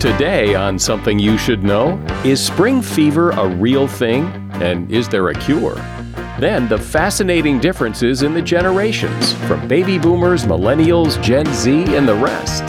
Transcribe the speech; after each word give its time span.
Today, 0.00 0.54
on 0.54 0.78
Something 0.78 1.18
You 1.18 1.38
Should 1.38 1.64
Know, 1.64 1.98
is 2.22 2.44
spring 2.44 2.82
fever 2.82 3.30
a 3.30 3.48
real 3.48 3.88
thing? 3.88 4.26
And 4.60 4.92
is 4.92 5.08
there 5.08 5.28
a 5.30 5.34
cure? 5.34 5.74
Then, 6.38 6.68
the 6.68 6.76
fascinating 6.76 7.58
differences 7.60 8.22
in 8.22 8.34
the 8.34 8.42
generations 8.42 9.32
from 9.48 9.66
baby 9.66 9.98
boomers, 9.98 10.44
millennials, 10.44 11.20
Gen 11.22 11.46
Z, 11.54 11.96
and 11.96 12.06
the 12.06 12.14
rest. 12.14 12.62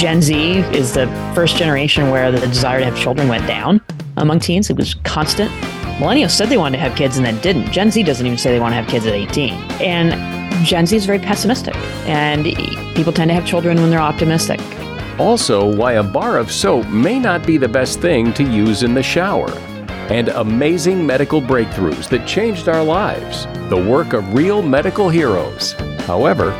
Gen 0.00 0.22
Z 0.22 0.60
is 0.74 0.94
the 0.94 1.06
first 1.34 1.56
generation 1.56 2.10
where 2.10 2.32
the 2.32 2.40
desire 2.40 2.78
to 2.78 2.86
have 2.86 2.96
children 2.96 3.28
went 3.28 3.46
down 3.46 3.82
among 4.16 4.40
teens. 4.40 4.70
It 4.70 4.76
was 4.76 4.94
constant. 5.04 5.50
Millennials 6.00 6.30
said 6.30 6.48
they 6.48 6.56
wanted 6.56 6.78
to 6.78 6.82
have 6.82 6.96
kids 6.96 7.18
and 7.18 7.26
then 7.26 7.38
didn't. 7.40 7.70
Gen 7.72 7.90
Z 7.90 8.02
doesn't 8.04 8.24
even 8.24 8.38
say 8.38 8.52
they 8.52 8.60
want 8.60 8.72
to 8.72 8.76
have 8.76 8.88
kids 8.88 9.04
at 9.04 9.12
18. 9.12 9.52
And 9.82 10.66
Gen 10.66 10.86
Z 10.86 10.96
is 10.96 11.04
very 11.04 11.18
pessimistic. 11.18 11.76
And 12.06 12.46
people 12.96 13.12
tend 13.12 13.28
to 13.28 13.34
have 13.34 13.46
children 13.46 13.78
when 13.82 13.90
they're 13.90 14.00
optimistic. 14.00 14.60
Also, 15.20 15.70
why 15.76 15.92
a 15.92 16.02
bar 16.02 16.38
of 16.38 16.50
soap 16.50 16.88
may 16.88 17.18
not 17.18 17.46
be 17.46 17.58
the 17.58 17.68
best 17.68 18.00
thing 18.00 18.32
to 18.32 18.42
use 18.42 18.82
in 18.82 18.94
the 18.94 19.02
shower. 19.02 19.50
And 20.08 20.28
amazing 20.28 21.06
medical 21.06 21.42
breakthroughs 21.42 22.08
that 22.08 22.26
changed 22.26 22.70
our 22.70 22.82
lives. 22.82 23.44
The 23.68 23.76
work 23.76 24.14
of 24.14 24.32
real 24.32 24.62
medical 24.62 25.10
heroes. 25.10 25.72
However, 26.06 26.52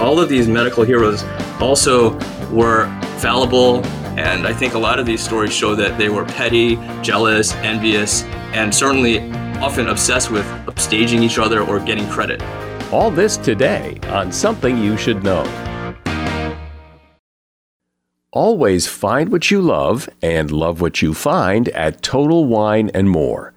all 0.00 0.18
of 0.18 0.30
these 0.30 0.48
medical 0.48 0.82
heroes 0.82 1.24
also 1.60 2.14
were 2.48 2.88
fallible, 3.18 3.84
and 4.18 4.46
I 4.46 4.54
think 4.54 4.72
a 4.72 4.78
lot 4.78 4.98
of 4.98 5.04
these 5.04 5.22
stories 5.22 5.52
show 5.52 5.74
that 5.74 5.98
they 5.98 6.08
were 6.08 6.24
petty, 6.24 6.76
jealous, 7.02 7.52
envious, 7.56 8.22
and 8.54 8.74
certainly 8.74 9.30
often 9.60 9.88
obsessed 9.88 10.30
with 10.30 10.46
upstaging 10.64 11.20
each 11.20 11.36
other 11.36 11.60
or 11.60 11.80
getting 11.80 12.08
credit. 12.08 12.42
All 12.90 13.10
this 13.10 13.36
today 13.36 13.98
on 14.04 14.32
Something 14.32 14.78
You 14.78 14.96
Should 14.96 15.22
Know. 15.22 15.44
Always 18.36 18.86
find 18.86 19.32
what 19.32 19.50
you 19.50 19.62
love 19.62 20.10
and 20.20 20.50
love 20.50 20.82
what 20.82 21.00
you 21.00 21.14
find 21.14 21.70
at 21.70 22.02
Total 22.02 22.44
Wine 22.44 22.90
and 22.92 23.08
More. 23.08 23.54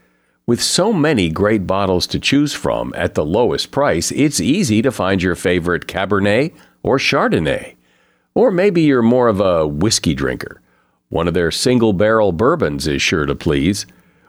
With 0.47 0.63
so 0.63 0.93
many 0.93 1.27
great 1.29 1.67
bottles 1.67 2.07
to 2.07 2.17
choose 2.17 2.53
from 2.53 2.93
at 2.95 3.13
the 3.13 3.25
lowest 3.25 3.71
price, 3.71 4.09
it's 4.13 4.39
easy 4.39 4.81
to 4.81 4.89
find 4.89 5.21
your 5.21 5.35
favorite 5.35 5.85
Cabernet 5.85 6.53
or 6.81 6.97
Chardonnay. 6.97 7.75
Or 8.33 8.51
maybe 8.51 8.83
you're 8.83 9.01
more 9.01 9.27
of 9.27 9.41
a 9.41 9.67
whiskey 9.67 10.13
drinker. 10.13 10.61
One 11.09 11.27
of 11.27 11.33
their 11.33 11.51
single 11.51 11.91
barrel 11.91 12.31
bourbons 12.31 12.87
is 12.87 13.01
sure 13.01 13.25
to 13.25 13.35
please. 13.35 13.85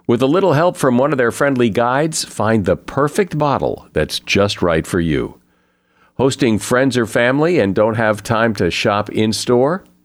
With 0.08 0.20
a 0.20 0.26
little 0.26 0.54
help 0.54 0.76
from 0.76 0.98
one 0.98 1.12
of 1.12 1.18
their 1.18 1.30
friendly 1.30 1.70
guides, 1.70 2.24
find 2.24 2.64
the 2.64 2.76
perfect 2.76 3.38
bottle 3.38 3.86
that's 3.92 4.18
just 4.18 4.62
right 4.62 4.84
for 4.84 4.98
you. 4.98 5.40
Hosting 6.16 6.58
friends 6.58 6.98
or 6.98 7.06
family 7.06 7.60
and 7.60 7.72
don't 7.72 7.94
have 7.94 8.24
time 8.24 8.52
to 8.56 8.68
shop 8.72 9.10
in 9.10 9.32
store? 9.32 9.84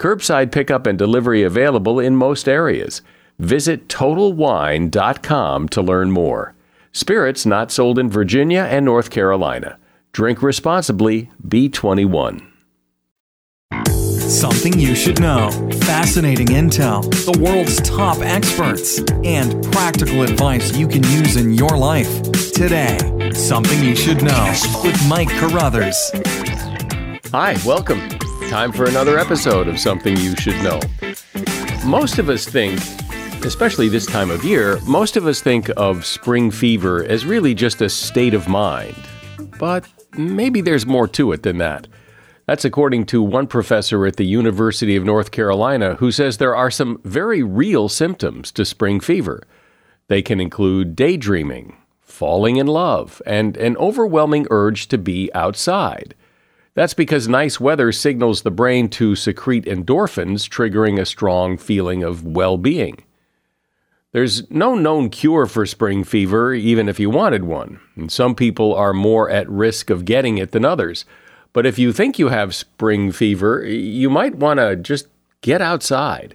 Curbside 0.00 0.50
pickup 0.50 0.86
and 0.86 0.98
delivery 0.98 1.42
available 1.42 2.00
in 2.00 2.16
most 2.16 2.48
areas. 2.48 3.02
Visit 3.38 3.86
TotalWine.com 3.86 5.68
to 5.68 5.82
learn 5.82 6.10
more. 6.10 6.54
Spirits 6.90 7.44
not 7.44 7.70
sold 7.70 7.98
in 7.98 8.08
Virginia 8.08 8.62
and 8.62 8.86
North 8.86 9.10
Carolina. 9.10 9.76
Drink 10.12 10.42
responsibly, 10.42 11.30
B21. 11.46 12.46
Something 13.90 14.78
you 14.78 14.94
should 14.94 15.20
know. 15.20 15.50
Fascinating 15.82 16.46
intel, 16.46 17.02
the 17.26 17.38
world's 17.38 17.78
top 17.82 18.20
experts, 18.20 19.00
and 19.22 19.62
practical 19.70 20.22
advice 20.22 20.74
you 20.74 20.88
can 20.88 21.02
use 21.04 21.36
in 21.36 21.52
your 21.52 21.76
life. 21.76 22.22
Today, 22.52 22.96
Something 23.34 23.84
You 23.84 23.94
Should 23.94 24.22
Know 24.22 24.54
with 24.82 24.98
Mike 25.08 25.28
Carruthers. 25.28 26.10
Hi, 27.32 27.58
welcome. 27.66 28.19
Time 28.50 28.72
for 28.72 28.86
another 28.86 29.16
episode 29.16 29.68
of 29.68 29.78
Something 29.78 30.16
You 30.16 30.34
Should 30.34 30.60
Know. 30.64 30.80
Most 31.86 32.18
of 32.18 32.28
us 32.28 32.48
think, 32.48 32.80
especially 33.44 33.88
this 33.88 34.06
time 34.06 34.28
of 34.28 34.42
year, 34.42 34.80
most 34.88 35.16
of 35.16 35.24
us 35.28 35.40
think 35.40 35.70
of 35.76 36.04
spring 36.04 36.50
fever 36.50 37.04
as 37.04 37.24
really 37.24 37.54
just 37.54 37.80
a 37.80 37.88
state 37.88 38.34
of 38.34 38.48
mind. 38.48 38.96
But 39.60 39.86
maybe 40.18 40.62
there's 40.62 40.84
more 40.84 41.06
to 41.06 41.30
it 41.30 41.44
than 41.44 41.58
that. 41.58 41.86
That's 42.46 42.64
according 42.64 43.06
to 43.06 43.22
one 43.22 43.46
professor 43.46 44.04
at 44.04 44.16
the 44.16 44.26
University 44.26 44.96
of 44.96 45.04
North 45.04 45.30
Carolina 45.30 45.94
who 45.94 46.10
says 46.10 46.38
there 46.38 46.56
are 46.56 46.72
some 46.72 47.00
very 47.04 47.44
real 47.44 47.88
symptoms 47.88 48.50
to 48.50 48.64
spring 48.64 48.98
fever. 48.98 49.44
They 50.08 50.22
can 50.22 50.40
include 50.40 50.96
daydreaming, 50.96 51.76
falling 52.00 52.56
in 52.56 52.66
love, 52.66 53.22
and 53.24 53.56
an 53.58 53.76
overwhelming 53.76 54.48
urge 54.50 54.88
to 54.88 54.98
be 54.98 55.32
outside. 55.34 56.16
That's 56.80 56.94
because 56.94 57.28
nice 57.28 57.60
weather 57.60 57.92
signals 57.92 58.40
the 58.40 58.50
brain 58.50 58.88
to 58.88 59.14
secrete 59.14 59.66
endorphins, 59.66 60.48
triggering 60.48 60.98
a 60.98 61.04
strong 61.04 61.58
feeling 61.58 62.02
of 62.02 62.24
well 62.24 62.56
being. 62.56 63.04
There's 64.12 64.50
no 64.50 64.74
known 64.74 65.10
cure 65.10 65.44
for 65.44 65.66
spring 65.66 66.04
fever, 66.04 66.54
even 66.54 66.88
if 66.88 66.98
you 66.98 67.10
wanted 67.10 67.44
one, 67.44 67.80
and 67.96 68.10
some 68.10 68.34
people 68.34 68.74
are 68.74 68.94
more 68.94 69.28
at 69.28 69.46
risk 69.50 69.90
of 69.90 70.06
getting 70.06 70.38
it 70.38 70.52
than 70.52 70.64
others. 70.64 71.04
But 71.52 71.66
if 71.66 71.78
you 71.78 71.92
think 71.92 72.18
you 72.18 72.28
have 72.28 72.54
spring 72.54 73.12
fever, 73.12 73.62
you 73.62 74.08
might 74.08 74.36
want 74.36 74.58
to 74.58 74.74
just 74.74 75.06
get 75.42 75.60
outside. 75.60 76.34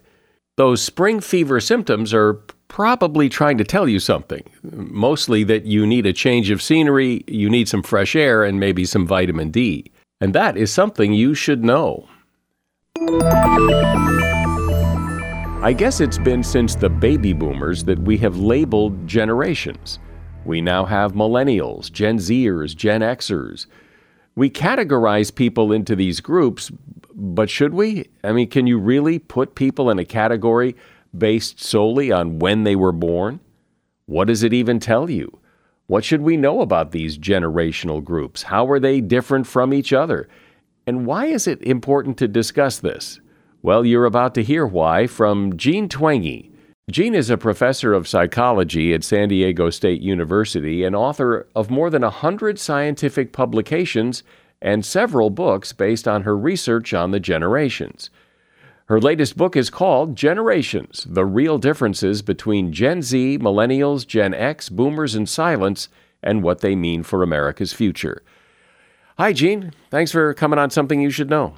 Those 0.58 0.80
spring 0.80 1.22
fever 1.22 1.60
symptoms 1.60 2.14
are 2.14 2.36
probably 2.68 3.30
trying 3.30 3.58
to 3.58 3.64
tell 3.64 3.90
you 3.90 4.00
something. 4.00 4.44
Mostly 4.62 5.44
that 5.46 5.66
you 5.66 5.88
need 5.88 6.06
a 6.06 6.14
change 6.14 6.52
of 6.52 6.62
scenery, 6.62 7.24
you 7.26 7.50
need 7.50 7.68
some 7.68 7.82
fresh 7.82 8.16
air, 8.16 8.44
and 8.44 8.60
maybe 8.60 8.86
some 8.86 9.08
vitamin 9.08 9.50
D. 9.50 9.92
And 10.26 10.34
that 10.34 10.58
is 10.58 10.74
something 10.74 11.14
you 11.14 11.36
should 11.36 11.64
know. 11.64 12.08
I 15.62 15.72
guess 15.78 16.02
it's 16.02 16.18
been 16.18 16.42
since 16.42 16.74
the 16.74 16.90
baby 16.90 17.32
boomers 17.32 17.84
that 17.84 18.00
we 18.00 18.18
have 18.18 18.36
labeled 18.36 19.06
generations. 19.06 20.00
We 20.44 20.62
now 20.62 20.84
have 20.84 21.14
millennials, 21.14 21.92
Gen 21.92 22.18
Zers, 22.18 22.76
Gen 22.76 23.02
Xers. 23.02 23.68
We 24.34 24.50
categorize 24.50 25.30
people 25.36 25.72
into 25.72 25.96
these 25.96 26.22
groups, 26.22 26.72
but 27.14 27.48
should 27.48 27.76
we? 27.76 28.10
I 28.24 28.32
mean, 28.32 28.50
can 28.50 28.66
you 28.66 28.80
really 28.80 29.20
put 29.20 29.54
people 29.54 29.92
in 29.92 30.00
a 30.00 30.06
category 30.06 30.76
based 31.16 31.64
solely 31.64 32.12
on 32.12 32.40
when 32.40 32.64
they 32.64 32.76
were 32.76 32.92
born? 32.92 33.42
What 34.08 34.26
does 34.28 34.42
it 34.42 34.54
even 34.54 34.80
tell 34.80 35.08
you? 35.08 35.38
What 35.88 36.04
should 36.04 36.22
we 36.22 36.36
know 36.36 36.62
about 36.62 36.92
these 36.92 37.18
generational 37.18 38.04
groups? 38.04 38.44
How 38.44 38.68
are 38.70 38.80
they 38.80 39.02
different 39.02 39.46
from 39.46 39.72
each 39.72 39.94
other? 39.94 40.28
And 40.88 41.06
why 41.06 41.28
is 41.28 41.48
it 41.48 41.62
important 41.62 42.18
to 42.18 42.28
discuss 42.28 42.80
this? 42.80 43.20
Well, 43.62 43.86
you're 43.86 44.06
about 44.06 44.34
to 44.36 44.44
hear 44.44 44.66
why 44.66 45.06
from 45.06 45.58
Jean 45.58 45.88
Twenge. 45.88 46.50
Jean 46.90 47.16
is 47.16 47.30
a 47.30 47.38
professor 47.38 47.94
of 47.94 48.08
psychology 48.08 48.94
at 48.94 49.04
San 49.04 49.30
Diego 49.30 49.70
State 49.70 50.02
University 50.02 50.84
and 50.84 50.96
author 50.96 51.48
of 51.56 51.70
more 51.70 51.90
than 51.90 52.04
a 52.04 52.10
hundred 52.10 52.60
scientific 52.60 53.32
publications 53.32 54.24
and 54.62 54.86
several 54.86 55.30
books 55.30 55.74
based 55.74 56.08
on 56.08 56.24
her 56.24 56.38
research 56.38 56.94
on 56.94 57.12
the 57.12 57.20
generations. 57.20 58.10
Her 58.88 59.02
latest 59.02 59.36
book 59.36 59.56
is 59.56 59.72
called 59.72 60.16
Generations 60.16 61.08
The 61.10 61.26
Real 61.26 61.58
Differences 61.58 62.22
Between 62.22 62.72
Gen 62.72 63.02
Z, 63.02 63.40
Millennials, 63.40 64.06
Gen 64.06 64.36
X, 64.36 64.70
Boomers, 64.70 65.16
and 65.16 65.26
Silents, 65.26 65.88
and 66.22 66.44
What 66.44 66.62
They 66.62 66.76
Mean 66.76 67.02
for 67.02 67.24
America's 67.24 67.74
Future. 67.74 68.22
Hi, 69.18 69.34
Jean. 69.34 69.72
Thanks 69.90 70.12
for 70.12 70.36
coming 70.36 70.60
on 70.60 70.70
Something 70.70 71.02
You 71.02 71.10
Should 71.10 71.32
Know. 71.32 71.56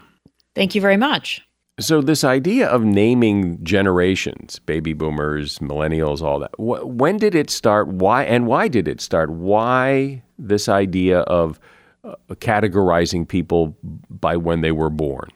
Thank 0.56 0.74
you 0.74 0.80
very 0.80 0.96
much. 0.96 1.42
So, 1.82 2.02
this 2.02 2.24
idea 2.24 2.68
of 2.68 2.84
naming 2.84 3.62
generations, 3.64 4.58
baby 4.60 4.94
boomers, 4.94 5.60
millennials, 5.60 6.22
all 6.22 6.40
that, 6.40 6.56
wh- 6.56 6.88
when 6.88 7.18
did 7.18 7.36
it 7.36 7.50
start? 7.50 7.88
Why 7.90 8.24
and 8.24 8.48
why 8.48 8.68
did 8.70 8.88
it 8.88 9.02
start? 9.02 9.30
Why 9.30 10.24
this 10.40 10.70
idea 10.70 11.20
of 11.20 11.60
uh, 12.04 12.16
categorizing 12.36 13.28
people 13.28 13.78
by 14.10 14.38
when 14.38 14.62
they 14.62 14.72
were 14.72 14.90
born? 14.90 15.30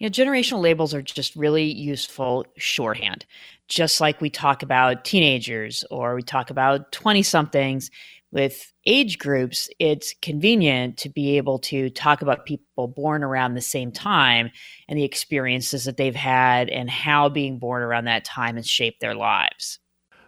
You 0.00 0.08
know, 0.08 0.10
generational 0.10 0.60
labels 0.60 0.94
are 0.94 1.02
just 1.02 1.36
really 1.36 1.70
useful 1.70 2.46
shorthand. 2.56 3.26
Just 3.68 4.00
like 4.00 4.20
we 4.20 4.30
talk 4.30 4.62
about 4.62 5.04
teenagers 5.04 5.84
or 5.90 6.14
we 6.14 6.22
talk 6.22 6.50
about 6.50 6.90
20 6.90 7.22
somethings, 7.22 7.90
with 8.32 8.72
age 8.86 9.18
groups, 9.18 9.68
it's 9.78 10.14
convenient 10.22 10.96
to 10.98 11.08
be 11.08 11.36
able 11.36 11.58
to 11.58 11.90
talk 11.90 12.22
about 12.22 12.46
people 12.46 12.86
born 12.86 13.22
around 13.24 13.54
the 13.54 13.60
same 13.60 13.90
time 13.90 14.50
and 14.88 14.98
the 14.98 15.04
experiences 15.04 15.84
that 15.84 15.96
they've 15.96 16.14
had 16.14 16.68
and 16.68 16.88
how 16.88 17.28
being 17.28 17.58
born 17.58 17.82
around 17.82 18.04
that 18.04 18.24
time 18.24 18.56
has 18.56 18.68
shaped 18.68 19.00
their 19.00 19.14
lives. 19.14 19.80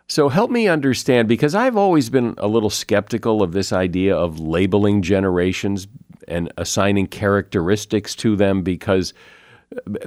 So 0.09 0.29
help 0.29 0.51
me 0.51 0.69
understand 0.69 1.29
because 1.29 1.55
I've 1.55 1.77
always 1.77 2.11
been 2.11 2.35
a 2.39 2.49
little 2.49 2.71
skeptical 2.71 3.43
of 3.43 3.53
this 3.53 3.73
idea 3.73 4.17
of 4.17 4.41
labeling 4.41 5.01
generations 5.01 5.87
and 6.29 6.53
assigning 6.59 7.07
characteristics 7.07 8.15
to 8.17 8.37
them 8.37 8.63
because 8.63 9.15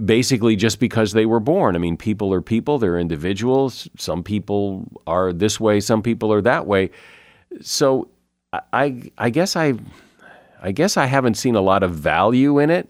basically 0.03 0.55
just 0.55 0.79
because 0.79 1.13
they 1.13 1.25
were 1.25 1.39
born. 1.39 1.75
I 1.75 1.79
mean, 1.79 1.97
people 1.97 2.33
are 2.33 2.41
people, 2.41 2.77
they're 2.77 2.99
individuals. 2.99 3.87
Some 3.97 4.23
people 4.23 4.87
are 5.07 5.33
this 5.33 5.59
way, 5.59 5.79
some 5.79 6.01
people 6.01 6.31
are 6.31 6.41
that 6.41 6.67
way 6.67 6.91
so 7.61 8.09
I 8.53 9.11
I 9.17 9.29
guess 9.29 9.55
I 9.55 9.73
I 10.61 10.71
guess 10.71 10.97
I 10.97 11.05
haven't 11.05 11.35
seen 11.35 11.55
a 11.55 11.61
lot 11.61 11.83
of 11.83 11.91
value 11.91 12.59
in 12.59 12.69
it. 12.69 12.89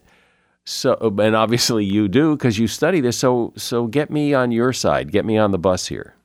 So 0.65 0.97
and 1.19 1.35
obviously 1.35 1.85
you 1.85 2.07
do 2.07 2.35
because 2.35 2.57
you 2.57 2.67
study 2.67 3.01
this. 3.01 3.17
So 3.17 3.53
so 3.55 3.87
get 3.87 4.09
me 4.09 4.33
on 4.33 4.51
your 4.51 4.73
side. 4.73 5.11
Get 5.11 5.25
me 5.25 5.37
on 5.37 5.51
the 5.51 5.59
bus 5.59 5.87
here. 5.87 6.15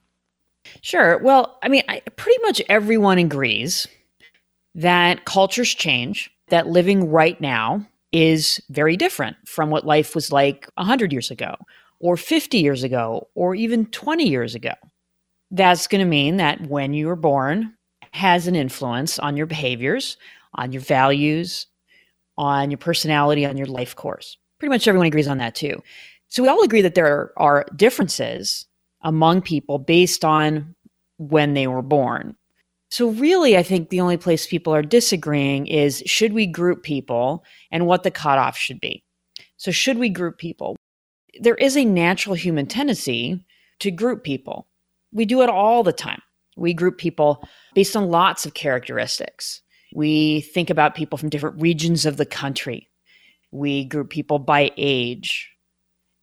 Sure. 0.82 1.18
Well, 1.18 1.58
I 1.62 1.68
mean, 1.68 1.82
I, 1.88 2.00
pretty 2.16 2.40
much 2.42 2.62
everyone 2.68 3.18
agrees 3.18 3.88
that 4.74 5.24
cultures 5.24 5.74
change. 5.74 6.30
That 6.48 6.66
living 6.66 7.10
right 7.10 7.40
now 7.40 7.86
is 8.12 8.60
very 8.70 8.96
different 8.96 9.36
from 9.46 9.70
what 9.70 9.86
life 9.86 10.14
was 10.14 10.32
like 10.32 10.68
100 10.74 11.12
years 11.12 11.30
ago, 11.30 11.54
or 12.00 12.16
50 12.16 12.58
years 12.58 12.82
ago, 12.82 13.28
or 13.34 13.54
even 13.54 13.86
20 13.86 14.28
years 14.28 14.54
ago. 14.54 14.74
That's 15.50 15.86
going 15.86 16.00
to 16.00 16.08
mean 16.08 16.36
that 16.36 16.60
when 16.68 16.94
you 16.94 17.06
were 17.06 17.16
born, 17.16 17.74
has 18.12 18.46
an 18.46 18.56
influence 18.56 19.18
on 19.18 19.36
your 19.36 19.46
behaviors, 19.46 20.16
on 20.54 20.72
your 20.72 20.82
values, 20.82 21.66
on 22.36 22.70
your 22.70 22.78
personality, 22.78 23.46
on 23.46 23.56
your 23.56 23.66
life 23.66 23.94
course. 23.94 24.36
Pretty 24.58 24.70
much 24.70 24.88
everyone 24.88 25.06
agrees 25.06 25.28
on 25.28 25.38
that 25.38 25.54
too. 25.54 25.82
So 26.28 26.42
we 26.42 26.48
all 26.48 26.62
agree 26.62 26.82
that 26.82 26.94
there 26.94 27.32
are 27.36 27.66
differences 27.76 28.66
among 29.02 29.42
people 29.42 29.78
based 29.78 30.24
on 30.24 30.74
when 31.18 31.54
they 31.54 31.66
were 31.66 31.82
born. 31.82 32.36
So, 32.90 33.10
really, 33.10 33.56
I 33.56 33.62
think 33.62 33.88
the 33.88 34.00
only 34.00 34.16
place 34.16 34.46
people 34.46 34.74
are 34.74 34.82
disagreeing 34.82 35.68
is 35.68 36.02
should 36.06 36.32
we 36.32 36.46
group 36.46 36.82
people 36.82 37.44
and 37.70 37.86
what 37.86 38.02
the 38.02 38.10
cutoff 38.10 38.56
should 38.56 38.80
be. 38.80 39.04
So, 39.56 39.70
should 39.70 39.98
we 39.98 40.08
group 40.08 40.38
people? 40.38 40.76
There 41.40 41.54
is 41.54 41.76
a 41.76 41.84
natural 41.84 42.34
human 42.34 42.66
tendency 42.66 43.44
to 43.78 43.92
group 43.92 44.24
people. 44.24 44.66
We 45.12 45.24
do 45.24 45.42
it 45.42 45.48
all 45.48 45.84
the 45.84 45.92
time. 45.92 46.20
We 46.56 46.74
group 46.74 46.98
people 46.98 47.46
based 47.74 47.96
on 47.96 48.10
lots 48.10 48.44
of 48.44 48.54
characteristics. 48.54 49.62
We 49.94 50.40
think 50.40 50.68
about 50.68 50.94
people 50.94 51.16
from 51.16 51.30
different 51.30 51.60
regions 51.60 52.06
of 52.06 52.16
the 52.16 52.26
country. 52.26 52.88
We 53.52 53.84
group 53.84 54.10
people 54.10 54.38
by 54.38 54.72
age. 54.76 55.48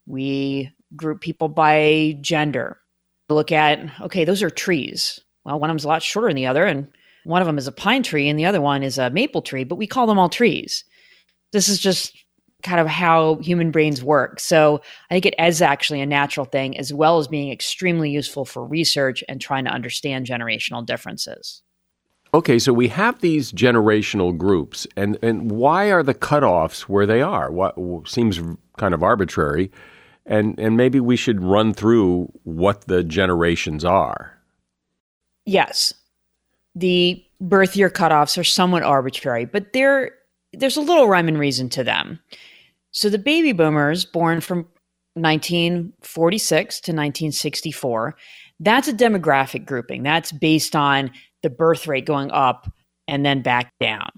We 0.06 0.72
group 0.96 1.22
people 1.22 1.48
by 1.50 2.18
gender. 2.22 2.78
Look 3.30 3.52
at, 3.52 3.80
okay, 4.02 4.26
those 4.26 4.44
are 4.44 4.50
trees. 4.50 5.20
Well, 5.48 5.60
one 5.60 5.70
of 5.70 5.74
them's 5.74 5.86
a 5.86 5.88
lot 5.88 6.04
shorter 6.04 6.28
than 6.28 6.36
the 6.36 6.46
other, 6.46 6.66
and 6.66 6.88
one 7.24 7.42
of 7.42 7.46
them 7.46 7.58
is 7.58 7.68
a 7.68 7.72
pine 7.72 8.04
tree, 8.04 8.28
and 8.28 8.38
the 8.38 8.46
other 8.46 8.60
one 8.60 8.84
is 8.84 8.98
a 8.98 9.10
maple 9.10 9.42
tree, 9.42 9.64
but 9.64 9.78
we 9.78 9.88
call 9.88 10.06
them 10.06 10.20
all 10.20 10.28
trees. 10.28 10.84
This 11.54 11.70
is 11.70 11.80
just 11.80 12.14
kind 12.64 12.82
of 12.82 12.88
how 12.88 13.36
human 13.36 13.72
brains 13.72 14.04
work. 14.04 14.42
So 14.42 14.82
I 15.10 15.14
think 15.14 15.26
it 15.26 15.36
is 15.40 15.62
actually 15.62 16.02
a 16.02 16.06
natural 16.06 16.46
thing, 16.46 16.78
as 16.78 16.94
well 16.94 17.18
as 17.18 17.30
being 17.30 17.50
extremely 17.50 18.10
useful 18.10 18.44
for 18.44 18.66
research 18.66 19.24
and 19.30 19.40
trying 19.40 19.64
to 19.64 19.72
understand 19.72 20.28
generational 20.28 20.86
differences. 20.86 21.64
Okay, 22.34 22.60
so 22.60 22.74
we 22.74 22.90
have 22.90 23.22
these 23.22 23.54
generational 23.54 24.38
groups, 24.38 24.86
and, 24.98 25.18
and 25.22 25.50
why 25.50 25.92
are 25.92 26.04
the 26.04 26.14
cutoffs 26.14 26.82
where 26.82 27.06
they 27.06 27.22
are? 27.22 27.50
What 27.50 27.78
seems 28.06 28.42
kind 28.78 28.94
of 28.94 29.02
arbitrary, 29.02 29.72
and 30.26 30.60
and 30.60 30.76
maybe 30.76 31.00
we 31.00 31.16
should 31.16 31.42
run 31.42 31.74
through 31.74 32.34
what 32.44 32.88
the 32.88 33.02
generations 33.02 33.86
are. 33.86 34.37
Yes, 35.48 35.94
the 36.76 37.24
birth 37.40 37.76
year 37.76 37.90
cutoffs 37.90 38.38
are 38.38 38.44
somewhat 38.44 38.84
arbitrary, 38.84 39.46
but 39.46 39.74
there 39.74 40.12
there's 40.54 40.78
a 40.78 40.82
little 40.82 41.08
rhyme 41.08 41.28
and 41.28 41.40
reason 41.40 41.70
to 41.70 41.84
them. 41.84 42.20
So 42.92 43.10
the 43.10 43.18
baby 43.18 43.54
boomers 43.54 44.06
born 44.06 44.42
from 44.42 44.68
1946 45.14 46.76
to 46.82 46.92
1964, 46.92 48.16
that's 48.60 48.88
a 48.88 48.94
demographic 48.94 49.66
grouping. 49.66 50.04
That's 50.04 50.32
based 50.32 50.76
on 50.76 51.12
the 51.44 51.50
birth 51.50 51.88
rate 51.88 52.06
going 52.06 52.32
up 52.32 52.72
and 53.08 53.26
then 53.26 53.42
back 53.42 53.74
down. 53.80 54.10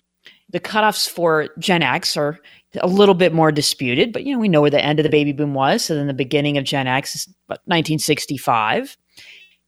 The 0.50 0.60
cutoffs 0.60 1.08
for 1.08 1.50
Gen 1.60 1.84
X 1.84 2.18
are 2.18 2.40
a 2.81 2.88
little 2.88 3.16
bit 3.16 3.34
more 3.34 3.52
disputed, 3.52 4.14
but 4.14 4.24
you 4.24 4.34
know 4.34 4.40
we 4.40 4.50
know 4.50 4.62
where 4.62 4.72
the 4.72 4.84
end 4.84 4.98
of 4.98 5.04
the 5.04 5.10
baby 5.10 5.31
boom 5.31 5.54
was. 5.54 5.84
So 5.84 5.96
then 5.96 6.08
the 6.08 6.14
beginning 6.14 6.58
of 6.58 6.64
Gen 6.64 6.88
X 6.88 7.16
is 7.16 7.28
1965, 7.48 8.98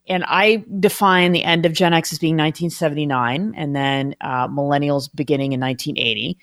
and 0.07 0.23
I 0.27 0.63
define 0.79 1.31
the 1.31 1.43
end 1.43 1.65
of 1.65 1.73
Gen 1.73 1.93
X 1.93 2.11
as 2.11 2.19
being 2.19 2.35
1979, 2.35 3.53
and 3.55 3.75
then 3.75 4.15
uh, 4.21 4.47
millennials 4.47 5.09
beginning 5.13 5.53
in 5.53 5.59
1980 5.59 6.37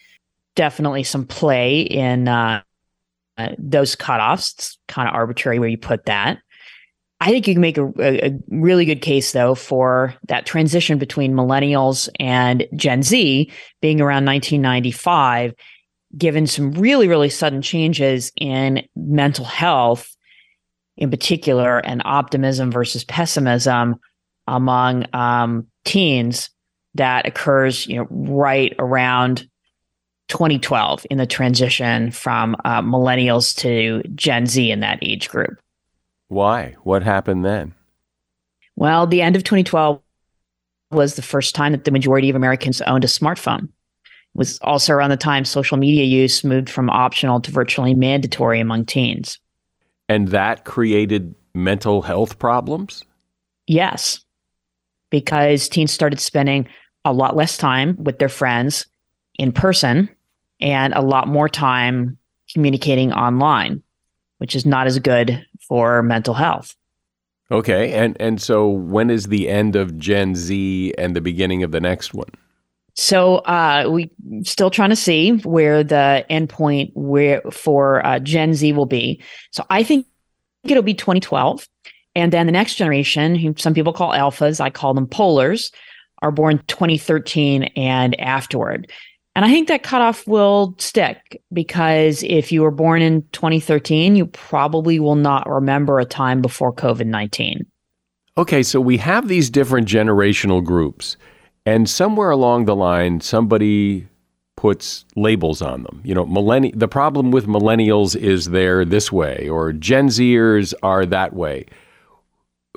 definitely 0.58 1.05
some 1.05 1.25
play 1.25 1.82
in 1.82 2.26
uh, 2.26 2.60
uh, 3.38 3.49
those 3.58 3.94
cutoffs. 3.94 4.55
It's 4.55 4.78
kind 4.88 5.08
of 5.08 5.14
arbitrary 5.14 5.60
where 5.60 5.69
you 5.69 5.78
put 5.78 6.06
that. 6.06 6.40
I 7.20 7.31
think 7.31 7.46
you 7.46 7.55
can 7.55 7.60
make 7.60 7.79
a, 7.79 7.86
a, 8.00 8.27
a, 8.27 8.38
really 8.48 8.84
good 8.84 9.00
case, 9.00 9.31
though, 9.31 9.55
for 9.55 10.17
that 10.27 10.46
transition 10.46 10.98
between 10.98 11.32
millennials 11.32 12.08
and 12.19 12.67
Gen 12.74 13.05
Z 13.05 13.53
being 13.81 14.00
around 14.00 14.24
1995, 14.24 15.55
given 16.17 16.48
some 16.48 16.72
really, 16.72 17.06
really 17.06 17.29
sudden 17.29 17.62
changes 17.62 18.32
in 18.36 18.82
mental 18.96 19.44
health 19.44 20.17
in 20.98 21.10
particular, 21.10 21.78
and 21.78 22.02
optimism 22.05 22.70
versus 22.70 23.05
pessimism 23.05 23.96
among 24.46 25.06
um, 25.14 25.67
teens 25.84 26.50
that 26.94 27.26
occurs, 27.26 27.86
you 27.86 27.96
know, 27.96 28.06
right 28.10 28.74
around 28.78 29.48
2012 30.28 31.06
in 31.10 31.19
the 31.19 31.26
transition 31.26 32.10
from 32.10 32.56
uh, 32.64 32.82
millennials 32.82 33.56
to 33.56 34.02
Gen 34.14 34.46
Z 34.46 34.70
in 34.70 34.81
that 34.81 34.98
age 35.00 35.28
group. 35.28 35.58
Why? 36.28 36.76
What 36.82 37.02
happened 37.02 37.44
then? 37.44 37.74
Well, 38.76 39.06
the 39.06 39.22
end 39.22 39.36
of 39.36 39.44
2012 39.44 40.00
was 40.90 41.14
the 41.14 41.22
first 41.22 41.55
time 41.55 41.72
that 41.72 41.84
the 41.84 41.90
majority 41.90 42.28
of 42.31 42.36
Americans 42.36 42.81
owned 42.82 43.05
a 43.05 43.08
smartphone. 43.08 43.64
It 43.64 43.70
was 44.34 44.58
also 44.60 44.93
around 44.93 45.10
the 45.10 45.17
time 45.17 45.44
social 45.44 45.76
media 45.76 46.05
use 46.05 46.44
moved 46.44 46.69
from 46.69 46.90
optional 46.90 47.40
to 47.40 47.50
virtually 47.50 47.94
mandatory 47.94 48.60
among 48.60 48.86
teens. 48.86 49.38
And 50.08 50.29
that 50.29 50.65
created 50.65 51.34
mental 51.55 52.03
health 52.03 52.38
problems? 52.38 53.05
Yes, 53.67 54.20
because 55.10 55.69
teens 55.69 55.93
started 55.93 56.20
spending 56.20 56.69
a 57.05 57.12
lot 57.12 57.36
less 57.36 57.56
time 57.56 57.96
with 57.98 58.19
their 58.19 58.29
friends 58.29 58.86
in 59.38 59.53
person 59.53 60.08
and 60.60 60.94
a 60.94 61.03
lot 61.03 61.29
more 61.29 61.48
time 61.48 62.19
communicating 62.53 63.12
online, 63.12 63.82
which 64.38 64.56
is 64.56 64.65
not 64.65 64.86
as 64.86 64.98
good 64.98 65.44
for 65.67 66.03
mental 66.03 66.34
health. 66.34 66.74
Okay, 67.50 67.93
and 67.93 68.17
and 68.20 68.41
so 68.43 68.69
when 68.69 69.08
is 69.08 69.27
the 69.27 69.48
end 69.48 69.74
of 69.74 69.98
Gen 69.98 70.34
Z 70.34 70.93
and 70.98 71.17
the 71.17 71.20
beginning 71.20 71.62
of 71.62 71.70
the 71.70 71.81
next 71.81 72.12
one? 72.12 72.29
So 72.98 73.36
uh, 73.36 73.88
we 73.88 74.10
still 74.43 74.70
trying 74.70 74.90
to 74.90 74.96
see 74.96 75.31
where 75.31 75.84
the 75.84 76.26
endpoint 76.28 76.90
where 76.94 77.40
for 77.52 78.05
uh, 78.05 78.19
Gen 78.19 78.55
Z 78.55 78.72
will 78.72 78.86
be. 78.86 79.22
So 79.52 79.64
I 79.70 79.84
think 79.84 80.05
it'll 80.64 80.82
be 80.82 80.94
2012, 80.94 81.64
and 82.17 82.32
then 82.32 82.46
the 82.46 82.52
next 82.52 82.74
generation, 82.74 83.36
whom 83.36 83.56
some 83.56 83.72
people 83.72 83.93
call 83.93 84.10
alphas, 84.10 84.60
I 84.60 84.70
call 84.70 84.94
them 84.94 85.06
polars, 85.06 85.72
are 86.22 86.32
born 86.32 86.60
2013 86.67 87.64
and 87.76 88.19
afterward. 88.20 88.90
And 89.36 89.44
I 89.44 89.48
think 89.48 89.69
that 89.69 89.84
cutoff 89.84 90.26
will 90.26 90.74
stick 90.78 91.40
because 91.52 92.24
if 92.24 92.50
you 92.50 92.62
were 92.62 92.72
born 92.72 93.00
in 93.00 93.22
2013, 93.31 94.17
you 94.17 94.26
probably 94.26 94.98
will 94.98 95.14
not 95.14 95.48
remember 95.48 96.00
a 96.00 96.05
time 96.05 96.43
before 96.43 96.72
COVID 96.72 97.06
19. 97.06 97.64
Okay, 98.36 98.64
so 98.64 98.81
we 98.81 98.96
have 98.96 99.28
these 99.28 99.50
different 99.50 99.86
generational 99.86 100.64
groups, 100.64 101.17
and 101.69 101.87
somewhere 101.87 102.31
along 102.31 102.65
the 102.65 102.75
line, 102.75 103.20
somebody 103.20 104.08
puts 104.56 105.05
labels 105.17 105.60
on 105.60 105.82
them. 105.82 106.01
You 106.03 106.15
know, 106.15 106.25
millenni- 106.25 106.72
the 106.75 106.89
problem 106.89 107.31
with 107.31 107.46
millennials 107.46 108.17
is 108.17 108.46
they're 108.46 108.87
this 108.87 109.13
way, 109.13 109.51
or 109.51 109.75
Gen 109.75 110.08
Zers 110.08 110.72
are 110.82 111.05
that 111.05 111.34
way. 111.34 111.67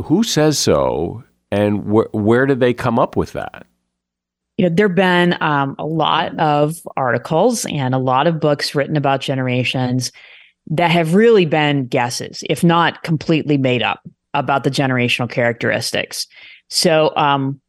Who 0.03 0.23
says 0.25 0.59
so, 0.59 1.23
and 1.51 1.83
wh- 1.83 2.13
where 2.13 2.45
did 2.45 2.59
they 2.59 2.73
come 2.73 2.99
up 2.99 3.15
with 3.15 3.31
that? 3.31 3.65
You 4.57 4.67
know, 4.67 4.75
there've 4.75 4.93
been 4.93 5.37
um, 5.39 5.77
a 5.79 5.85
lot 5.85 6.37
of 6.37 6.75
articles 6.97 7.65
and 7.67 7.95
a 7.95 7.97
lot 7.97 8.27
of 8.27 8.41
books 8.41 8.75
written 8.75 8.97
about 8.97 9.21
generations 9.21 10.11
that 10.67 10.91
have 10.91 11.15
really 11.15 11.45
been 11.45 11.87
guesses, 11.87 12.43
if 12.49 12.61
not 12.61 13.03
completely 13.03 13.57
made 13.57 13.83
up, 13.83 14.01
about 14.33 14.65
the 14.65 14.69
generational 14.69 15.29
characteristics. 15.29 16.27
So, 16.69 17.15
um, 17.15 17.61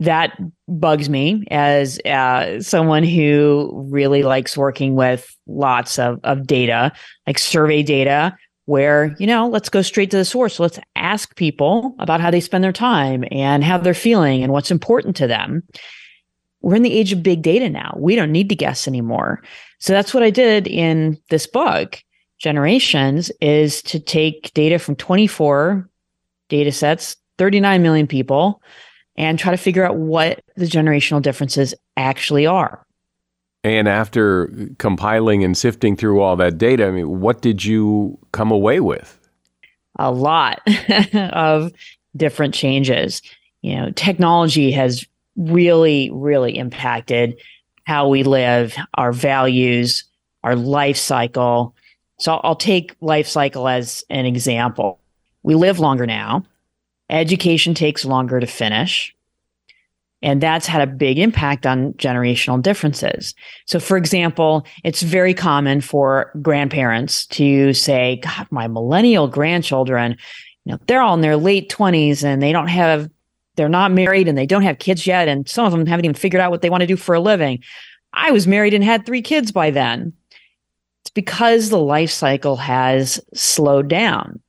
that 0.00 0.38
bugs 0.68 1.08
me 1.08 1.44
as 1.50 1.98
uh, 2.00 2.60
someone 2.60 3.04
who 3.04 3.86
really 3.90 4.22
likes 4.22 4.56
working 4.56 4.94
with 4.94 5.34
lots 5.46 5.98
of, 5.98 6.20
of 6.24 6.46
data, 6.46 6.92
like 7.26 7.38
survey 7.38 7.82
data, 7.82 8.36
where, 8.66 9.14
you 9.18 9.26
know, 9.26 9.48
let's 9.48 9.68
go 9.68 9.82
straight 9.82 10.10
to 10.10 10.16
the 10.16 10.24
source. 10.24 10.58
Let's 10.58 10.80
ask 10.96 11.36
people 11.36 11.94
about 11.98 12.20
how 12.20 12.30
they 12.30 12.40
spend 12.40 12.64
their 12.64 12.72
time 12.72 13.24
and 13.30 13.62
how 13.62 13.78
they're 13.78 13.94
feeling 13.94 14.42
and 14.42 14.52
what's 14.52 14.70
important 14.70 15.16
to 15.16 15.26
them. 15.26 15.62
We're 16.60 16.76
in 16.76 16.82
the 16.82 16.96
age 16.96 17.12
of 17.12 17.22
big 17.22 17.42
data 17.42 17.68
now. 17.68 17.94
We 17.98 18.16
don't 18.16 18.32
need 18.32 18.48
to 18.48 18.56
guess 18.56 18.88
anymore. 18.88 19.42
So 19.78 19.92
that's 19.92 20.14
what 20.14 20.22
I 20.22 20.30
did 20.30 20.66
in 20.66 21.18
this 21.28 21.46
book, 21.46 22.02
Generations, 22.38 23.30
is 23.42 23.82
to 23.82 24.00
take 24.00 24.52
data 24.54 24.78
from 24.78 24.96
24 24.96 25.88
data 26.48 26.72
sets, 26.72 27.16
39 27.36 27.82
million 27.82 28.06
people, 28.06 28.62
and 29.16 29.38
try 29.38 29.50
to 29.50 29.56
figure 29.56 29.84
out 29.84 29.96
what 29.96 30.42
the 30.56 30.66
generational 30.66 31.22
differences 31.22 31.74
actually 31.96 32.46
are. 32.46 32.84
And 33.62 33.88
after 33.88 34.68
compiling 34.78 35.42
and 35.42 35.56
sifting 35.56 35.96
through 35.96 36.20
all 36.20 36.36
that 36.36 36.58
data, 36.58 36.86
I 36.86 36.90
mean, 36.90 37.20
what 37.20 37.40
did 37.40 37.64
you 37.64 38.18
come 38.32 38.50
away 38.50 38.80
with? 38.80 39.18
A 39.98 40.10
lot 40.10 40.60
of 41.14 41.72
different 42.16 42.54
changes. 42.54 43.22
You 43.62 43.76
know, 43.76 43.90
technology 43.92 44.70
has 44.72 45.06
really, 45.36 46.10
really 46.12 46.58
impacted 46.58 47.40
how 47.84 48.08
we 48.08 48.22
live, 48.22 48.76
our 48.94 49.12
values, 49.12 50.04
our 50.42 50.56
life 50.56 50.96
cycle. 50.96 51.74
So 52.18 52.34
I'll 52.34 52.56
take 52.56 52.94
life 53.00 53.26
cycle 53.26 53.66
as 53.66 54.04
an 54.10 54.26
example. 54.26 55.00
We 55.42 55.54
live 55.54 55.78
longer 55.78 56.06
now. 56.06 56.44
Education 57.10 57.74
takes 57.74 58.04
longer 58.04 58.40
to 58.40 58.46
finish. 58.46 59.14
And 60.22 60.40
that's 60.40 60.66
had 60.66 60.80
a 60.80 60.90
big 60.90 61.18
impact 61.18 61.66
on 61.66 61.92
generational 61.94 62.60
differences. 62.60 63.34
So, 63.66 63.78
for 63.78 63.98
example, 63.98 64.64
it's 64.82 65.02
very 65.02 65.34
common 65.34 65.82
for 65.82 66.32
grandparents 66.40 67.26
to 67.26 67.74
say, 67.74 68.20
God, 68.22 68.46
my 68.50 68.66
millennial 68.66 69.28
grandchildren, 69.28 70.16
you 70.64 70.72
know, 70.72 70.78
they're 70.86 71.02
all 71.02 71.12
in 71.12 71.20
their 71.20 71.36
late 71.36 71.70
20s 71.70 72.24
and 72.24 72.42
they 72.42 72.52
don't 72.52 72.68
have, 72.68 73.10
they're 73.56 73.68
not 73.68 73.92
married 73.92 74.26
and 74.26 74.38
they 74.38 74.46
don't 74.46 74.62
have 74.62 74.78
kids 74.78 75.06
yet. 75.06 75.28
And 75.28 75.46
some 75.46 75.66
of 75.66 75.72
them 75.72 75.84
haven't 75.84 76.06
even 76.06 76.14
figured 76.14 76.40
out 76.40 76.50
what 76.50 76.62
they 76.62 76.70
want 76.70 76.80
to 76.80 76.86
do 76.86 76.96
for 76.96 77.14
a 77.14 77.20
living. 77.20 77.62
I 78.14 78.30
was 78.30 78.46
married 78.46 78.72
and 78.72 78.82
had 78.82 79.04
three 79.04 79.22
kids 79.22 79.52
by 79.52 79.70
then. 79.70 80.14
It's 81.02 81.10
because 81.10 81.68
the 81.68 81.78
life 81.78 82.10
cycle 82.10 82.56
has 82.56 83.20
slowed 83.34 83.88
down 83.88 84.40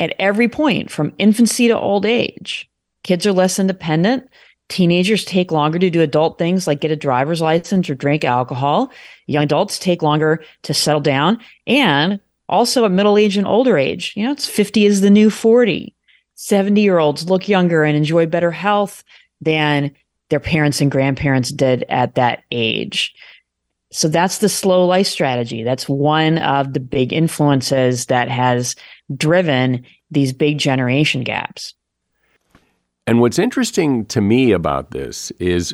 at 0.00 0.14
every 0.18 0.48
point 0.48 0.90
from 0.90 1.12
infancy 1.18 1.68
to 1.68 1.78
old 1.78 2.06
age. 2.06 2.68
Kids 3.02 3.26
are 3.26 3.32
less 3.32 3.58
independent 3.58 4.28
Teenagers 4.68 5.24
take 5.24 5.50
longer 5.50 5.78
to 5.78 5.88
do 5.88 6.02
adult 6.02 6.38
things 6.38 6.66
like 6.66 6.80
get 6.80 6.90
a 6.90 6.96
driver's 6.96 7.40
license 7.40 7.88
or 7.88 7.94
drink 7.94 8.22
alcohol. 8.22 8.92
Young 9.26 9.44
adults 9.44 9.78
take 9.78 10.02
longer 10.02 10.44
to 10.62 10.74
settle 10.74 11.00
down. 11.00 11.40
And 11.66 12.20
also 12.50 12.84
at 12.84 12.90
middle 12.90 13.16
age 13.16 13.38
and 13.38 13.46
older 13.46 13.78
age, 13.78 14.12
you 14.14 14.24
know, 14.24 14.32
it's 14.32 14.46
50 14.46 14.84
is 14.84 15.00
the 15.00 15.10
new 15.10 15.30
40. 15.30 15.94
70 16.34 16.80
year 16.80 16.98
olds 16.98 17.30
look 17.30 17.48
younger 17.48 17.82
and 17.82 17.96
enjoy 17.96 18.26
better 18.26 18.50
health 18.50 19.04
than 19.40 19.90
their 20.28 20.40
parents 20.40 20.82
and 20.82 20.90
grandparents 20.90 21.50
did 21.50 21.84
at 21.88 22.14
that 22.16 22.42
age. 22.50 23.14
So 23.90 24.06
that's 24.06 24.38
the 24.38 24.50
slow 24.50 24.86
life 24.86 25.06
strategy. 25.06 25.62
That's 25.62 25.88
one 25.88 26.36
of 26.38 26.74
the 26.74 26.80
big 26.80 27.14
influences 27.14 28.06
that 28.06 28.28
has 28.28 28.76
driven 29.14 29.84
these 30.10 30.32
big 30.32 30.58
generation 30.58 31.22
gaps. 31.22 31.74
And 33.06 33.20
what's 33.20 33.38
interesting 33.38 34.04
to 34.06 34.20
me 34.20 34.52
about 34.52 34.90
this 34.90 35.30
is, 35.32 35.72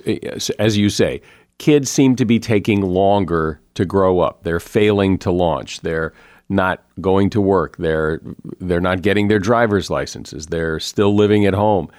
as 0.59 0.77
you 0.77 0.89
say, 0.89 1.21
kids 1.59 1.91
seem 1.91 2.15
to 2.17 2.25
be 2.25 2.39
taking 2.39 2.81
longer 2.81 3.61
to 3.75 3.85
grow 3.85 4.21
up. 4.21 4.45
They're 4.45 4.61
failing 4.61 5.19
to 5.19 5.33
launch. 5.33 5.81
They're 5.81 6.13
not 6.49 6.85
going 7.01 7.31
to 7.31 7.41
work. 7.41 7.77
They're 7.79 8.21
they're 8.61 8.81
not 8.81 9.03
getting 9.03 9.29
their 9.29 9.39
driver's 9.39 9.91
licenses. 9.91 10.47
They're 10.47 10.79
still 10.79 11.15
living 11.17 11.47
at 11.47 11.55
home. 11.55 11.91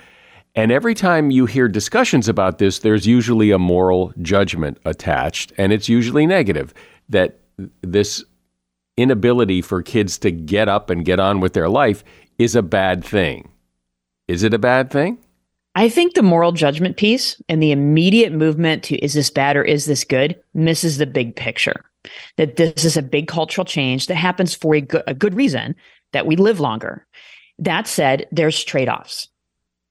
And 0.56 0.72
every 0.72 0.96
time 0.96 1.32
you 1.32 1.48
hear 1.48 1.68
discussions 1.68 2.30
about 2.30 2.60
this, 2.60 2.80
there's 2.80 3.06
usually 3.06 3.51
a 3.51 3.60
moral 3.60 4.13
judgment 4.22 4.77
attached, 4.86 5.51
and 5.58 5.74
it's 5.74 5.89
usually 5.89 6.25
negative 6.25 6.74
that 7.10 7.39
this 7.82 8.24
inability 8.97 9.61
for 9.61 9.81
kids 9.81 10.17
to 10.19 10.31
get 10.31 10.67
up 10.67 10.89
and 10.89 11.05
get 11.05 11.19
on 11.19 11.39
with 11.39 11.53
their 11.53 11.69
life 11.69 12.03
is 12.37 12.55
a 12.55 12.61
bad 12.61 13.03
thing. 13.03 13.49
Is 14.27 14.43
it 14.43 14.53
a 14.53 14.59
bad 14.59 14.89
thing? 14.89 15.17
I 15.75 15.89
think 15.89 16.13
the 16.13 16.23
moral 16.23 16.53
judgment 16.53 16.95
piece 16.95 17.41
and 17.49 17.61
the 17.61 17.71
immediate 17.71 18.31
movement 18.31 18.83
to 18.83 18.97
is 19.03 19.13
this 19.13 19.29
bad 19.29 19.57
or 19.57 19.63
is 19.63 19.85
this 19.85 20.05
good 20.05 20.41
misses 20.53 20.97
the 20.97 21.05
big 21.05 21.35
picture. 21.35 21.83
That 22.37 22.55
this 22.55 22.85
is 22.85 22.95
a 22.95 23.01
big 23.01 23.27
cultural 23.27 23.65
change 23.65 24.07
that 24.07 24.15
happens 24.15 24.53
for 24.53 24.75
a 24.75 24.81
good, 24.81 25.03
a 25.07 25.13
good 25.13 25.35
reason 25.35 25.75
that 26.13 26.25
we 26.25 26.35
live 26.37 26.59
longer. 26.59 27.05
That 27.59 27.87
said, 27.87 28.27
there's 28.31 28.63
trade 28.63 28.87
offs. 28.87 29.27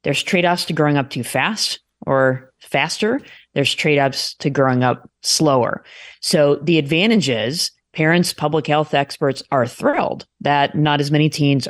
There's 0.04 0.22
trade 0.22 0.46
offs 0.46 0.64
to 0.66 0.72
growing 0.72 0.96
up 0.96 1.10
too 1.10 1.24
fast 1.24 1.80
or 2.06 2.52
faster. 2.60 3.20
There's 3.54 3.74
trade 3.74 3.98
offs 3.98 4.34
to 4.36 4.50
growing 4.50 4.84
up 4.84 5.10
slower. 5.22 5.84
So 6.20 6.56
the 6.56 6.78
advantage 6.78 7.28
is 7.28 7.70
parents, 7.94 8.32
public 8.32 8.66
health 8.66 8.94
experts 8.94 9.42
are 9.50 9.66
thrilled 9.66 10.26
that 10.40 10.74
not 10.74 11.00
as 11.00 11.10
many 11.10 11.28
teens 11.28 11.68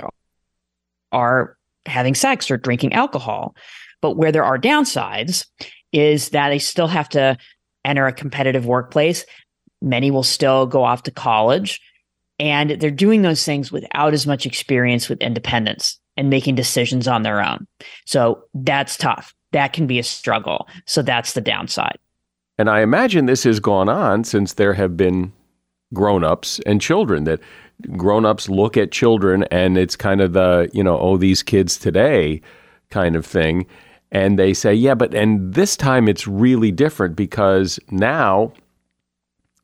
are 1.12 1.56
having 1.86 2.14
sex 2.14 2.50
or 2.50 2.56
drinking 2.56 2.92
alcohol. 2.92 3.54
But 4.00 4.16
where 4.16 4.32
there 4.32 4.44
are 4.44 4.58
downsides 4.58 5.46
is 5.92 6.30
that 6.30 6.48
they 6.48 6.58
still 6.58 6.88
have 6.88 7.08
to 7.10 7.38
enter 7.84 8.06
a 8.06 8.12
competitive 8.12 8.66
workplace. 8.66 9.24
Many 9.80 10.10
will 10.10 10.22
still 10.22 10.66
go 10.66 10.84
off 10.84 11.04
to 11.04 11.10
college. 11.10 11.80
And 12.38 12.70
they're 12.70 12.90
doing 12.90 13.22
those 13.22 13.44
things 13.44 13.70
without 13.70 14.12
as 14.12 14.26
much 14.26 14.44
experience 14.44 15.08
with 15.08 15.20
independence 15.20 16.00
and 16.16 16.30
making 16.30 16.56
decisions 16.56 17.06
on 17.06 17.22
their 17.22 17.40
own. 17.40 17.66
So 18.06 18.44
that's 18.54 18.96
tough. 18.96 19.34
That 19.52 19.72
can 19.72 19.86
be 19.86 19.98
a 19.98 20.02
struggle. 20.02 20.68
So 20.86 21.00
that's 21.00 21.34
the 21.34 21.40
downside. 21.40 21.98
And 22.58 22.68
I 22.68 22.80
imagine 22.80 23.26
this 23.26 23.44
has 23.44 23.60
gone 23.60 23.88
on 23.88 24.24
since 24.24 24.54
there 24.54 24.74
have 24.74 24.96
been 24.96 25.32
grown-ups 25.92 26.60
and 26.66 26.80
children 26.80 27.24
that 27.24 27.40
grown-ups 27.96 28.48
look 28.48 28.76
at 28.76 28.90
children 28.90 29.44
and 29.44 29.76
it's 29.76 29.96
kind 29.96 30.20
of 30.20 30.32
the, 30.32 30.70
you 30.72 30.82
know, 30.82 30.98
oh 30.98 31.16
these 31.16 31.42
kids 31.42 31.76
today 31.76 32.40
kind 32.90 33.16
of 33.16 33.26
thing 33.26 33.66
and 34.14 34.38
they 34.38 34.54
say, 34.54 34.72
yeah, 34.72 34.94
but 34.94 35.12
and 35.12 35.54
this 35.54 35.76
time 35.76 36.08
it's 36.08 36.26
really 36.26 36.70
different 36.70 37.16
because 37.16 37.80
now 37.90 38.52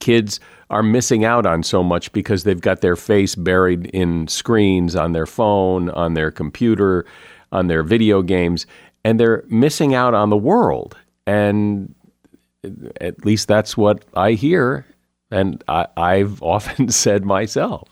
kids 0.00 0.40
are 0.70 0.82
missing 0.82 1.24
out 1.24 1.46
on 1.46 1.62
so 1.62 1.82
much 1.82 2.12
because 2.12 2.42
they've 2.42 2.60
got 2.60 2.80
their 2.80 2.96
face 2.96 3.34
buried 3.34 3.86
in 3.86 4.26
screens 4.26 4.96
on 4.96 5.12
their 5.12 5.26
phone, 5.26 5.90
on 5.90 6.14
their 6.14 6.30
computer, 6.30 7.06
on 7.52 7.68
their 7.68 7.82
video 7.82 8.22
games, 8.22 8.66
and 9.04 9.20
they're 9.20 9.44
missing 9.48 9.94
out 9.94 10.14
on 10.14 10.30
the 10.30 10.36
world. 10.36 10.96
And 11.26 11.94
at 13.00 13.24
least 13.24 13.46
that's 13.46 13.76
what 13.76 14.04
I 14.14 14.32
hear, 14.32 14.84
and 15.30 15.62
I, 15.68 16.16
have 16.18 16.42
often 16.42 16.90
said 16.90 17.24
myself. 17.24 17.88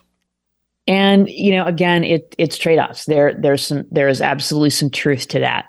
And 0.87 1.29
you 1.29 1.53
know, 1.53 1.67
again, 1.67 2.03
it, 2.05 2.35
it's 2.39 2.57
trade 2.57 2.79
offs. 2.79 3.05
There, 3.05 3.35
there's 3.35 3.67
some, 3.67 3.85
there 3.91 4.09
is 4.09 4.23
absolutely 4.23 4.71
some 4.71 4.91
truth 4.91 5.29
to 5.29 5.41
that. 5.41 5.67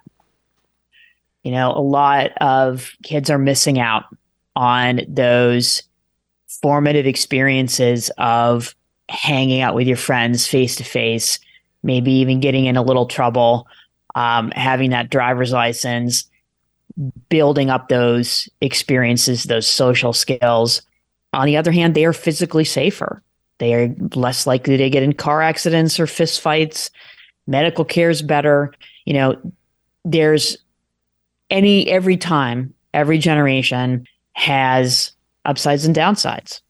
You 1.44 1.52
know, 1.52 1.72
a 1.72 1.82
lot 1.82 2.32
of 2.42 2.92
kids 3.04 3.30
are 3.30 3.38
missing 3.38 3.80
out 3.80 4.04
on 4.56 5.02
those 5.08 5.84
formative 6.62 7.06
experiences 7.06 8.12
of 8.18 8.76
hanging 9.10 9.62
out 9.62 9.76
with 9.76 9.88
your 9.88 9.98
friends 9.98 10.48
face 10.48 10.76
to 10.76 10.84
face, 10.84 11.40
maybe 11.84 12.12
even 12.12 12.40
getting 12.40 12.66
in 12.66 12.78
a 12.78 12.82
little 12.82 13.06
trouble, 13.06 13.68
um, 14.16 14.52
having 14.52 14.90
that 14.92 15.10
driver's 15.10 15.52
license. 15.52 16.26
building 17.30 17.70
up 17.70 17.88
those 17.88 18.50
experiences, 18.60 19.46
those 19.46 19.68
social 19.68 20.12
skills. 20.12 20.82
On 21.34 21.46
the 21.46 21.58
other 21.58 21.72
hand, 21.72 21.96
they 21.96 22.06
are 22.06 22.14
physically 22.14 22.66
safer. 22.66 23.22
They 23.60 23.74
are 23.74 23.94
less 24.16 24.48
likely 24.48 24.78
to 24.78 24.90
get 24.90 25.04
in 25.04 25.14
car 25.14 25.42
accidents 25.42 26.00
or 26.00 26.08
fist 26.08 26.42
fights. 26.42 26.90
Medical 27.46 27.86
care 27.86 28.10
is 28.10 28.22
better. 28.22 28.74
You 29.06 29.14
know, 29.14 29.54
there's 30.06 30.58
any 31.50 31.90
every 31.90 32.18
time, 32.18 32.74
every 32.94 33.18
generation 33.18 34.06
has 34.34 35.12
upsides 35.46 35.86
and 35.86 35.96
downsides. 35.96 36.62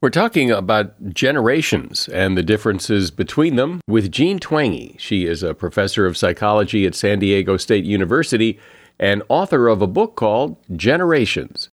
We're 0.00 0.10
talking 0.10 0.50
about 0.50 1.12
generations 1.14 2.08
and 2.08 2.36
the 2.36 2.42
differences 2.42 3.10
between 3.10 3.56
them 3.56 3.80
with 3.88 4.12
Jean 4.12 4.38
Twenge. 4.38 4.98
She 4.98 5.26
is 5.26 5.42
a 5.42 5.54
professor 5.54 6.06
of 6.06 6.16
psychology 6.16 6.86
at 6.86 6.94
San 6.94 7.18
Diego 7.18 7.56
State 7.56 7.84
University 7.84 8.58
and 8.98 9.22
author 9.28 9.68
of 9.68 9.82
a 9.82 9.86
book 9.86 10.14
called 10.14 10.56
Generations. 10.76 11.70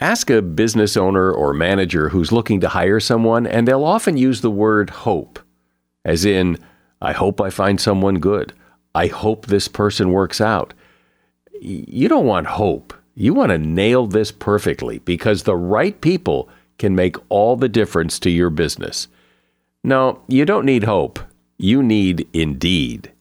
Ask 0.00 0.30
a 0.30 0.40
business 0.40 0.96
owner 0.96 1.30
or 1.30 1.52
manager 1.52 2.08
who's 2.08 2.32
looking 2.32 2.60
to 2.60 2.70
hire 2.70 3.00
someone, 3.00 3.46
and 3.46 3.68
they'll 3.68 3.84
often 3.84 4.16
use 4.16 4.40
the 4.40 4.50
word 4.50 4.88
hope, 4.88 5.38
as 6.06 6.24
in, 6.24 6.58
I 7.02 7.12
hope 7.12 7.38
I 7.38 7.50
find 7.50 7.78
someone 7.78 8.18
good. 8.18 8.54
I 8.94 9.08
hope 9.08 9.46
this 9.46 9.68
person 9.68 10.10
works 10.10 10.40
out. 10.40 10.72
You 11.60 12.08
don't 12.08 12.26
want 12.26 12.46
hope. 12.46 12.94
You 13.14 13.34
want 13.34 13.50
to 13.50 13.58
nail 13.58 14.06
this 14.06 14.32
perfectly 14.32 15.00
because 15.00 15.42
the 15.42 15.56
right 15.56 16.00
people 16.00 16.48
can 16.78 16.94
make 16.94 17.16
all 17.28 17.56
the 17.56 17.68
difference 17.68 18.18
to 18.20 18.30
your 18.30 18.48
business. 18.48 19.06
No, 19.84 20.22
you 20.28 20.46
don't 20.46 20.64
need 20.64 20.84
hope. 20.84 21.20
You 21.58 21.82
need 21.82 22.26
Indeed. 22.32 23.12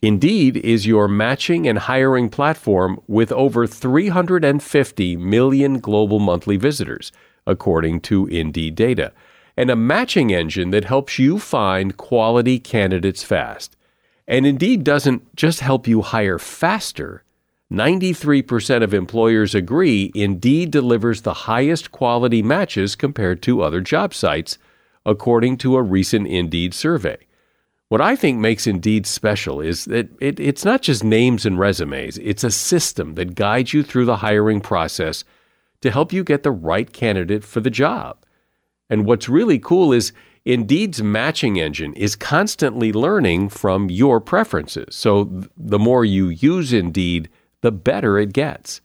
Indeed 0.00 0.58
is 0.58 0.86
your 0.86 1.08
matching 1.08 1.66
and 1.66 1.76
hiring 1.76 2.28
platform 2.28 3.00
with 3.08 3.32
over 3.32 3.66
350 3.66 5.16
million 5.16 5.80
global 5.80 6.20
monthly 6.20 6.56
visitors, 6.56 7.10
according 7.48 8.02
to 8.02 8.26
Indeed 8.28 8.76
data, 8.76 9.12
and 9.56 9.70
a 9.70 9.76
matching 9.76 10.32
engine 10.32 10.70
that 10.70 10.84
helps 10.84 11.18
you 11.18 11.40
find 11.40 11.96
quality 11.96 12.60
candidates 12.60 13.24
fast. 13.24 13.76
And 14.28 14.46
Indeed 14.46 14.84
doesn't 14.84 15.34
just 15.34 15.60
help 15.60 15.88
you 15.88 16.02
hire 16.02 16.38
faster. 16.38 17.24
93% 17.72 18.84
of 18.84 18.94
employers 18.94 19.52
agree 19.52 20.12
Indeed 20.14 20.70
delivers 20.70 21.22
the 21.22 21.48
highest 21.50 21.90
quality 21.90 22.40
matches 22.40 22.94
compared 22.94 23.42
to 23.42 23.62
other 23.62 23.80
job 23.80 24.14
sites, 24.14 24.58
according 25.04 25.56
to 25.56 25.76
a 25.76 25.82
recent 25.82 26.28
Indeed 26.28 26.72
survey. 26.72 27.18
What 27.88 28.00
I 28.02 28.16
think 28.16 28.38
makes 28.38 28.66
Indeed 28.66 29.06
special 29.06 29.60
is 29.60 29.86
that 29.86 30.10
it, 30.20 30.38
it's 30.38 30.64
not 30.64 30.82
just 30.82 31.02
names 31.02 31.46
and 31.46 31.58
resumes, 31.58 32.18
it's 32.18 32.44
a 32.44 32.50
system 32.50 33.14
that 33.14 33.34
guides 33.34 33.72
you 33.72 33.82
through 33.82 34.04
the 34.04 34.18
hiring 34.18 34.60
process 34.60 35.24
to 35.80 35.90
help 35.90 36.12
you 36.12 36.22
get 36.22 36.42
the 36.42 36.50
right 36.50 36.92
candidate 36.92 37.44
for 37.44 37.60
the 37.60 37.70
job. 37.70 38.24
And 38.90 39.06
what's 39.06 39.28
really 39.28 39.58
cool 39.58 39.92
is 39.92 40.12
Indeed's 40.44 41.02
matching 41.02 41.58
engine 41.58 41.94
is 41.94 42.16
constantly 42.16 42.92
learning 42.92 43.50
from 43.50 43.90
your 43.90 44.20
preferences. 44.20 44.94
So 44.94 45.42
the 45.56 45.78
more 45.78 46.04
you 46.04 46.28
use 46.28 46.72
Indeed, 46.72 47.28
the 47.60 47.72
better 47.72 48.18
it 48.18 48.32
gets. 48.32 48.80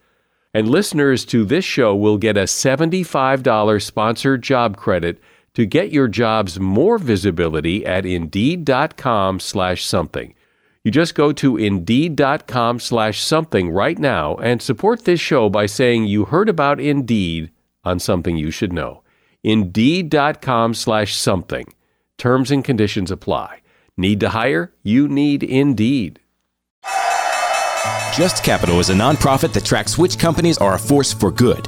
And 0.53 0.69
listeners 0.69 1.25
to 1.25 1.45
this 1.45 1.65
show 1.65 1.95
will 1.95 2.17
get 2.17 2.37
a 2.37 2.43
$75 2.43 3.81
sponsored 3.81 4.41
job 4.43 4.77
credit 4.77 5.19
to 5.53 5.65
get 5.65 5.91
your 5.91 6.07
jobs 6.07 6.59
more 6.59 6.97
visibility 6.97 7.85
at 7.85 8.05
indeed.com 8.05 9.39
slash 9.39 9.85
something. 9.85 10.33
You 10.83 10.91
just 10.91 11.15
go 11.15 11.31
to 11.33 11.55
indeed.com 11.55 12.79
slash 12.79 13.21
something 13.21 13.69
right 13.69 13.97
now 13.97 14.35
and 14.35 14.61
support 14.61 15.05
this 15.05 15.19
show 15.19 15.49
by 15.49 15.65
saying 15.65 16.05
you 16.05 16.25
heard 16.25 16.49
about 16.49 16.79
Indeed 16.79 17.51
on 17.85 17.99
something 17.99 18.35
you 18.35 18.51
should 18.51 18.73
know. 18.73 19.01
Indeed.com 19.43 20.73
slash 20.73 21.15
something. 21.15 21.73
Terms 22.17 22.51
and 22.51 22.63
conditions 22.63 23.11
apply. 23.11 23.61
Need 23.95 24.19
to 24.21 24.29
hire? 24.29 24.73
You 24.83 25.07
need 25.07 25.43
Indeed. 25.43 26.19
Just 28.13 28.43
Capital 28.43 28.79
is 28.79 28.89
a 28.89 28.93
nonprofit 28.93 29.53
that 29.53 29.65
tracks 29.65 29.97
which 29.97 30.19
companies 30.19 30.57
are 30.57 30.75
a 30.75 30.79
force 30.79 31.13
for 31.13 31.31
good. 31.31 31.67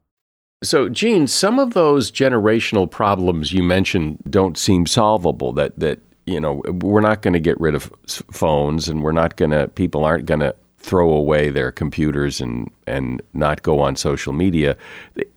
So, 0.63 0.89
Jean, 0.89 1.25
some 1.25 1.57
of 1.57 1.73
those 1.73 2.11
generational 2.11 2.89
problems 2.89 3.51
you 3.51 3.63
mentioned 3.63 4.19
don't 4.29 4.57
seem 4.57 4.85
solvable. 4.85 5.53
That 5.53 5.77
that 5.79 5.99
you 6.27 6.39
know 6.39 6.61
we're 6.67 7.01
not 7.01 7.23
going 7.23 7.33
to 7.33 7.39
get 7.39 7.59
rid 7.59 7.73
of 7.73 7.91
phones, 8.31 8.87
and 8.87 9.01
we're 9.01 9.11
not 9.11 9.37
going 9.37 9.51
to 9.51 9.69
people 9.69 10.03
aren't 10.05 10.27
going 10.27 10.41
to 10.41 10.55
throw 10.77 11.11
away 11.11 11.49
their 11.49 11.71
computers 11.71 12.39
and 12.39 12.69
and 12.85 13.23
not 13.33 13.63
go 13.63 13.79
on 13.79 13.95
social 13.95 14.33
media. 14.33 14.77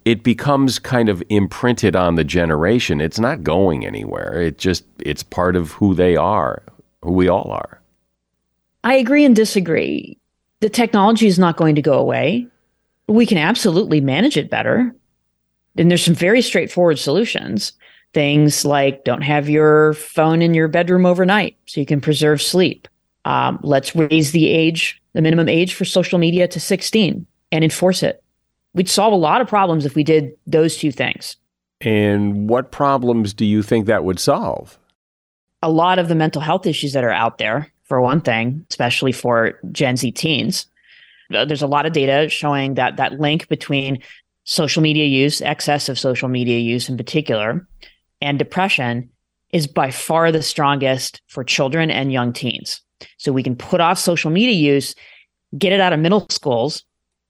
It 0.04 0.22
becomes 0.22 0.78
kind 0.78 1.08
of 1.08 1.22
imprinted 1.30 1.96
on 1.96 2.16
the 2.16 2.24
generation. 2.24 3.00
It's 3.00 3.18
not 3.18 3.42
going 3.42 3.86
anywhere. 3.86 4.42
It 4.42 4.58
just 4.58 4.84
it's 4.98 5.22
part 5.22 5.56
of 5.56 5.72
who 5.72 5.94
they 5.94 6.16
are, 6.16 6.62
who 7.02 7.12
we 7.12 7.28
all 7.28 7.50
are. 7.50 7.80
I 8.82 8.96
agree 8.96 9.24
and 9.24 9.34
disagree. 9.34 10.18
The 10.60 10.68
technology 10.68 11.26
is 11.26 11.38
not 11.38 11.56
going 11.56 11.76
to 11.76 11.82
go 11.82 11.94
away. 11.94 12.46
We 13.08 13.24
can 13.24 13.38
absolutely 13.38 14.02
manage 14.02 14.36
it 14.36 14.50
better 14.50 14.94
and 15.76 15.90
there's 15.90 16.04
some 16.04 16.14
very 16.14 16.42
straightforward 16.42 16.98
solutions. 16.98 17.72
Things 18.12 18.64
like 18.64 19.04
don't 19.04 19.22
have 19.22 19.48
your 19.48 19.94
phone 19.94 20.40
in 20.40 20.54
your 20.54 20.68
bedroom 20.68 21.04
overnight 21.04 21.56
so 21.66 21.80
you 21.80 21.86
can 21.86 22.00
preserve 22.00 22.40
sleep. 22.40 22.86
Um, 23.24 23.58
let's 23.62 23.96
raise 23.96 24.32
the 24.32 24.48
age, 24.48 25.00
the 25.14 25.22
minimum 25.22 25.48
age 25.48 25.74
for 25.74 25.84
social 25.84 26.18
media 26.18 26.46
to 26.48 26.60
16 26.60 27.26
and 27.50 27.64
enforce 27.64 28.02
it. 28.02 28.22
We'd 28.74 28.88
solve 28.88 29.12
a 29.12 29.16
lot 29.16 29.40
of 29.40 29.48
problems 29.48 29.86
if 29.86 29.94
we 29.94 30.04
did 30.04 30.32
those 30.46 30.76
two 30.76 30.92
things. 30.92 31.36
And 31.80 32.48
what 32.48 32.70
problems 32.70 33.34
do 33.34 33.44
you 33.44 33.62
think 33.62 33.86
that 33.86 34.04
would 34.04 34.20
solve? 34.20 34.78
A 35.62 35.70
lot 35.70 35.98
of 35.98 36.08
the 36.08 36.14
mental 36.14 36.42
health 36.42 36.66
issues 36.66 36.92
that 36.92 37.04
are 37.04 37.10
out 37.10 37.38
there, 37.38 37.72
for 37.84 38.00
one 38.00 38.20
thing, 38.20 38.64
especially 38.70 39.12
for 39.12 39.58
Gen 39.72 39.96
Z 39.96 40.12
teens. 40.12 40.66
Uh, 41.32 41.44
there's 41.44 41.62
a 41.62 41.66
lot 41.66 41.86
of 41.86 41.92
data 41.92 42.28
showing 42.28 42.74
that 42.74 42.96
that 42.96 43.20
link 43.20 43.48
between 43.48 44.02
social 44.44 44.82
media 44.82 45.06
use, 45.06 45.42
excess 45.42 45.88
of 45.88 45.98
social 45.98 46.28
media 46.28 46.58
use 46.58 46.88
in 46.88 46.96
particular, 46.96 47.66
and 48.20 48.38
depression 48.38 49.08
is 49.52 49.66
by 49.66 49.90
far 49.90 50.32
the 50.32 50.42
strongest 50.42 51.22
for 51.28 51.44
children 51.44 51.90
and 51.90 52.12
young 52.12 52.32
teens. 52.32 52.80
So 53.18 53.32
we 53.32 53.42
can 53.42 53.56
put 53.56 53.80
off 53.80 53.98
social 53.98 54.30
media 54.30 54.54
use, 54.54 54.94
get 55.56 55.72
it 55.72 55.80
out 55.80 55.92
of 55.92 56.00
middle 56.00 56.26
schools. 56.30 56.84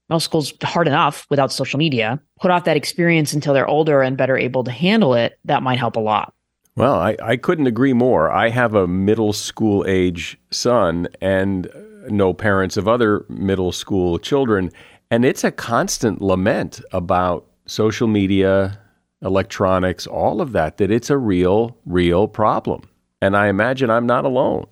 Middle 0.09 0.19
school's 0.19 0.53
hard 0.63 0.87
enough 0.87 1.25
without 1.29 1.51
social 1.51 1.79
media. 1.79 2.19
Put 2.39 2.51
off 2.51 2.65
that 2.65 2.77
experience 2.77 3.33
until 3.33 3.53
they're 3.53 3.67
older 3.67 4.01
and 4.01 4.17
better 4.17 4.37
able 4.37 4.63
to 4.63 4.71
handle 4.71 5.15
it. 5.15 5.39
That 5.45 5.63
might 5.63 5.79
help 5.79 5.95
a 5.95 5.99
lot. 5.99 6.33
Well, 6.75 6.95
I, 6.95 7.15
I 7.23 7.37
couldn't 7.37 7.67
agree 7.67 7.93
more. 7.93 8.29
I 8.31 8.49
have 8.49 8.75
a 8.75 8.87
middle 8.87 9.33
school 9.33 9.85
age 9.87 10.37
son 10.51 11.07
and 11.21 11.71
know 12.09 12.33
parents 12.33 12.77
of 12.77 12.87
other 12.87 13.25
middle 13.29 13.71
school 13.71 14.19
children. 14.19 14.71
And 15.11 15.25
it's 15.25 15.43
a 15.43 15.51
constant 15.51 16.21
lament 16.21 16.81
about 16.91 17.45
social 17.67 18.07
media, 18.07 18.79
electronics, 19.21 20.07
all 20.07 20.41
of 20.41 20.51
that, 20.53 20.77
that 20.77 20.91
it's 20.91 21.09
a 21.09 21.17
real, 21.17 21.77
real 21.85 22.27
problem. 22.27 22.83
And 23.21 23.35
I 23.35 23.47
imagine 23.47 23.89
I'm 23.89 24.05
not 24.05 24.25
alone. 24.25 24.67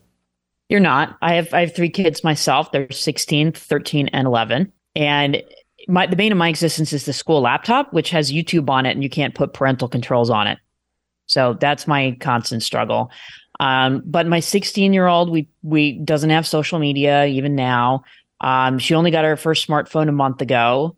You're 0.69 0.79
not. 0.79 1.17
I 1.21 1.35
have 1.35 1.53
I 1.53 1.61
have 1.61 1.75
three 1.75 1.89
kids 1.89 2.23
myself. 2.23 2.71
They're 2.71 2.91
16, 2.91 3.51
13, 3.51 4.07
and 4.09 4.25
11. 4.25 4.71
And 4.95 5.43
my 5.87 6.07
the 6.07 6.15
bane 6.15 6.31
of 6.31 6.37
my 6.37 6.49
existence 6.49 6.93
is 6.93 7.05
the 7.05 7.13
school 7.13 7.41
laptop, 7.41 7.93
which 7.93 8.09
has 8.11 8.31
YouTube 8.31 8.69
on 8.69 8.85
it, 8.85 8.91
and 8.91 9.03
you 9.03 9.09
can't 9.09 9.35
put 9.35 9.53
parental 9.53 9.87
controls 9.87 10.29
on 10.29 10.47
it. 10.47 10.57
So 11.25 11.57
that's 11.59 11.87
my 11.87 12.17
constant 12.19 12.63
struggle. 12.63 13.11
Um, 13.59 14.01
but 14.05 14.27
my 14.27 14.39
16 14.39 14.93
year 14.93 15.07
old, 15.07 15.29
we 15.29 15.47
we 15.61 15.99
doesn't 15.99 16.29
have 16.29 16.47
social 16.47 16.79
media 16.79 17.25
even 17.25 17.55
now. 17.55 18.03
Um, 18.43 18.77
she 18.77 18.93
only 18.93 19.09
got 19.09 19.23
her 19.23 19.37
first 19.37 19.65
smartphone 19.65 20.09
a 20.09 20.11
month 20.11 20.41
ago, 20.41 20.97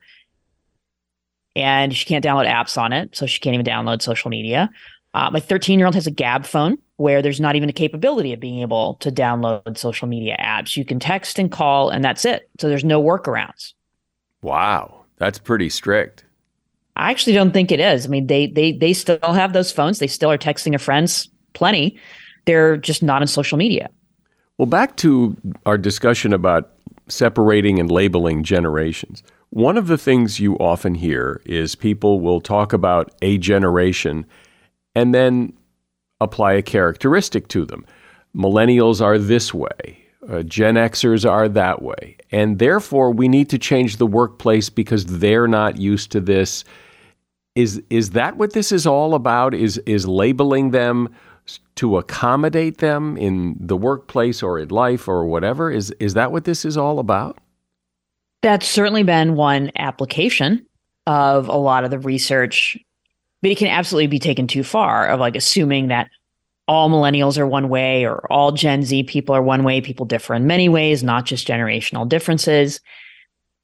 and 1.56 1.96
she 1.96 2.06
can't 2.06 2.26
download 2.26 2.52
apps 2.52 2.76
on 2.82 2.92
it, 2.92 3.16
so 3.16 3.28
she 3.28 3.40
can't 3.40 3.54
even 3.54 3.66
download 3.66 4.02
social 4.02 4.30
media. 4.30 4.72
Uh, 5.14 5.30
my 5.32 5.40
13 5.40 5.80
year 5.80 5.86
old 5.86 5.96
has 5.96 6.08
a 6.08 6.12
Gabb 6.12 6.46
phone 6.46 6.78
where 6.98 7.22
there's 7.22 7.40
not 7.40 7.56
even 7.56 7.70
a 7.70 7.74
capability 7.74 8.34
of 8.34 8.40
being 8.40 8.60
able 8.60 8.96
to 8.96 9.12
download 9.12 9.78
social 9.78 10.08
media 10.08 10.36
apps. 10.40 10.76
You 10.76 10.84
can 10.84 11.00
text 11.00 11.38
and 11.38 11.52
call, 11.52 11.90
and 11.90 12.04
that's 12.04 12.26
it. 12.26 12.50
So 12.60 12.68
there's 12.68 12.84
no 12.84 13.02
workarounds. 13.02 13.74
Wow, 14.42 15.06
that's 15.18 15.38
pretty 15.38 15.70
strict. 15.70 16.26
I 16.98 17.12
actually 17.12 17.34
don't 17.34 17.52
think 17.52 17.72
it 17.72 17.80
is. 17.80 18.06
I 18.06 18.10
mean, 18.10 18.28
they 18.28 18.48
they 18.48 18.72
they 18.72 18.94
still 18.94 19.20
have 19.22 19.54
those 19.54 19.72
phones. 19.72 20.00
They 20.00 20.08
still 20.08 20.32
are 20.32 20.38
texting 20.38 20.72
their 20.72 20.80
friends 20.80 21.30
plenty. 21.54 22.00
They're 22.46 22.78
just 22.78 23.04
not 23.04 23.22
on 23.22 23.28
social 23.28 23.58
media. 23.58 23.90
Well, 24.58 24.66
back 24.66 24.96
to 24.98 25.36
our 25.66 25.78
discussion 25.78 26.34
about 26.34 26.75
separating 27.08 27.80
and 27.80 27.92
labeling 27.92 28.44
generations. 28.44 29.24
One 29.50 29.78
of 29.78 29.88
the 29.88 29.98
things 29.98 30.40
you 30.40 30.56
often 30.56 30.96
hear 30.96 31.42
is 31.46 31.76
people 31.76 32.20
will 32.20 32.42
talk 32.42 32.74
about 32.74 33.14
a 33.22 33.38
generation 33.38 34.26
and 34.96 35.14
then 35.14 35.54
apply 36.20 36.54
a 36.54 36.62
characteristic 36.62 37.48
to 37.50 37.66
them. 37.66 37.86
Millennials 38.36 39.02
are 39.02 39.18
this 39.18 39.54
way, 39.54 40.06
uh, 40.30 40.44
Gen 40.44 40.76
Xers 40.76 41.30
are 41.30 41.48
that 41.50 41.82
way. 41.82 42.18
And 42.32 42.60
therefore, 42.60 43.12
we 43.12 43.28
need 43.28 43.50
to 43.50 43.58
change 43.58 43.98
the 43.98 44.08
workplace 44.08 44.70
because 44.70 45.06
they're 45.06 45.48
not 45.48 45.78
used 45.78 46.12
to 46.12 46.20
this. 46.20 46.64
Is, 47.54 47.82
is 47.90 48.10
that 48.12 48.36
what 48.36 48.54
this 48.54 48.72
is 48.72 48.86
all 48.86 49.14
about? 49.14 49.54
Is, 49.54 49.78
is 49.86 50.08
labeling 50.08 50.72
them 50.72 51.14
to 51.76 51.98
accommodate 51.98 52.78
them 52.78 53.18
in 53.18 53.56
the 53.60 53.78
workplace 53.78 54.42
or 54.42 54.60
in 54.60 54.70
life 54.70 55.08
or 55.08 55.26
whatever? 55.26 55.70
Is, 55.72 55.92
is 56.00 56.14
that 56.14 56.32
what 56.32 56.46
this 56.46 56.66
is 56.66 56.78
all 56.78 57.00
about? 57.00 57.38
That's 58.42 58.68
certainly 58.68 59.04
been 59.04 59.36
one 59.36 59.72
application 59.76 60.66
of 61.08 61.48
a 61.48 61.58
lot 61.58 61.84
of 61.84 61.92
the 61.92 62.00
research, 62.00 62.78
but 63.42 63.52
it 63.52 63.58
can 63.58 63.68
absolutely 63.68 64.08
be 64.08 64.20
taken 64.20 64.48
too 64.48 64.64
far 64.64 65.08
of 65.08 65.20
like 65.20 65.36
assuming 65.36 65.88
that 65.88 66.10
all 66.68 66.90
millennials 66.90 67.38
are 67.38 67.48
one 67.48 67.70
way 67.70 68.06
or 68.06 68.32
all 68.32 68.52
Gen 68.52 68.84
Z 68.84 69.04
people 69.04 69.36
are 69.36 69.42
one 69.42 69.64
way. 69.64 69.82
People 69.82 70.06
differ 70.06 70.34
in 70.34 70.48
many 70.48 70.68
ways, 70.68 71.04
not 71.04 71.26
just 71.26 71.48
generational 71.48 72.08
differences. 72.08 72.80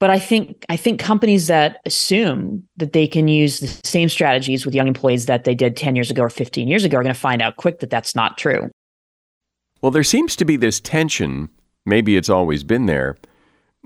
But 0.02 0.10
I 0.10 0.18
think 0.18 0.66
I 0.68 0.76
think 0.76 0.98
companies 0.98 1.46
that 1.46 1.80
assume 1.86 2.64
that 2.76 2.92
they 2.92 3.06
can 3.06 3.28
use 3.28 3.60
the 3.60 3.68
same 3.84 4.08
strategies 4.08 4.66
with 4.66 4.74
young 4.74 4.88
employees 4.88 5.26
that 5.26 5.44
they 5.44 5.54
did 5.54 5.76
10 5.76 5.94
years 5.94 6.10
ago 6.10 6.22
or 6.22 6.28
15 6.28 6.66
years 6.66 6.82
ago 6.82 6.98
are 6.98 7.04
going 7.04 7.14
to 7.14 7.20
find 7.20 7.40
out 7.40 7.54
quick 7.54 7.78
that 7.78 7.90
that's 7.90 8.16
not 8.16 8.36
true. 8.36 8.68
Well, 9.80 9.92
there 9.92 10.02
seems 10.02 10.34
to 10.34 10.44
be 10.44 10.56
this 10.56 10.80
tension, 10.80 11.50
maybe 11.86 12.16
it's 12.16 12.28
always 12.28 12.64
been 12.64 12.86
there, 12.86 13.16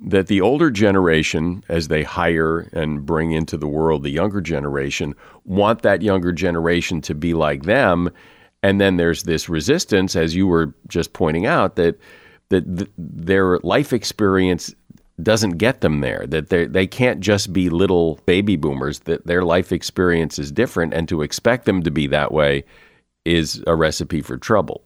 that 0.06 0.28
the 0.28 0.40
older 0.40 0.70
generation, 0.70 1.62
as 1.68 1.88
they 1.88 2.02
hire 2.02 2.60
and 2.72 3.04
bring 3.04 3.32
into 3.32 3.58
the 3.58 3.68
world 3.68 4.02
the 4.02 4.08
younger 4.08 4.40
generation, 4.40 5.14
want 5.44 5.82
that 5.82 6.00
younger 6.00 6.32
generation 6.32 7.02
to 7.02 7.14
be 7.14 7.34
like 7.34 7.64
them. 7.64 8.08
And 8.62 8.80
then 8.80 8.96
there's 8.96 9.24
this 9.24 9.50
resistance, 9.50 10.16
as 10.16 10.34
you 10.34 10.46
were 10.46 10.72
just 10.88 11.12
pointing 11.12 11.44
out, 11.44 11.76
that 11.76 12.00
that 12.48 12.76
th- 12.78 12.90
their 12.96 13.58
life 13.58 13.92
experience 13.92 14.74
doesn't 15.22 15.52
get 15.52 15.80
them 15.80 16.00
there. 16.00 16.26
That 16.26 16.48
they 16.48 16.66
they 16.66 16.86
can't 16.86 17.20
just 17.20 17.52
be 17.52 17.70
little 17.70 18.20
baby 18.26 18.56
boomers. 18.56 19.00
That 19.00 19.26
their 19.26 19.42
life 19.42 19.72
experience 19.72 20.38
is 20.38 20.52
different, 20.52 20.94
and 20.94 21.08
to 21.08 21.22
expect 21.22 21.64
them 21.64 21.82
to 21.82 21.90
be 21.90 22.06
that 22.08 22.32
way 22.32 22.64
is 23.24 23.62
a 23.66 23.74
recipe 23.74 24.22
for 24.22 24.36
trouble. 24.36 24.82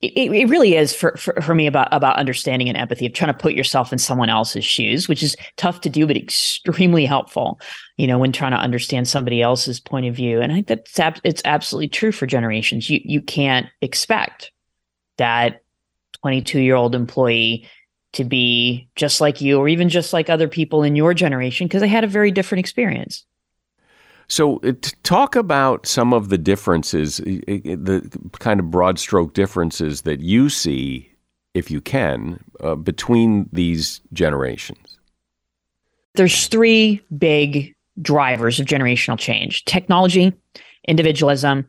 It, 0.00 0.30
it 0.30 0.48
really 0.48 0.76
is 0.76 0.94
for, 0.94 1.16
for, 1.16 1.34
for 1.40 1.56
me 1.56 1.66
about 1.66 1.88
about 1.92 2.16
understanding 2.16 2.68
and 2.68 2.78
empathy 2.78 3.06
of 3.06 3.12
trying 3.12 3.32
to 3.32 3.38
put 3.38 3.54
yourself 3.54 3.92
in 3.92 3.98
someone 3.98 4.28
else's 4.28 4.64
shoes, 4.64 5.08
which 5.08 5.24
is 5.24 5.36
tough 5.56 5.80
to 5.82 5.90
do, 5.90 6.06
but 6.06 6.16
extremely 6.16 7.04
helpful. 7.04 7.60
You 7.96 8.06
know, 8.06 8.18
when 8.18 8.30
trying 8.30 8.52
to 8.52 8.58
understand 8.58 9.08
somebody 9.08 9.42
else's 9.42 9.80
point 9.80 10.06
of 10.06 10.14
view, 10.14 10.40
and 10.40 10.52
I 10.52 10.56
think 10.56 10.66
that's 10.68 11.00
ab- 11.00 11.20
it's 11.24 11.42
absolutely 11.44 11.88
true 11.88 12.12
for 12.12 12.26
generations. 12.26 12.88
You 12.88 13.00
you 13.04 13.20
can't 13.20 13.66
expect 13.82 14.52
that 15.16 15.62
22 16.22 16.60
year 16.60 16.76
old 16.76 16.94
employee 16.94 17.68
to 18.14 18.24
be 18.24 18.88
just 18.96 19.20
like 19.20 19.40
you 19.40 19.58
or 19.58 19.68
even 19.68 19.88
just 19.88 20.12
like 20.12 20.30
other 20.30 20.48
people 20.48 20.82
in 20.82 20.96
your 20.96 21.14
generation 21.14 21.66
because 21.66 21.80
they 21.80 21.88
had 21.88 22.04
a 22.04 22.08
very 22.08 22.30
different 22.30 22.60
experience. 22.60 23.24
So, 24.28 24.58
uh, 24.58 24.72
talk 25.04 25.36
about 25.36 25.86
some 25.86 26.12
of 26.12 26.28
the 26.28 26.36
differences, 26.36 27.16
the 27.16 28.30
kind 28.38 28.60
of 28.60 28.70
broad 28.70 28.98
stroke 28.98 29.32
differences 29.32 30.02
that 30.02 30.20
you 30.20 30.50
see, 30.50 31.10
if 31.54 31.70
you 31.70 31.80
can, 31.80 32.44
uh, 32.60 32.74
between 32.74 33.48
these 33.52 34.02
generations. 34.12 34.98
There's 36.14 36.46
three 36.46 37.00
big 37.16 37.74
drivers 38.02 38.60
of 38.60 38.66
generational 38.66 39.18
change 39.18 39.64
technology, 39.64 40.34
individualism, 40.86 41.66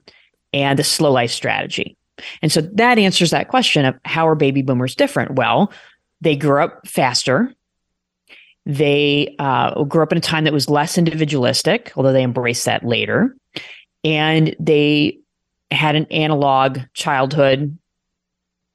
and 0.54 0.78
the 0.78 0.84
slow 0.84 1.12
life 1.12 1.32
strategy. 1.32 1.96
And 2.42 2.52
so 2.52 2.62
that 2.62 3.00
answers 3.00 3.32
that 3.32 3.48
question 3.48 3.86
of 3.86 3.96
how 4.04 4.28
are 4.28 4.36
baby 4.36 4.62
boomers 4.62 4.96
different? 4.96 5.36
Well, 5.36 5.72
they 6.22 6.36
grew 6.36 6.62
up 6.64 6.88
faster. 6.88 7.54
They 8.66 9.36
uh, 9.40 9.84
grew 9.86 10.04
up 10.04 10.12
in 10.12 10.18
a 10.18 10.22
time 10.22 10.44
that 10.44 10.54
was 10.54 10.70
less 10.70 10.98
individualistic, 10.98 11.92
although 11.96 12.14
they 12.14 12.24
embraced 12.24 12.66
that 12.66 12.86
later. 12.86 13.36
And 14.04 14.56
they 14.60 15.20
had 15.72 15.96
an 15.96 16.06
analog 16.12 16.80
childhood, 16.94 17.78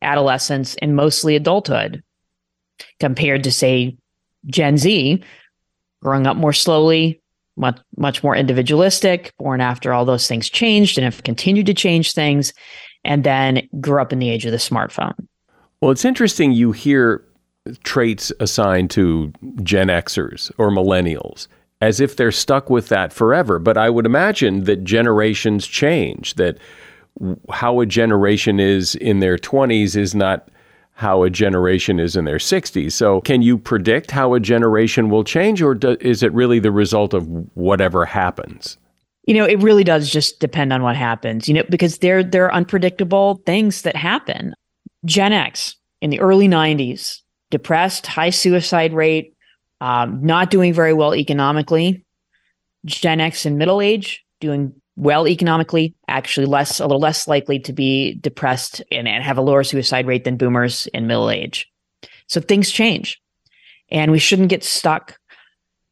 adolescence, 0.02 0.74
and 0.76 0.96
mostly 0.96 1.37
adulthood 1.37 2.02
compared 2.98 3.44
to, 3.44 3.52
say, 3.52 3.96
Gen 4.46 4.78
Z, 4.78 5.22
growing 6.02 6.26
up 6.26 6.37
more 6.37 6.52
slowly, 6.52 7.20
much, 7.57 7.78
much 7.96 8.22
more 8.22 8.35
individualistic, 8.35 9.33
born 9.38 9.61
after 9.61 9.92
all 9.92 10.04
those 10.04 10.26
things 10.26 10.50
changed 10.50 10.98
and 10.98 11.04
have 11.04 11.22
continued 11.22 11.66
to 11.66 11.74
change 11.74 12.12
things, 12.12 12.52
and 13.04 13.22
then 13.22 13.68
grew 13.80 14.00
up 14.00 14.12
in 14.12 14.18
the 14.18 14.30
age 14.30 14.44
of 14.44 14.52
the 14.52 14.59
smartphone. 14.59 15.14
Well, 15.80 15.90
it's 15.90 16.04
interesting 16.04 16.52
you 16.52 16.72
hear 16.72 17.24
traits 17.83 18.33
assigned 18.40 18.90
to 18.90 19.33
Gen 19.62 19.88
Xers 19.88 20.50
or 20.59 20.70
millennials 20.70 21.48
as 21.81 22.00
if 22.00 22.16
they're 22.16 22.33
stuck 22.33 22.70
with 22.70 22.88
that 22.88 23.12
forever. 23.12 23.59
But 23.59 23.77
I 23.77 23.90
would 23.90 24.07
imagine 24.07 24.64
that 24.64 24.85
generations 24.85 25.66
change, 25.66 26.35
that 26.35 26.59
how 27.50 27.81
a 27.81 27.87
generation 27.87 28.59
is 28.59 28.94
in 28.96 29.20
their 29.20 29.37
20s 29.37 29.96
is 29.96 30.14
not 30.14 30.48
how 30.94 31.24
a 31.24 31.31
generation 31.31 31.98
is 31.98 32.16
in 32.16 32.24
their 32.24 32.38
60s. 32.38 32.92
So, 32.92 33.20
can 33.20 33.42
you 33.42 33.59
predict 33.59 34.11
how 34.11 34.35
a 34.35 34.40
generation 34.40 35.11
will 35.11 35.24
change, 35.24 35.61
or 35.61 35.74
do, 35.74 35.96
is 36.00 36.22
it 36.22 36.33
really 36.33 36.61
the 36.61 36.70
result 36.70 37.12
of 37.14 37.27
whatever 37.55 38.05
happens? 38.05 38.79
You 39.27 39.35
know, 39.35 39.44
it 39.44 39.61
really 39.61 39.85
does 39.85 40.09
just 40.09 40.38
depend 40.38 40.72
on 40.72 40.83
what 40.83 40.96
happens. 40.96 41.48
You 41.48 41.55
know, 41.55 41.64
because 41.68 41.98
there 41.98 42.22
there 42.22 42.46
are 42.46 42.55
unpredictable 42.55 43.42
things 43.44 43.83
that 43.83 43.96
happen. 43.96 44.55
Gen 45.05 45.33
X 45.33 45.77
in 46.00 46.11
the 46.11 46.20
early 46.20 46.48
90s 46.48 47.24
depressed, 47.55 48.05
high 48.05 48.31
suicide 48.31 48.93
rate, 48.93 49.33
um, 49.81 50.21
not 50.27 50.51
doing 50.51 50.75
very 50.75 50.93
well 50.93 51.14
economically. 51.14 52.05
Gen 52.85 53.21
X 53.21 53.47
in 53.47 53.59
middle 53.59 53.81
age 53.81 54.25
doing 54.40 54.73
well 54.97 55.29
economically, 55.29 55.95
actually 56.09 56.47
less, 56.47 56.81
a 56.81 56.85
little 56.85 56.99
less 56.99 57.29
likely 57.29 57.61
to 57.61 57.73
be 57.73 58.14
depressed 58.14 58.83
and, 58.90 59.07
and 59.07 59.23
have 59.23 59.38
a 59.38 59.40
lower 59.40 59.62
suicide 59.62 60.05
rate 60.05 60.25
than 60.25 60.37
boomers 60.37 60.88
in 60.88 61.07
middle 61.07 61.31
age. 61.31 61.71
So 62.27 62.40
things 62.40 62.73
change, 62.73 63.23
and 63.88 64.11
we 64.11 64.19
shouldn't 64.19 64.49
get 64.49 64.64
stuck 64.64 65.17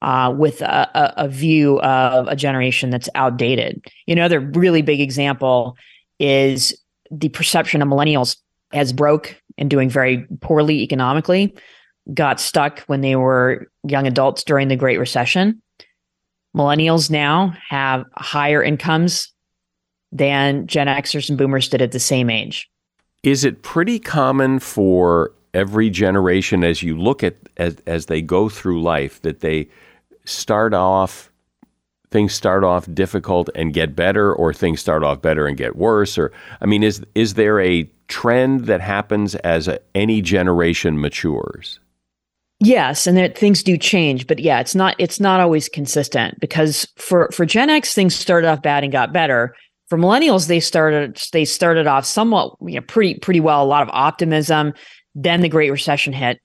uh, 0.02 0.34
with 0.36 0.62
a, 0.62 0.90
a, 0.94 1.24
a, 1.26 1.28
view 1.28 1.80
of 1.80 2.26
a 2.26 2.34
generation 2.34 2.90
that's 2.90 3.08
outdated. 3.14 3.86
You 4.06 4.16
know, 4.16 4.22
another 4.22 4.40
really 4.40 4.82
big 4.82 5.00
example 5.00 5.76
is 6.18 6.76
the 7.12 7.28
perception 7.28 7.82
of 7.82 7.86
millennials 7.88 8.36
as 8.72 8.92
broke 8.92 9.40
and 9.58 9.70
doing 9.70 9.88
very 9.88 10.26
poorly 10.40 10.82
economically 10.82 11.54
got 12.12 12.40
stuck 12.40 12.80
when 12.80 13.00
they 13.00 13.16
were 13.16 13.66
young 13.86 14.06
adults 14.06 14.44
during 14.44 14.68
the 14.68 14.76
Great 14.76 14.98
Recession. 14.98 15.62
Millennials 16.56 17.10
now 17.10 17.54
have 17.68 18.04
higher 18.16 18.62
incomes 18.62 19.32
than 20.10 20.66
Gen 20.66 20.86
Xers 20.86 21.28
and 21.28 21.38
Boomers 21.38 21.68
did 21.68 21.80
at 21.80 21.92
the 21.92 22.00
same 22.00 22.28
age. 22.28 22.68
Is 23.22 23.44
it 23.44 23.62
pretty 23.62 23.98
common 23.98 24.58
for 24.58 25.32
every 25.54 25.88
generation, 25.90 26.64
as 26.64 26.82
you 26.82 26.98
look 26.98 27.22
at 27.22 27.36
as, 27.56 27.76
as 27.86 28.06
they 28.06 28.20
go 28.20 28.48
through 28.48 28.82
life, 28.82 29.22
that 29.22 29.40
they 29.40 29.68
start 30.24 30.74
off 30.74 31.31
things 32.12 32.32
start 32.32 32.62
off 32.62 32.86
difficult 32.92 33.48
and 33.54 33.72
get 33.72 33.96
better, 33.96 34.32
or 34.32 34.52
things 34.52 34.80
start 34.80 35.02
off 35.02 35.22
better 35.22 35.46
and 35.46 35.56
get 35.56 35.76
worse? 35.76 36.16
Or 36.16 36.30
I 36.60 36.66
mean, 36.66 36.82
is 36.82 37.04
is 37.14 37.34
there 37.34 37.60
a 37.60 37.90
trend 38.08 38.66
that 38.66 38.80
happens 38.80 39.34
as 39.36 39.68
a, 39.68 39.80
any 39.94 40.20
generation 40.20 41.00
matures? 41.00 41.80
Yes, 42.64 43.08
and 43.08 43.18
that 43.18 43.36
things 43.36 43.64
do 43.64 43.76
change, 43.76 44.28
but 44.28 44.38
yeah, 44.38 44.60
it's 44.60 44.76
not 44.76 44.94
it's 44.98 45.18
not 45.18 45.40
always 45.40 45.68
consistent 45.68 46.38
because 46.38 46.86
for 46.96 47.28
for 47.32 47.44
Gen 47.44 47.70
X 47.70 47.92
things 47.92 48.14
started 48.14 48.46
off 48.46 48.62
bad 48.62 48.84
and 48.84 48.92
got 48.92 49.12
better. 49.12 49.56
For 49.88 49.98
millennials, 49.98 50.46
they 50.46 50.60
started 50.60 51.20
they 51.32 51.44
started 51.44 51.88
off 51.88 52.04
somewhat 52.04 52.54
you 52.60 52.76
know 52.76 52.82
pretty 52.82 53.18
pretty 53.18 53.40
well, 53.40 53.64
a 53.64 53.66
lot 53.66 53.82
of 53.82 53.88
optimism. 53.92 54.74
Then 55.16 55.40
the 55.40 55.48
Great 55.48 55.70
Recession 55.70 56.12
hit, 56.12 56.40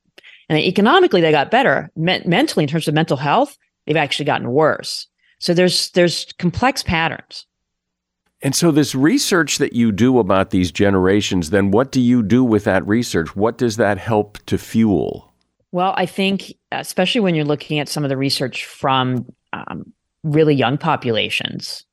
and 0.49 0.57
economically 0.57 1.21
they 1.21 1.31
got 1.31 1.51
better. 1.51 1.91
Me- 1.95 2.23
mentally, 2.25 2.63
in 2.63 2.69
terms 2.69 2.87
of 2.87 2.95
mental 2.95 3.17
health, 3.17 3.55
they've 3.85 3.95
actually 3.95 4.25
gotten 4.25 4.49
worse. 4.49 5.05
So 5.39 5.53
there's 5.53 5.91
there's 5.91 6.31
complex 6.39 6.83
patterns. 6.83 7.45
And 8.41 8.55
so, 8.55 8.71
this 8.71 8.93
research 8.93 9.57
that 9.57 9.73
you 9.73 9.91
do 9.91 10.19
about 10.19 10.51
these 10.51 10.71
generations, 10.71 11.49
then 11.49 11.71
what 11.71 11.91
do 11.91 11.99
you 11.99 12.21
do 12.21 12.43
with 12.43 12.65
that 12.65 12.85
research? 12.87 13.35
What 13.35 13.57
does 13.57 13.77
that 13.77 13.97
help 13.97 14.37
to 14.45 14.57
fuel? 14.57 15.33
Well, 15.71 15.93
I 15.97 16.05
think, 16.05 16.53
especially 16.71 17.21
when 17.21 17.33
you're 17.33 17.45
looking 17.45 17.79
at 17.79 17.89
some 17.89 18.03
of 18.03 18.09
the 18.09 18.17
research 18.17 18.65
from 18.65 19.25
um, 19.53 19.91
really 20.23 20.53
young 20.53 20.77
populations. 20.77 21.83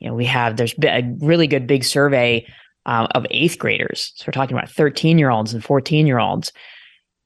You 0.00 0.08
know, 0.08 0.14
we 0.14 0.26
have 0.26 0.56
there's 0.56 0.74
a 0.84 1.02
really 1.20 1.46
good 1.46 1.66
big 1.66 1.82
survey 1.82 2.46
uh, 2.84 3.06
of 3.14 3.26
eighth 3.30 3.58
graders. 3.58 4.12
So 4.16 4.24
we're 4.26 4.32
talking 4.32 4.56
about 4.56 4.70
13 4.70 5.18
year 5.18 5.30
olds 5.30 5.54
and 5.54 5.64
14 5.64 6.06
year 6.06 6.18
olds. 6.18 6.52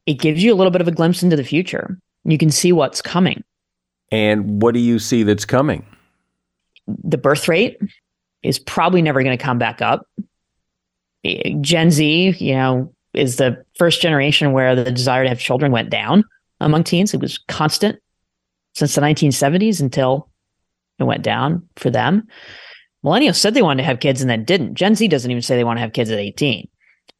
It 0.06 0.14
gives 0.14 0.42
you 0.42 0.52
a 0.52 0.56
little 0.56 0.70
bit 0.70 0.80
of 0.80 0.88
a 0.88 0.92
glimpse 0.92 1.22
into 1.22 1.36
the 1.36 1.44
future. 1.44 1.98
You 2.24 2.38
can 2.38 2.50
see 2.50 2.72
what's 2.72 3.02
coming. 3.02 3.42
And 4.10 4.62
what 4.62 4.74
do 4.74 4.80
you 4.80 4.98
see 4.98 5.22
that's 5.22 5.44
coming? 5.44 5.86
The 6.86 7.18
birth 7.18 7.46
rate 7.48 7.78
is 8.42 8.58
probably 8.58 9.02
never 9.02 9.22
going 9.22 9.36
to 9.36 9.42
come 9.42 9.58
back 9.58 9.80
up. 9.80 10.06
Eh, 11.24 11.54
Gen 11.60 11.90
Z, 11.90 12.36
you 12.38 12.54
know, 12.54 12.92
is 13.14 13.36
the 13.36 13.64
first 13.76 14.00
generation 14.00 14.52
where 14.52 14.74
the 14.74 14.90
desire 14.90 15.24
to 15.24 15.28
have 15.28 15.38
children 15.38 15.72
went 15.72 15.90
down 15.90 16.24
among 16.60 16.84
teens. 16.84 17.14
It 17.14 17.20
was 17.20 17.38
constant 17.48 17.98
since 18.74 18.94
the 18.94 19.00
1970s 19.00 19.80
until 19.80 20.28
it 20.98 21.04
went 21.04 21.22
down 21.22 21.66
for 21.76 21.90
them. 21.90 22.26
Millennials 23.04 23.36
said 23.36 23.54
they 23.54 23.62
wanted 23.62 23.82
to 23.82 23.86
have 23.86 24.00
kids 24.00 24.20
and 24.20 24.28
then 24.28 24.44
didn't. 24.44 24.74
Gen 24.74 24.94
Z 24.94 25.08
doesn't 25.08 25.30
even 25.30 25.42
say 25.42 25.56
they 25.56 25.64
want 25.64 25.78
to 25.78 25.82
have 25.82 25.92
kids 25.92 26.10
at 26.10 26.18
18. 26.18 26.68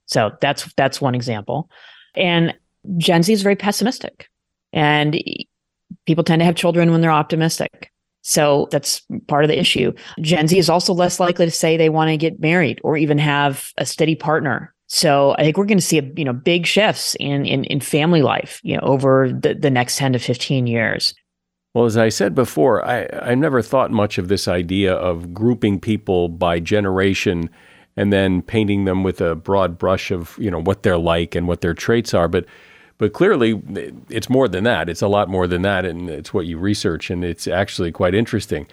So 0.07 0.33
that's 0.41 0.73
that's 0.75 1.01
one 1.01 1.15
example. 1.15 1.71
And 2.15 2.55
Gen 2.99 3.23
Z 3.23 3.33
is 3.33 3.43
very 3.43 3.57
pessimistic. 3.57 4.29
And 4.73 5.23
people 6.07 6.25
tend 6.25 6.41
to 6.41 6.47
have 6.47 6.55
children 6.55 6.91
when 6.91 7.01
they're 7.01 7.11
optimistic. 7.11 7.91
So 8.23 8.69
that's 8.71 9.03
part 9.29 9.45
of 9.45 9.49
the 9.49 9.59
issue. 9.59 9.93
Gen 10.21 10.47
Z 10.47 10.59
is 10.59 10.69
also 10.69 10.93
less 10.93 11.19
likely 11.19 11.47
to 11.47 11.51
say 11.51 11.77
they 11.77 11.89
want 11.89 12.11
to 12.11 12.17
get 12.17 12.41
married 12.41 12.81
or 12.85 12.97
even 12.97 13.17
have 13.19 13.71
a 13.79 13.87
steady 13.87 14.15
partner 14.15 14.75
so 14.93 15.37
I 15.39 15.43
think 15.43 15.57
we're 15.57 15.67
going 15.67 15.79
to 15.79 15.85
see 15.85 15.99
a, 15.99 16.13
you 16.17 16.25
know 16.25 16.33
big 16.33 16.67
shifts 16.67 17.15
in 17.21 17.47
in, 17.47 17.65
in 17.65 17.81
family 17.81 18.23
life 18.23 18.61
you 18.65 18.77
know 18.77 18.83
over 18.83 19.31
the, 19.33 19.55
the 19.55 19.71
next 19.71 19.97
10 19.97 20.13
to 20.15 20.19
15 20.19 20.67
years. 20.67 21.15
Well, 21.73 21.85
as 21.85 21.97
I 21.97 22.09
said 22.09 22.35
before, 22.35 22.85
I, 22.85 23.09
I 23.23 23.37
never 23.37 23.63
thought 23.63 23.93
much 23.93 24.19
of 24.19 24.27
this 24.27 24.49
idea 24.49 24.93
of 24.93 25.33
grouping 25.33 25.79
people 25.79 26.29
by 26.29 26.59
generation 26.59 27.49
and 27.97 28.13
then 28.13 28.43
painting 28.43 28.87
them 28.87 29.05
with 29.05 29.21
a 29.21 29.37
broad 29.37 29.79
brush 29.79 30.11
of 30.11 30.37
you 30.39 30.51
know 30.51 30.61
what 30.61 30.83
they're 30.83 30.99
like 30.99 31.37
and 31.37 31.47
what 31.47 31.61
their 31.61 31.75
traits 31.75 32.13
are. 32.13 32.27
But 32.27 32.47
but 33.01 33.15
clearly, 33.15 33.63
it's 34.11 34.29
more 34.29 34.47
than 34.47 34.65
that. 34.65 34.91
It's 34.91 35.01
a 35.01 35.09
lot 35.09 35.31
more 35.31 35.47
than 35.47 35.63
that, 35.63 35.87
and 35.87 36.11
it's 36.11 36.35
what 36.35 36.45
you 36.45 36.59
research, 36.59 37.09
and 37.09 37.25
it's 37.25 37.49
actually 37.49 37.91
quite 37.93 38.15
interesting. 38.15 38.67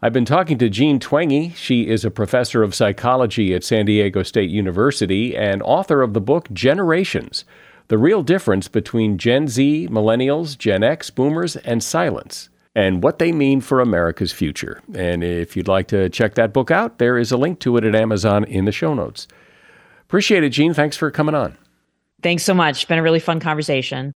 I've 0.00 0.12
been 0.12 0.24
talking 0.24 0.56
to 0.58 0.70
Jean 0.70 1.00
Twenge. 1.00 1.56
She 1.56 1.88
is 1.88 2.04
a 2.04 2.10
professor 2.10 2.62
of 2.62 2.76
psychology 2.76 3.52
at 3.54 3.64
San 3.64 3.86
Diego 3.86 4.22
State 4.22 4.50
University 4.50 5.36
and 5.36 5.64
author 5.64 6.00
of 6.00 6.14
the 6.14 6.20
book 6.20 6.48
Generations 6.52 7.44
The 7.88 7.98
Real 7.98 8.22
Difference 8.22 8.68
Between 8.68 9.18
Gen 9.18 9.48
Z, 9.48 9.88
Millennials, 9.90 10.56
Gen 10.56 10.84
X, 10.84 11.10
Boomers, 11.10 11.56
and 11.56 11.80
Silents, 11.80 12.50
and 12.76 13.02
what 13.02 13.18
they 13.18 13.32
mean 13.32 13.60
for 13.60 13.80
America's 13.80 14.32
future. 14.32 14.80
And 14.94 15.24
if 15.24 15.56
you'd 15.56 15.66
like 15.66 15.88
to 15.88 16.08
check 16.08 16.36
that 16.36 16.52
book 16.52 16.70
out, 16.70 16.98
there 16.98 17.18
is 17.18 17.32
a 17.32 17.36
link 17.36 17.58
to 17.60 17.76
it 17.78 17.84
at 17.84 17.96
Amazon 17.96 18.44
in 18.44 18.64
the 18.64 18.70
show 18.70 18.94
notes. 18.94 19.26
Appreciate 20.02 20.44
it, 20.44 20.50
Jean. 20.50 20.72
Thanks 20.72 20.96
for 20.96 21.10
coming 21.10 21.34
on. 21.34 21.58
Thanks 22.22 22.44
so 22.44 22.54
much. 22.54 22.76
It's 22.76 22.84
been 22.84 22.98
a 22.98 23.02
really 23.02 23.20
fun 23.20 23.40
conversation. 23.40 24.12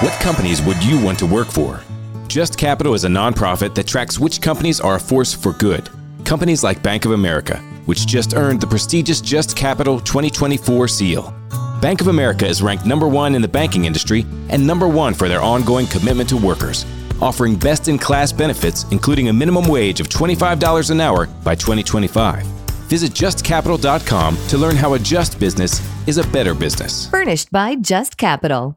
What 0.00 0.12
companies 0.20 0.60
would 0.62 0.82
you 0.82 1.00
want 1.00 1.18
to 1.20 1.26
work 1.26 1.48
for? 1.48 1.80
Just 2.26 2.58
Capital 2.58 2.94
is 2.94 3.04
a 3.04 3.08
nonprofit 3.08 3.74
that 3.74 3.86
tracks 3.86 4.18
which 4.18 4.40
companies 4.40 4.80
are 4.80 4.96
a 4.96 5.00
force 5.00 5.32
for 5.32 5.52
good. 5.52 5.88
Companies 6.24 6.64
like 6.64 6.82
Bank 6.82 7.04
of 7.04 7.12
America, 7.12 7.58
which 7.86 8.06
just 8.06 8.34
earned 8.34 8.60
the 8.60 8.66
prestigious 8.66 9.20
Just 9.20 9.56
Capital 9.56 10.00
2024 10.00 10.88
seal. 10.88 11.34
Bank 11.80 12.00
of 12.00 12.08
America 12.08 12.46
is 12.46 12.62
ranked 12.62 12.86
number 12.86 13.06
one 13.06 13.34
in 13.34 13.42
the 13.42 13.48
banking 13.48 13.84
industry 13.84 14.24
and 14.48 14.66
number 14.66 14.88
one 14.88 15.14
for 15.14 15.28
their 15.28 15.42
ongoing 15.42 15.86
commitment 15.86 16.28
to 16.30 16.36
workers, 16.36 16.86
offering 17.20 17.56
best 17.56 17.88
in 17.88 17.98
class 17.98 18.32
benefits, 18.32 18.84
including 18.90 19.28
a 19.28 19.32
minimum 19.32 19.68
wage 19.68 20.00
of 20.00 20.08
$25 20.08 20.90
an 20.90 21.00
hour 21.00 21.26
by 21.44 21.54
2025. 21.54 22.63
Visit 22.88 23.12
justcapital.com 23.12 24.36
to 24.48 24.58
learn 24.58 24.76
how 24.76 24.94
a 24.94 24.98
just 24.98 25.38
business 25.40 25.80
is 26.06 26.18
a 26.18 26.24
better 26.28 26.54
business. 26.54 27.08
Furnished 27.08 27.50
by 27.50 27.76
Just 27.76 28.16
Capital. 28.16 28.76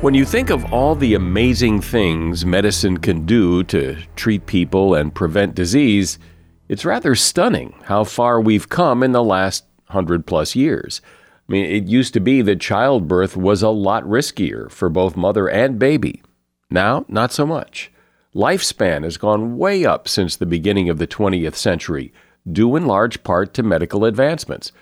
When 0.00 0.14
you 0.14 0.24
think 0.24 0.48
of 0.48 0.72
all 0.72 0.94
the 0.94 1.12
amazing 1.14 1.82
things 1.82 2.46
medicine 2.46 2.98
can 2.98 3.26
do 3.26 3.62
to 3.64 3.98
treat 4.16 4.46
people 4.46 4.94
and 4.94 5.14
prevent 5.14 5.54
disease, 5.54 6.18
it's 6.68 6.86
rather 6.86 7.14
stunning 7.14 7.74
how 7.84 8.04
far 8.04 8.40
we've 8.40 8.70
come 8.70 9.02
in 9.02 9.12
the 9.12 9.22
last 9.22 9.64
hundred 9.86 10.26
plus 10.26 10.56
years. 10.56 11.02
I 11.48 11.52
mean, 11.52 11.66
it 11.66 11.84
used 11.84 12.14
to 12.14 12.20
be 12.20 12.40
that 12.42 12.60
childbirth 12.60 13.36
was 13.36 13.62
a 13.62 13.68
lot 13.68 14.04
riskier 14.04 14.70
for 14.70 14.88
both 14.88 15.16
mother 15.16 15.48
and 15.48 15.78
baby. 15.78 16.22
Now, 16.70 17.04
not 17.08 17.32
so 17.32 17.44
much. 17.44 17.92
Lifespan 18.34 19.04
has 19.04 19.18
gone 19.18 19.58
way 19.58 19.84
up 19.84 20.08
since 20.08 20.34
the 20.36 20.46
beginning 20.46 20.88
of 20.88 20.98
the 20.98 21.06
20th 21.06 21.56
century, 21.56 22.12
due 22.50 22.74
in 22.76 22.86
large 22.86 23.22
part 23.22 23.52
to 23.54 23.62
medical 23.62 24.06
advancements. 24.06 24.72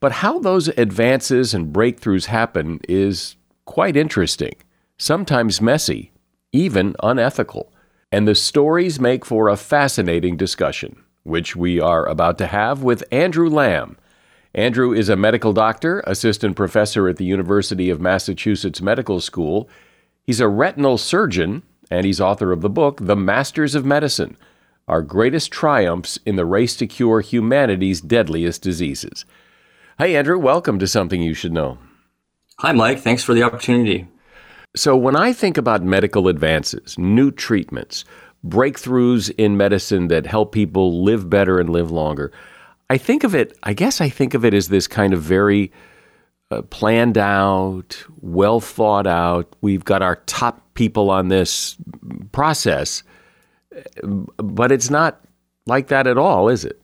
But 0.00 0.12
how 0.12 0.38
those 0.38 0.68
advances 0.68 1.54
and 1.54 1.72
breakthroughs 1.72 2.26
happen 2.26 2.80
is 2.88 3.36
quite 3.64 3.96
interesting, 3.96 4.54
sometimes 4.96 5.60
messy, 5.60 6.12
even 6.52 6.94
unethical. 7.02 7.72
And 8.10 8.26
the 8.26 8.34
stories 8.34 9.00
make 9.00 9.24
for 9.24 9.48
a 9.48 9.56
fascinating 9.56 10.36
discussion, 10.36 11.02
which 11.24 11.56
we 11.56 11.80
are 11.80 12.06
about 12.06 12.38
to 12.38 12.46
have 12.46 12.82
with 12.82 13.04
Andrew 13.12 13.50
Lam. 13.50 13.98
Andrew 14.54 14.92
is 14.92 15.08
a 15.08 15.16
medical 15.16 15.52
doctor, 15.52 16.00
assistant 16.06 16.56
professor 16.56 17.08
at 17.08 17.16
the 17.16 17.24
University 17.24 17.90
of 17.90 18.00
Massachusetts 18.00 18.80
Medical 18.80 19.20
School. 19.20 19.68
He's 20.22 20.40
a 20.40 20.48
retinal 20.48 20.96
surgeon, 20.96 21.62
and 21.90 22.06
he's 22.06 22.20
author 22.20 22.50
of 22.50 22.62
the 22.62 22.70
book, 22.70 23.00
The 23.02 23.16
Masters 23.16 23.74
of 23.74 23.84
Medicine 23.84 24.36
Our 24.86 25.02
Greatest 25.02 25.52
Triumphs 25.52 26.18
in 26.24 26.36
the 26.36 26.46
Race 26.46 26.76
to 26.76 26.86
Cure 26.86 27.20
Humanity's 27.20 28.00
Deadliest 28.00 28.62
Diseases. 28.62 29.26
Hey, 30.00 30.14
Andrew, 30.14 30.38
welcome 30.38 30.78
to 30.78 30.86
Something 30.86 31.22
You 31.22 31.34
Should 31.34 31.52
Know. 31.52 31.76
Hi, 32.60 32.70
Mike. 32.70 33.00
Thanks 33.00 33.24
for 33.24 33.34
the 33.34 33.42
opportunity. 33.42 34.06
So, 34.76 34.96
when 34.96 35.16
I 35.16 35.32
think 35.32 35.58
about 35.58 35.82
medical 35.82 36.28
advances, 36.28 36.96
new 36.96 37.32
treatments, 37.32 38.04
breakthroughs 38.46 39.28
in 39.38 39.56
medicine 39.56 40.06
that 40.06 40.24
help 40.24 40.52
people 40.52 41.02
live 41.02 41.28
better 41.28 41.58
and 41.58 41.70
live 41.70 41.90
longer, 41.90 42.30
I 42.88 42.96
think 42.96 43.24
of 43.24 43.34
it, 43.34 43.58
I 43.64 43.72
guess 43.72 44.00
I 44.00 44.08
think 44.08 44.34
of 44.34 44.44
it 44.44 44.54
as 44.54 44.68
this 44.68 44.86
kind 44.86 45.12
of 45.12 45.20
very 45.20 45.72
uh, 46.52 46.62
planned 46.62 47.18
out, 47.18 48.00
well 48.20 48.60
thought 48.60 49.08
out, 49.08 49.56
we've 49.62 49.84
got 49.84 50.00
our 50.00 50.22
top 50.26 50.74
people 50.74 51.10
on 51.10 51.26
this 51.26 51.76
process. 52.30 53.02
But 54.04 54.70
it's 54.70 54.90
not 54.90 55.20
like 55.66 55.88
that 55.88 56.06
at 56.06 56.18
all, 56.18 56.48
is 56.48 56.64
it? 56.64 56.80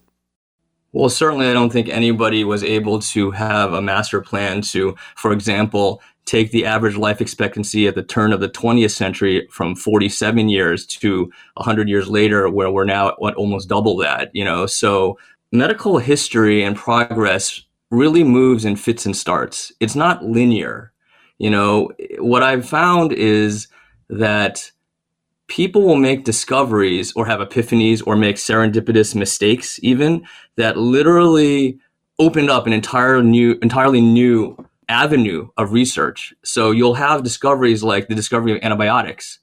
Well, 0.95 1.09
certainly, 1.09 1.49
I 1.49 1.53
don't 1.53 1.73
think 1.73 1.89
anybody 1.89 2.45
was 2.45 2.63
able 2.63 3.01
to 3.01 3.33
have 3.33 3.73
a 3.73 3.83
master 3.83 4.21
plan 4.21 4.63
to, 4.63 4.95
for 5.17 5.33
example, 5.33 6.01
take 6.25 6.53
the 6.53 6.65
average 6.65 6.95
life 6.95 7.21
expectancy 7.21 7.89
at 7.89 7.97
the 7.97 8.03
turn 8.05 8.33
of 8.33 8.39
the 8.39 8.49
20th 8.49 8.93
century 8.93 9.49
from 9.51 9.75
47 9.75 10.49
years 10.49 10.87
to 10.87 11.33
100 11.55 11.89
years 11.89 12.09
later, 12.09 12.49
where 12.49 12.71
we're 12.71 12.85
now 12.85 13.09
at 13.09 13.21
what 13.21 13.35
almost 13.35 13.69
double 13.69 13.97
that. 13.97 14.31
You 14.35 14.45
know, 14.45 14.67
so 14.67 15.19
medical 15.51 15.99
history 15.99 16.63
and 16.63 16.77
progress 16.77 17.61
really 17.91 18.23
moves 18.23 18.65
in 18.65 18.77
fits 18.77 19.05
and 19.05 19.17
starts. 19.17 19.73
It's 19.81 19.97
not 19.97 20.25
linear. 20.25 20.93
You 21.39 21.51
know, 21.51 21.91
what 22.21 22.45
I've 22.45 22.69
found 22.69 23.13
is 23.13 23.67
that 24.11 24.71
people 25.55 25.83
will 25.83 25.95
make 25.95 26.25
discoveries 26.25 27.13
or 27.13 27.27
have 27.27 27.39
epiphanies 27.39 28.03
or 28.05 28.17
make 28.17 28.35
serendipitous 28.35 29.15
mistakes 29.15 29.79
even 29.85 30.27
that 30.57 30.77
literally 30.77 31.79
opened 32.19 32.51
up 32.51 32.67
an 32.67 32.73
entire 32.73 33.23
new 33.23 33.57
entirely 33.63 34.01
new 34.01 34.57
avenue 34.89 35.47
of 35.57 35.73
research. 35.73 36.35
So 36.43 36.73
you'll 36.73 36.95
have 36.95 37.23
discoveries 37.23 37.85
like 37.85 38.09
the 38.09 38.17
discovery 38.17 38.51
of 38.57 38.65
antibiotics, 38.65 39.39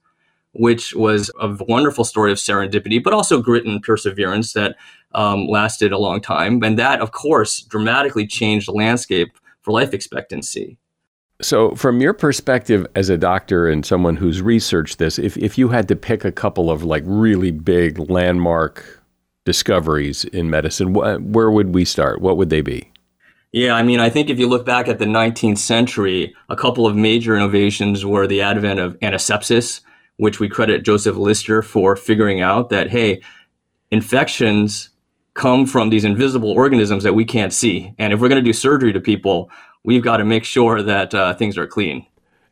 which 0.51 0.93
was 0.93 1.31
a 1.39 1.55
wonderful 1.69 2.03
story 2.03 2.33
of 2.33 2.37
serendipity, 2.39 3.01
but 3.01 3.13
also 3.13 3.41
grit 3.41 3.65
and 3.65 3.81
perseverance 3.81 4.51
that 4.51 4.75
um, 5.15 5.47
lasted 5.47 5.93
a 5.93 5.97
long 5.97 6.19
time. 6.19 6.61
And 6.61 6.77
that, 6.77 6.99
of 6.99 7.13
course, 7.13 7.61
dramatically 7.61 8.27
changed 8.27 8.67
the 8.67 8.73
landscape 8.73 9.37
for 9.61 9.71
life 9.71 9.93
expectancy. 9.93 10.77
So, 11.41 11.75
from 11.75 12.01
your 12.01 12.13
perspective 12.13 12.85
as 12.95 13.09
a 13.09 13.17
doctor 13.17 13.67
and 13.67 13.85
someone 13.85 14.17
who's 14.17 14.41
researched 14.41 14.99
this, 14.99 15.17
if, 15.17 15.37
if 15.37 15.57
you 15.57 15.69
had 15.69 15.87
to 15.87 15.95
pick 15.95 16.23
a 16.23 16.31
couple 16.31 16.69
of 16.69 16.83
like 16.83 17.03
really 17.05 17.51
big 17.51 17.97
landmark 18.09 19.01
discoveries 19.45 20.23
in 20.25 20.49
medicine, 20.49 20.93
wh- 20.93 21.19
where 21.21 21.49
would 21.49 21.73
we 21.73 21.85
start? 21.85 22.21
What 22.21 22.37
would 22.37 22.49
they 22.49 22.61
be? 22.61 22.91
Yeah, 23.51 23.73
I 23.73 23.83
mean, 23.83 23.99
I 23.99 24.09
think 24.09 24.29
if 24.29 24.39
you 24.39 24.47
look 24.47 24.65
back 24.65 24.87
at 24.87 24.99
the 24.99 25.05
19th 25.05 25.57
century, 25.57 26.33
a 26.47 26.55
couple 26.55 26.87
of 26.87 26.95
major 26.95 27.35
innovations 27.35 28.05
were 28.05 28.25
the 28.25 28.41
advent 28.41 28.79
of 28.79 28.97
antisepsis, 28.99 29.81
which 30.17 30.39
we 30.39 30.47
credit 30.47 30.83
Joseph 30.83 31.17
Lister 31.17 31.61
for 31.61 31.97
figuring 31.97 32.39
out 32.39 32.69
that, 32.69 32.91
hey, 32.91 33.21
infections 33.89 34.89
come 35.33 35.65
from 35.65 35.89
these 35.89 36.05
invisible 36.05 36.51
organisms 36.51 37.03
that 37.03 37.13
we 37.13 37.25
can't 37.25 37.51
see. 37.51 37.93
And 37.97 38.13
if 38.13 38.19
we're 38.19 38.29
going 38.29 38.41
to 38.41 38.47
do 38.47 38.53
surgery 38.53 38.93
to 38.93 39.01
people, 39.01 39.49
we've 39.83 40.03
got 40.03 40.17
to 40.17 40.25
make 40.25 40.43
sure 40.43 40.81
that 40.81 41.13
uh, 41.13 41.33
things 41.33 41.57
are 41.57 41.67
clean. 41.67 42.05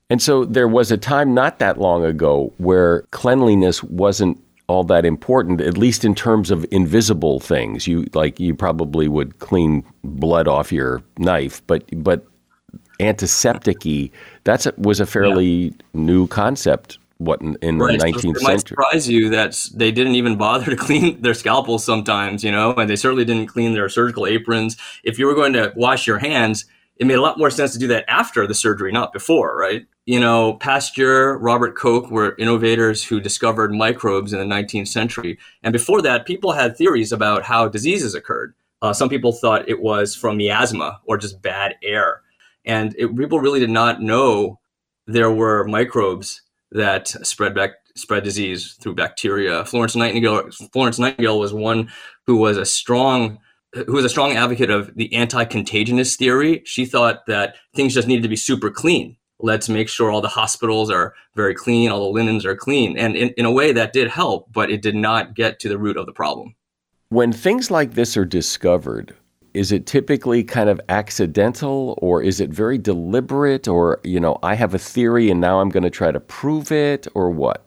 And 0.09 0.21
so 0.21 0.43
there 0.43 0.67
was 0.67 0.91
a 0.91 0.97
time 0.97 1.33
not 1.33 1.59
that 1.59 1.77
long 1.77 2.03
ago 2.03 2.51
where 2.57 3.01
cleanliness 3.11 3.83
wasn't 3.83 4.43
all 4.67 4.83
that 4.85 5.05
important, 5.05 5.61
at 5.61 5.77
least 5.77 6.05
in 6.05 6.15
terms 6.15 6.51
of 6.51 6.65
invisible 6.71 7.39
things. 7.39 7.87
You 7.87 8.07
like 8.13 8.39
you 8.39 8.55
probably 8.55 9.07
would 9.07 9.39
clean 9.39 9.83
blood 10.03 10.47
off 10.47 10.71
your 10.71 11.03
knife, 11.17 11.61
but 11.67 11.83
but 12.03 12.25
antiseptic 12.99 13.83
that's 14.43 14.65
a, 14.65 14.73
was 14.77 14.99
a 14.99 15.05
fairly 15.05 15.45
yeah. 15.45 15.71
new 15.93 16.27
concept. 16.27 16.97
What 17.17 17.41
in, 17.41 17.57
in 17.61 17.79
right. 17.79 17.99
the 17.99 18.05
nineteenth 18.05 18.37
so 18.37 18.47
it 18.47 18.51
might 18.53 18.67
surprise 18.67 19.09
you 19.09 19.29
that 19.29 19.69
they 19.73 19.91
didn't 19.91 20.15
even 20.15 20.37
bother 20.37 20.67
to 20.67 20.75
clean 20.87 21.21
their 21.21 21.33
scalpels 21.33 21.83
sometimes, 21.83 22.43
you 22.43 22.51
know, 22.51 22.73
and 22.73 22.89
they 22.89 22.95
certainly 22.95 23.25
didn't 23.25 23.47
clean 23.47 23.73
their 23.73 23.89
surgical 23.89 24.25
aprons. 24.25 24.77
If 25.03 25.19
you 25.19 25.25
were 25.25 25.35
going 25.35 25.53
to 25.53 25.73
wash 25.75 26.07
your 26.07 26.19
hands, 26.19 26.65
it 26.99 27.07
made 27.07 27.15
a 27.15 27.21
lot 27.21 27.37
more 27.37 27.49
sense 27.49 27.71
to 27.73 27.79
do 27.79 27.87
that 27.87 28.05
after 28.09 28.45
the 28.45 28.53
surgery, 28.53 28.91
not 28.91 29.13
before, 29.13 29.57
right? 29.57 29.87
You 30.05 30.19
know, 30.19 30.53
Pasteur, 30.55 31.37
Robert 31.37 31.77
Koch 31.77 32.11
were 32.11 32.35
innovators 32.37 33.03
who 33.03 33.21
discovered 33.21 33.73
microbes 33.73 34.33
in 34.33 34.39
the 34.39 34.55
19th 34.55 34.89
century. 34.89 35.39
And 35.63 35.71
before 35.71 36.01
that, 36.01 36.25
people 36.25 36.51
had 36.51 36.75
theories 36.75 37.13
about 37.13 37.43
how 37.43 37.69
diseases 37.69 38.15
occurred. 38.15 38.53
Uh, 38.81 38.91
some 38.91 39.07
people 39.07 39.31
thought 39.31 39.69
it 39.69 39.81
was 39.81 40.13
from 40.15 40.37
miasma 40.37 40.99
or 41.05 41.17
just 41.17 41.41
bad 41.41 41.75
air. 41.83 42.21
And 42.65 42.93
it, 42.97 43.15
people 43.15 43.39
really 43.39 43.59
did 43.59 43.69
not 43.69 44.01
know 44.01 44.59
there 45.07 45.31
were 45.31 45.65
microbes 45.65 46.41
that 46.71 47.07
spread 47.07 47.55
back 47.55 47.71
spread 47.95 48.23
disease 48.23 48.77
through 48.81 48.95
bacteria. 48.95 49.65
Florence 49.65 49.95
Nightingale 49.95 50.49
Florence 50.71 50.99
Nightingale 50.99 51.39
was 51.39 51.53
one 51.53 51.89
who 52.27 52.37
was 52.37 52.57
a 52.57 52.65
strong 52.65 53.39
who 53.73 53.93
was 53.93 54.05
a 54.05 54.09
strong 54.09 54.33
advocate 54.33 54.69
of 54.69 54.93
the 54.95 55.13
anti-contagionist 55.13 56.17
theory. 56.17 56.61
She 56.65 56.85
thought 56.85 57.25
that 57.27 57.55
things 57.75 57.93
just 57.93 58.07
needed 58.07 58.23
to 58.23 58.29
be 58.29 58.35
super 58.35 58.71
clean. 58.71 59.17
Let's 59.39 59.69
make 59.69 59.87
sure 59.87 60.11
all 60.11 60.21
the 60.21 60.27
hospitals 60.27 60.91
are 60.91 61.13
very 61.35 61.55
clean, 61.55 61.91
all 61.91 61.99
the 61.99 62.19
linens 62.19 62.45
are 62.45 62.55
clean. 62.55 62.97
And 62.97 63.15
in, 63.15 63.29
in 63.37 63.45
a 63.45 63.51
way 63.51 63.71
that 63.71 63.93
did 63.93 64.09
help, 64.09 64.51
but 64.51 64.69
it 64.69 64.81
did 64.81 64.95
not 64.95 65.33
get 65.33 65.59
to 65.59 65.69
the 65.69 65.77
root 65.77 65.97
of 65.97 66.05
the 66.05 66.11
problem. 66.11 66.55
When 67.09 67.31
things 67.31 67.71
like 67.71 67.93
this 67.93 68.17
are 68.17 68.25
discovered, 68.25 69.15
is 69.53 69.71
it 69.71 69.85
typically 69.85 70.43
kind 70.43 70.69
of 70.69 70.79
accidental 70.89 71.97
or 72.01 72.21
is 72.21 72.39
it 72.39 72.49
very 72.49 72.77
deliberate 72.77 73.67
or 73.67 73.99
you 74.03 74.19
know 74.19 74.37
i 74.43 74.55
have 74.55 74.73
a 74.73 74.79
theory 74.79 75.29
and 75.29 75.41
now 75.41 75.59
i'm 75.59 75.69
going 75.69 75.83
to 75.83 75.89
try 75.89 76.11
to 76.11 76.19
prove 76.19 76.71
it 76.71 77.07
or 77.15 77.29
what 77.29 77.65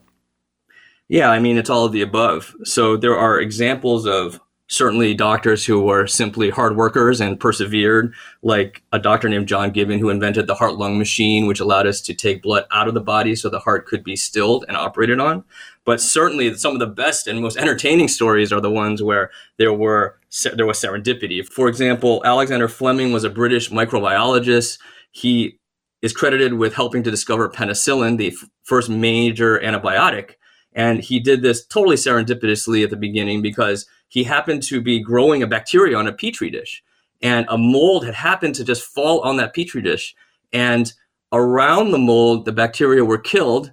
yeah 1.08 1.28
i 1.28 1.38
mean 1.38 1.58
it's 1.58 1.70
all 1.70 1.84
of 1.84 1.92
the 1.92 2.02
above 2.02 2.54
so 2.64 2.96
there 2.96 3.16
are 3.16 3.40
examples 3.40 4.06
of 4.06 4.40
certainly 4.72 5.12
doctors 5.12 5.66
who 5.66 5.82
were 5.82 6.06
simply 6.06 6.48
hard 6.48 6.76
workers 6.76 7.20
and 7.20 7.38
persevered, 7.38 8.14
like 8.42 8.82
a 8.90 8.98
doctor 8.98 9.28
named 9.28 9.46
John 9.46 9.70
Gibbon 9.70 9.98
who 9.98 10.08
invented 10.08 10.46
the 10.46 10.54
heart 10.54 10.76
lung 10.76 10.96
machine, 10.96 11.46
which 11.46 11.60
allowed 11.60 11.86
us 11.86 12.00
to 12.00 12.14
take 12.14 12.42
blood 12.42 12.64
out 12.70 12.88
of 12.88 12.94
the 12.94 13.00
body 13.00 13.36
so 13.36 13.50
the 13.50 13.58
heart 13.58 13.84
could 13.86 14.02
be 14.02 14.16
stilled 14.16 14.64
and 14.68 14.76
operated 14.76 15.20
on. 15.20 15.44
But 15.84 16.00
certainly, 16.00 16.54
some 16.54 16.72
of 16.72 16.78
the 16.78 16.86
best 16.86 17.26
and 17.26 17.42
most 17.42 17.58
entertaining 17.58 18.08
stories 18.08 18.50
are 18.50 18.62
the 18.62 18.70
ones 18.70 19.02
where 19.02 19.30
there 19.58 19.74
were 19.74 20.18
there 20.54 20.66
was 20.66 20.80
serendipity. 20.80 21.44
For 21.44 21.68
example, 21.68 22.22
Alexander 22.24 22.66
Fleming 22.66 23.12
was 23.12 23.24
a 23.24 23.30
British 23.30 23.68
microbiologist. 23.68 24.78
He 25.10 25.58
is 26.00 26.14
credited 26.14 26.54
with 26.54 26.74
helping 26.74 27.02
to 27.02 27.10
discover 27.10 27.50
penicillin, 27.50 28.16
the 28.16 28.28
f- 28.28 28.48
first 28.62 28.88
major 28.88 29.60
antibiotic. 29.60 30.36
And 30.74 31.00
he 31.00 31.20
did 31.20 31.42
this 31.42 31.66
totally 31.66 31.96
serendipitously 31.96 32.82
at 32.82 32.88
the 32.88 32.96
beginning 32.96 33.42
because 33.42 33.86
he 34.12 34.24
happened 34.24 34.62
to 34.64 34.82
be 34.82 35.00
growing 35.00 35.42
a 35.42 35.46
bacteria 35.46 35.96
on 35.96 36.06
a 36.06 36.12
petri 36.12 36.50
dish, 36.50 36.82
and 37.22 37.46
a 37.48 37.56
mold 37.56 38.04
had 38.04 38.14
happened 38.14 38.54
to 38.56 38.62
just 38.62 38.82
fall 38.82 39.20
on 39.20 39.38
that 39.38 39.54
petri 39.54 39.80
dish. 39.80 40.14
And 40.52 40.92
around 41.32 41.92
the 41.92 41.98
mold, 41.98 42.44
the 42.44 42.52
bacteria 42.52 43.06
were 43.06 43.16
killed, 43.16 43.72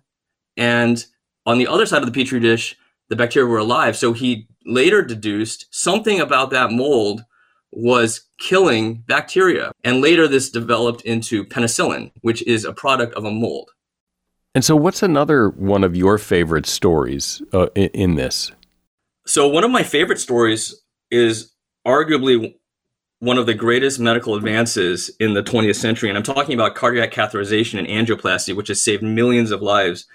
and 0.56 1.06
on 1.46 1.58
the 1.58 1.68
other 1.68 1.86
side 1.86 2.02
of 2.02 2.06
the 2.06 2.18
petri 2.18 2.40
dish, 2.40 2.78
the 3.10 3.18
bacteria 3.18 3.50
were 3.50 3.58
alive. 3.58 3.98
So 3.98 4.14
he 4.14 4.48
later 4.66 5.02
deduced 5.02 5.66
something 5.72 6.22
about 6.22 6.52
that 6.52 6.72
mold 6.72 7.26
was 7.74 8.22
killing 8.38 9.04
bacteria. 9.08 9.74
And 9.84 10.00
later, 10.00 10.26
this 10.26 10.50
developed 10.50 11.02
into 11.02 11.44
penicillin, 11.44 12.12
which 12.22 12.42
is 12.44 12.64
a 12.64 12.72
product 12.72 13.14
of 13.16 13.26
a 13.26 13.32
mold. 13.32 13.72
And 14.56 14.64
so, 14.64 14.78
what's 14.78 15.04
another 15.04 15.50
one 15.50 15.84
of 15.84 15.98
your 15.98 16.18
favorite 16.18 16.66
stories 16.66 17.42
uh, 17.52 17.68
in, 17.76 17.90
in 17.90 18.16
this? 18.16 18.54
So, 19.30 19.48
one 19.48 19.64
of 19.64 19.70
my 19.70 19.84
favorite 19.84 20.20
stories 20.20 20.82
is 21.12 21.54
arguably 21.86 22.56
one 23.20 23.38
of 23.38 23.46
the 23.46 23.54
greatest 23.54 24.00
medical 24.00 24.34
advances 24.34 25.12
in 25.20 25.36
the 25.36 25.44
20th 25.44 25.76
century. 25.76 26.10
And 26.10 26.18
I'm 26.18 26.24
talking 26.24 26.56
about 26.56 26.74
cardiac 26.74 27.12
catheterization 27.12 27.78
and 27.78 27.88
angioplasty, 27.88 28.56
which 28.56 28.70
has 28.70 28.82
saved 28.82 29.04
millions 29.04 29.52
of 29.52 29.62
lives 29.62 30.08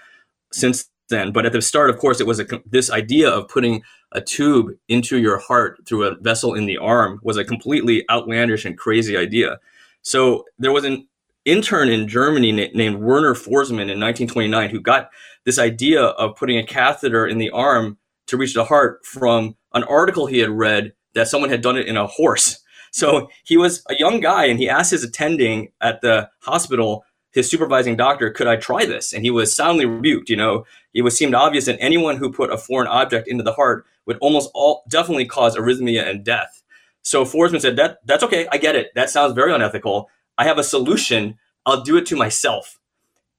since 0.51 0.89
then. 1.07 1.31
But 1.31 1.45
at 1.45 1.53
the 1.53 1.61
start, 1.61 1.89
of 1.89 1.97
course, 1.97 2.19
it 2.19 2.27
was 2.27 2.41
a, 2.41 2.47
this 2.65 2.91
idea 2.91 3.29
of 3.29 3.47
putting 3.47 3.83
a 4.11 4.19
tube 4.19 4.71
into 4.89 5.17
your 5.17 5.37
heart 5.37 5.79
through 5.85 6.03
a 6.03 6.15
vessel 6.15 6.53
in 6.53 6.65
the 6.65 6.77
arm 6.77 7.21
was 7.23 7.37
a 7.37 7.45
completely 7.45 8.03
outlandish 8.11 8.65
and 8.65 8.77
crazy 8.77 9.15
idea. 9.15 9.59
So 10.01 10.43
there 10.59 10.73
was 10.73 10.83
an 10.83 11.07
intern 11.45 11.87
in 11.87 12.09
Germany 12.09 12.51
na- 12.51 12.67
named 12.73 12.97
Werner 12.97 13.33
Forssmann 13.33 13.89
in 13.89 13.97
1929 13.97 14.71
who 14.71 14.81
got 14.81 15.09
this 15.45 15.57
idea 15.57 16.01
of 16.01 16.35
putting 16.35 16.57
a 16.57 16.65
catheter 16.65 17.25
in 17.25 17.37
the 17.37 17.51
arm 17.51 17.97
to 18.27 18.37
reach 18.37 18.53
the 18.53 18.65
heart 18.65 19.05
from 19.05 19.55
an 19.73 19.83
article 19.83 20.25
he 20.25 20.39
had 20.39 20.49
read 20.49 20.93
that 21.13 21.27
someone 21.27 21.49
had 21.49 21.61
done 21.61 21.77
it 21.77 21.87
in 21.87 21.97
a 21.97 22.07
horse. 22.07 22.59
So 22.91 23.29
he 23.43 23.57
was 23.57 23.83
a 23.89 23.95
young 23.95 24.21
guy 24.21 24.45
and 24.45 24.59
he 24.59 24.69
asked 24.69 24.91
his 24.91 25.03
attending 25.03 25.71
at 25.81 26.01
the 26.01 26.29
hospital, 26.41 27.03
his 27.31 27.49
supervising 27.49 27.97
doctor, 27.97 28.31
could 28.31 28.47
I 28.47 28.55
try 28.55 28.85
this? 28.85 29.11
And 29.11 29.23
he 29.23 29.31
was 29.31 29.53
soundly 29.53 29.85
rebuked. 29.85 30.29
You 30.29 30.37
know, 30.37 30.65
it 30.93 31.01
was 31.01 31.17
seemed 31.17 31.35
obvious 31.35 31.65
that 31.65 31.77
anyone 31.81 32.17
who 32.17 32.31
put 32.31 32.53
a 32.53 32.57
foreign 32.57 32.87
object 32.87 33.27
into 33.27 33.43
the 33.43 33.51
heart 33.51 33.85
would 34.05 34.17
almost 34.19 34.49
all 34.53 34.83
definitely 34.87 35.25
cause 35.25 35.57
arrhythmia 35.57 36.07
and 36.07 36.23
death. 36.23 36.63
So 37.01 37.25
Forssmann 37.25 37.61
said, 37.61 37.75
that, 37.75 37.97
that's 38.05 38.23
okay. 38.23 38.47
I 38.51 38.57
get 38.57 38.75
it. 38.75 38.91
That 38.95 39.09
sounds 39.09 39.33
very 39.33 39.53
unethical. 39.53 40.09
I 40.37 40.45
have 40.45 40.57
a 40.57 40.63
solution. 40.63 41.37
I'll 41.65 41.81
do 41.81 41.97
it 41.97 42.05
to 42.07 42.15
myself. 42.15 42.79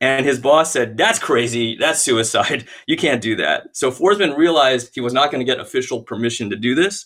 And 0.00 0.26
his 0.26 0.38
boss 0.38 0.72
said, 0.72 0.96
That's 0.96 1.18
crazy. 1.18 1.76
That's 1.78 2.02
suicide. 2.02 2.68
You 2.86 2.96
can't 2.96 3.22
do 3.22 3.34
that. 3.36 3.76
So 3.76 3.90
Forssmann 3.90 4.36
realized 4.36 4.94
he 4.94 5.00
was 5.00 5.12
not 5.12 5.30
going 5.30 5.44
to 5.44 5.52
get 5.52 5.60
official 5.60 6.02
permission 6.02 6.50
to 6.50 6.56
do 6.56 6.74
this, 6.74 7.04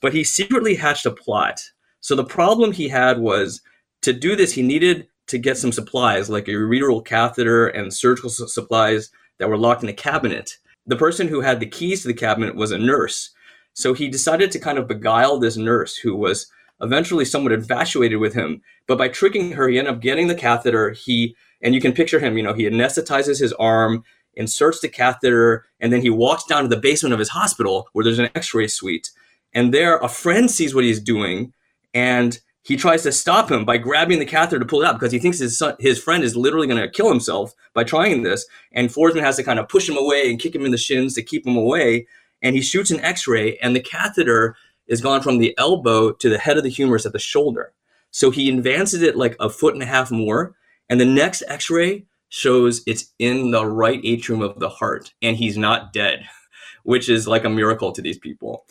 but 0.00 0.12
he 0.12 0.24
secretly 0.24 0.74
hatched 0.74 1.06
a 1.06 1.10
plot. 1.10 1.60
So 2.00 2.16
the 2.16 2.24
problem 2.24 2.72
he 2.72 2.88
had 2.88 3.18
was 3.18 3.60
to 4.02 4.12
do 4.12 4.34
this, 4.34 4.52
he 4.52 4.62
needed 4.62 5.06
to 5.28 5.38
get 5.38 5.58
some 5.58 5.70
supplies 5.70 6.28
like 6.28 6.48
a 6.48 6.52
ureteral 6.52 7.04
catheter 7.04 7.68
and 7.68 7.94
surgical 7.94 8.30
supplies 8.30 9.10
that 9.38 9.48
were 9.48 9.58
locked 9.58 9.82
in 9.82 9.88
a 9.88 9.94
cabinet. 9.94 10.58
The 10.86 10.96
person 10.96 11.28
who 11.28 11.40
had 11.40 11.60
the 11.60 11.66
keys 11.66 12.02
to 12.02 12.08
the 12.08 12.14
cabinet 12.14 12.56
was 12.56 12.72
a 12.72 12.78
nurse. 12.78 13.30
So 13.74 13.94
he 13.94 14.08
decided 14.08 14.50
to 14.50 14.58
kind 14.58 14.78
of 14.78 14.88
beguile 14.88 15.38
this 15.38 15.56
nurse 15.56 15.96
who 15.96 16.16
was 16.16 16.50
eventually 16.80 17.24
somewhat 17.24 17.52
infatuated 17.52 18.18
with 18.18 18.34
him. 18.34 18.60
But 18.88 18.98
by 18.98 19.08
tricking 19.08 19.52
her, 19.52 19.68
he 19.68 19.78
ended 19.78 19.94
up 19.94 20.00
getting 20.00 20.26
the 20.26 20.34
catheter. 20.34 20.90
He 20.90 21.36
and 21.62 21.74
you 21.74 21.80
can 21.80 21.92
picture 21.92 22.20
him, 22.20 22.36
you 22.36 22.42
know, 22.42 22.54
he 22.54 22.64
anesthetizes 22.64 23.40
his 23.40 23.52
arm, 23.54 24.04
inserts 24.34 24.80
the 24.80 24.88
catheter, 24.88 25.66
and 25.80 25.92
then 25.92 26.02
he 26.02 26.10
walks 26.10 26.44
down 26.44 26.62
to 26.62 26.68
the 26.68 26.76
basement 26.76 27.12
of 27.12 27.18
his 27.18 27.30
hospital 27.30 27.88
where 27.92 28.04
there's 28.04 28.18
an 28.18 28.30
x 28.34 28.54
ray 28.54 28.66
suite. 28.66 29.10
And 29.52 29.74
there, 29.74 29.98
a 29.98 30.08
friend 30.08 30.50
sees 30.50 30.74
what 30.74 30.84
he's 30.84 31.00
doing 31.00 31.52
and 31.92 32.38
he 32.62 32.76
tries 32.76 33.02
to 33.02 33.12
stop 33.12 33.50
him 33.50 33.64
by 33.64 33.78
grabbing 33.78 34.18
the 34.18 34.26
catheter 34.26 34.58
to 34.58 34.66
pull 34.66 34.82
it 34.82 34.86
out 34.86 34.94
because 34.94 35.12
he 35.12 35.18
thinks 35.18 35.38
his 35.38 35.56
son, 35.56 35.74
his 35.80 36.02
friend 36.02 36.22
is 36.22 36.36
literally 36.36 36.66
going 36.66 36.80
to 36.80 36.90
kill 36.90 37.08
himself 37.08 37.54
by 37.74 37.84
trying 37.84 38.22
this. 38.22 38.46
And 38.72 38.90
Forssmann 38.90 39.22
has 39.22 39.36
to 39.36 39.42
kind 39.42 39.58
of 39.58 39.68
push 39.68 39.88
him 39.88 39.96
away 39.96 40.30
and 40.30 40.38
kick 40.38 40.54
him 40.54 40.64
in 40.64 40.70
the 40.70 40.78
shins 40.78 41.14
to 41.14 41.22
keep 41.22 41.46
him 41.46 41.56
away. 41.56 42.06
And 42.42 42.54
he 42.54 42.62
shoots 42.62 42.90
an 42.90 43.00
X-ray, 43.00 43.56
and 43.58 43.74
the 43.74 43.80
catheter 43.80 44.56
is 44.86 45.00
gone 45.00 45.22
from 45.22 45.38
the 45.38 45.54
elbow 45.58 46.12
to 46.12 46.28
the 46.28 46.38
head 46.38 46.56
of 46.56 46.62
the 46.62 46.70
humerus 46.70 47.06
at 47.06 47.12
the 47.12 47.18
shoulder. 47.18 47.72
So 48.10 48.30
he 48.30 48.50
advances 48.50 49.02
it 49.02 49.16
like 49.16 49.36
a 49.40 49.48
foot 49.50 49.74
and 49.74 49.82
a 49.82 49.86
half 49.86 50.10
more, 50.10 50.54
and 50.90 51.00
the 51.00 51.06
next 51.06 51.42
X-ray 51.46 52.04
shows 52.28 52.82
it's 52.86 53.14
in 53.18 53.52
the 53.52 53.64
right 53.64 54.00
atrium 54.04 54.42
of 54.42 54.58
the 54.58 54.68
heart, 54.68 55.14
and 55.22 55.36
he's 55.36 55.56
not 55.56 55.92
dead, 55.92 56.26
which 56.82 57.08
is 57.08 57.26
like 57.26 57.44
a 57.44 57.50
miracle 57.50 57.92
to 57.92 58.02
these 58.02 58.18
people. 58.18 58.66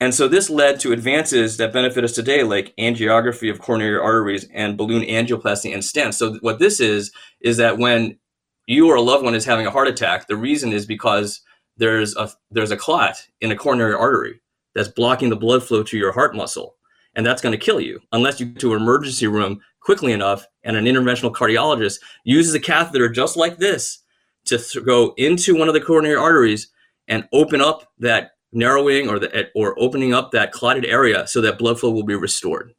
And 0.00 0.12
so 0.12 0.26
this 0.26 0.50
led 0.50 0.80
to 0.80 0.90
advances 0.90 1.58
that 1.58 1.72
benefit 1.72 2.02
us 2.02 2.12
today, 2.12 2.42
like 2.42 2.74
angiography 2.76 3.48
of 3.48 3.60
coronary 3.60 3.98
arteries 3.98 4.48
and 4.52 4.76
balloon 4.76 5.04
angioplasty 5.04 5.72
and 5.72 5.82
stents. 5.82 6.14
So 6.14 6.34
what 6.40 6.58
this 6.58 6.80
is, 6.80 7.12
is 7.40 7.56
that 7.58 7.78
when 7.78 8.18
you 8.66 8.88
or 8.88 8.96
a 8.96 9.00
loved 9.00 9.24
one 9.24 9.36
is 9.36 9.44
having 9.44 9.64
a 9.64 9.70
heart 9.70 9.86
attack, 9.86 10.26
the 10.26 10.36
reason 10.36 10.72
is 10.72 10.86
because 10.86 11.40
there's 11.76 12.16
a 12.16 12.30
there's 12.50 12.72
a 12.72 12.76
clot 12.76 13.16
in 13.40 13.52
a 13.52 13.56
coronary 13.56 13.94
artery 13.94 14.40
that's 14.74 14.88
blocking 14.88 15.30
the 15.30 15.36
blood 15.36 15.62
flow 15.62 15.84
to 15.84 15.96
your 15.96 16.12
heart 16.12 16.34
muscle, 16.34 16.74
and 17.14 17.24
that's 17.24 17.42
going 17.42 17.52
to 17.52 17.64
kill 17.64 17.80
you 17.80 18.00
unless 18.10 18.40
you 18.40 18.46
go 18.46 18.58
to 18.58 18.74
an 18.74 18.82
emergency 18.82 19.28
room 19.28 19.60
quickly 19.82 20.12
enough 20.12 20.46
and 20.62 20.76
an 20.76 20.84
interventional 20.84 21.32
cardiologist 21.32 21.98
uses 22.24 22.54
a 22.54 22.60
catheter 22.60 23.08
just 23.08 23.36
like 23.36 23.58
this 23.58 23.98
to 24.44 24.58
th- 24.58 24.84
go 24.84 25.14
into 25.16 25.56
one 25.56 25.68
of 25.68 25.74
the 25.74 25.80
coronary 25.80 26.16
arteries 26.16 26.68
and 27.08 27.28
open 27.32 27.60
up 27.60 27.92
that 27.98 28.32
narrowing 28.52 29.08
or 29.08 29.18
the 29.18 29.48
or 29.54 29.78
opening 29.78 30.14
up 30.14 30.30
that 30.30 30.52
clotted 30.52 30.84
area 30.84 31.26
so 31.26 31.40
that 31.40 31.58
blood 31.58 31.80
flow 31.80 31.90
will 31.90 32.04
be 32.04 32.14
restored. 32.14 32.74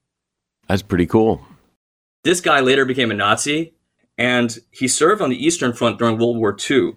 That's 0.67 0.81
pretty 0.81 1.07
cool. 1.07 1.45
This 2.23 2.39
guy 2.39 2.61
later 2.61 2.85
became 2.85 3.11
a 3.11 3.15
Nazi 3.15 3.73
and 4.17 4.57
he 4.71 4.87
served 4.87 5.21
on 5.21 5.29
the 5.29 5.45
Eastern 5.45 5.73
Front 5.73 5.99
during 5.99 6.17
World 6.17 6.37
War 6.37 6.55
II. 6.69 6.93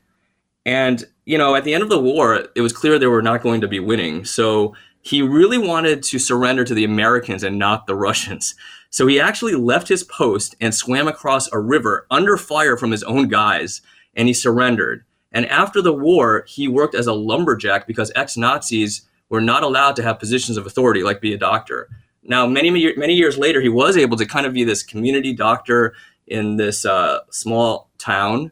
And, 0.65 1.05
you 1.25 1.39
know, 1.39 1.55
at 1.55 1.65
the 1.65 1.75
end 1.75 1.83
of 1.83 1.89
the 1.89 2.01
war, 2.01 2.47
it 2.55 2.61
was 2.61 2.73
clear 2.73 2.99
they 2.99 3.07
were 3.07 3.23
not 3.23 3.43
going 3.43 3.61
to 3.61 3.69
be 3.69 3.81
winning. 3.81 4.25
So 4.25 4.75
he 5.01 5.23
really 5.23 5.59
wanted 5.59 6.03
to 6.05 6.19
surrender 6.19 6.65
to 6.65 6.75
the 6.75 6.85
Americans 6.85 7.43
and 7.43 7.59
not 7.59 7.87
the 7.87 7.95
Russians. 8.07 8.55
So 8.97 9.07
he 9.07 9.21
actually 9.21 9.55
left 9.55 9.89
his 9.89 10.03
post 10.03 10.57
and 10.59 10.75
swam 10.75 11.07
across 11.07 11.53
a 11.53 11.59
river 11.59 12.07
under 12.11 12.39
fire 12.39 12.79
from 12.79 12.93
his 12.93 13.03
own 13.03 13.29
guys, 13.29 13.83
and 14.15 14.27
he 14.27 14.33
surrendered. 14.33 15.05
And 15.31 15.45
after 15.51 15.83
the 15.83 15.93
war, 15.93 16.47
he 16.49 16.67
worked 16.67 16.95
as 16.95 17.07
a 17.07 17.13
lumberjack 17.13 17.87
because 17.87 18.11
ex 18.17 18.39
Nazis 18.39 19.03
were 19.29 19.43
not 19.43 19.63
allowed 19.63 19.97
to 19.97 20.03
have 20.03 20.19
positions 20.19 20.57
of 20.57 20.65
authority, 20.65 21.03
like 21.03 21.21
be 21.21 21.35
a 21.35 21.37
doctor. 21.37 21.91
Now, 22.23 22.47
many, 22.47 22.71
many 22.97 23.13
years 23.13 23.37
later, 23.37 23.61
he 23.61 23.69
was 23.69 23.99
able 23.99 24.17
to 24.17 24.25
kind 24.25 24.47
of 24.47 24.55
be 24.55 24.65
this 24.65 24.83
community 24.83 25.35
doctor 25.35 25.93
in 26.27 26.57
this 26.57 26.87
uh, 26.87 27.19
small 27.29 27.91
town. 27.99 28.51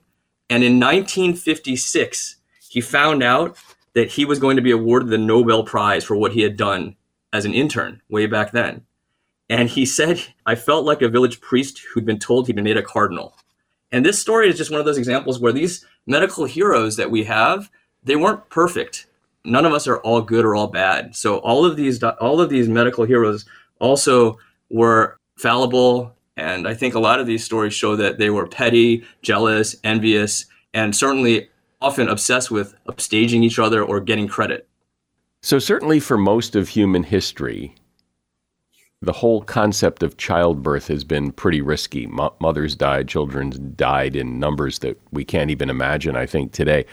And 0.51 0.63
in 0.63 0.79
1956, 0.79 2.37
he 2.69 2.83
found 2.83 3.23
out 3.23 3.57
that 3.95 4.11
he 4.11 4.27
was 4.27 4.39
going 4.39 4.57
to 4.57 4.63
be 4.63 4.73
awarded 4.73 5.09
the 5.09 5.17
Nobel 5.17 5.65
Prize 5.65 6.05
for 6.05 6.17
what 6.17 6.33
he 6.33 6.43
had 6.43 6.59
done 6.59 6.97
as 7.33 7.47
an 7.47 7.55
intern 7.55 8.03
way 8.11 8.27
back 8.27 8.53
then. 8.53 8.85
And 9.55 9.69
he 9.69 9.87
said, 9.87 10.21
I 10.47 10.57
felt 10.57 10.85
like 10.85 11.01
a 11.01 11.09
village 11.09 11.41
priest 11.41 11.79
who'd 11.79 12.05
been 12.05 12.19
told 12.19 12.49
he'd 12.49 12.57
been 12.57 12.65
made 12.65 12.77
a 12.77 12.83
cardinal. 12.83 13.37
And 13.93 14.05
this 14.05 14.19
story 14.19 14.49
is 14.49 14.59
just 14.59 14.73
one 14.73 14.81
of 14.81 14.85
those 14.85 14.99
examples 14.99 15.39
where 15.39 15.53
these 15.53 15.87
medical 16.09 16.45
heroes 16.45 16.97
that 16.97 17.13
we 17.13 17.23
have, 17.23 17.71
they 18.03 18.17
weren't 18.17 18.51
perfect. 18.51 19.07
None 19.45 19.65
of 19.65 19.73
us 19.73 19.87
are 19.87 19.99
all 19.99 20.23
good 20.23 20.45
or 20.45 20.57
all 20.57 20.67
bad. 20.67 21.15
So 21.15 21.39
all 21.39 21.65
of 21.65 21.77
these 21.77 22.03
all 22.03 22.41
of 22.41 22.51
these 22.51 22.69
medical 22.69 23.05
heroes 23.05 23.45
also 23.79 24.39
were 24.71 25.21
fallible 25.37 26.17
and 26.37 26.67
I 26.67 26.75
think 26.75 26.97
a 26.97 26.99
lot 26.99 27.21
of 27.21 27.29
these 27.29 27.45
stories 27.45 27.75
show 27.75 27.95
that 27.95 28.19
they 28.19 28.31
were 28.31 28.49
petty, 28.49 29.05
jealous, 29.23 29.77
envious, 29.85 30.47
and 30.73 30.97
certainly 30.97 31.49
often 31.81 32.09
obsessed 32.09 32.51
with 32.51 32.75
upstaging 32.89 33.45
each 33.45 33.61
other 33.61 33.85
or 33.85 34.01
getting 34.01 34.27
credit. 34.27 34.67
So 35.43 35.61
certainly 35.61 36.01
for 36.01 36.19
most 36.19 36.57
of 36.57 36.71
human 36.71 37.05
history, 37.05 37.77
the 39.05 39.13
whole 39.13 39.43
concept 39.43 40.03
of 40.03 40.17
childbirth 40.17 40.89
has 40.89 41.05
been 41.05 41.33
pretty 41.33 41.61
risky. 41.61 42.07
mothers 42.41 42.75
died, 42.75 43.09
children 43.09 43.75
died 43.77 44.17
in 44.17 44.39
numbers 44.39 44.81
that 44.81 45.01
we 45.13 45.25
can't 45.25 45.51
even 45.51 45.71
imagine, 45.71 46.17
I 46.17 46.27
think, 46.27 46.53
today. 46.53 46.87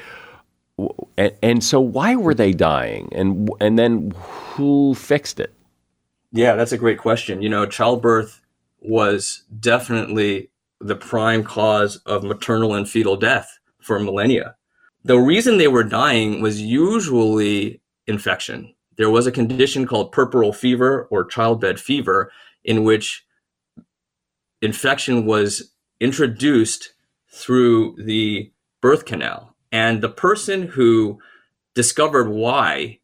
And, 1.17 1.33
and, 1.41 1.63
so, 1.63 1.79
why 1.79 2.15
were 2.15 2.33
they 2.33 2.53
dying? 2.53 3.09
And, 3.13 3.49
and 3.59 3.77
then, 3.77 4.13
who 4.15 4.95
fixed 4.95 5.39
it? 5.39 5.53
Yeah, 6.31 6.55
that's 6.55 6.71
a 6.71 6.77
great 6.77 6.97
question. 6.97 7.41
You 7.41 7.49
know, 7.49 7.65
childbirth 7.65 8.41
was 8.79 9.43
definitely 9.59 10.49
the 10.79 10.95
prime 10.95 11.43
cause 11.43 11.97
of 11.97 12.23
maternal 12.23 12.73
and 12.73 12.89
fetal 12.89 13.15
death 13.15 13.59
for 13.79 13.99
millennia. 13.99 14.55
The 15.03 15.19
reason 15.19 15.57
they 15.57 15.67
were 15.67 15.83
dying 15.83 16.41
was 16.41 16.61
usually 16.61 17.81
infection 18.07 18.73
there 18.97 19.09
was 19.09 19.27
a 19.27 19.31
condition 19.31 19.87
called 19.87 20.11
puerperal 20.11 20.53
fever 20.53 21.07
or 21.09 21.25
childbed 21.25 21.79
fever 21.79 22.31
in 22.63 22.83
which 22.83 23.25
infection 24.61 25.25
was 25.25 25.73
introduced 25.99 26.93
through 27.31 27.95
the 27.97 28.51
birth 28.81 29.05
canal. 29.05 29.55
And 29.71 30.01
the 30.01 30.09
person 30.09 30.67
who 30.67 31.19
discovered 31.73 32.29
why, 32.29 32.99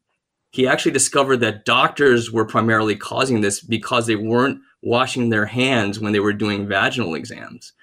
he 0.51 0.67
actually 0.67 0.91
discovered 0.91 1.37
that 1.37 1.65
doctors 1.65 2.31
were 2.31 2.45
primarily 2.45 2.95
causing 2.95 3.41
this 3.41 3.61
because 3.61 4.07
they 4.07 4.15
weren't 4.15 4.59
washing 4.81 5.29
their 5.29 5.45
hands 5.45 5.99
when 5.99 6.13
they 6.13 6.19
were 6.19 6.33
doing 6.33 6.67
vaginal 6.67 7.15
exams. 7.15 7.73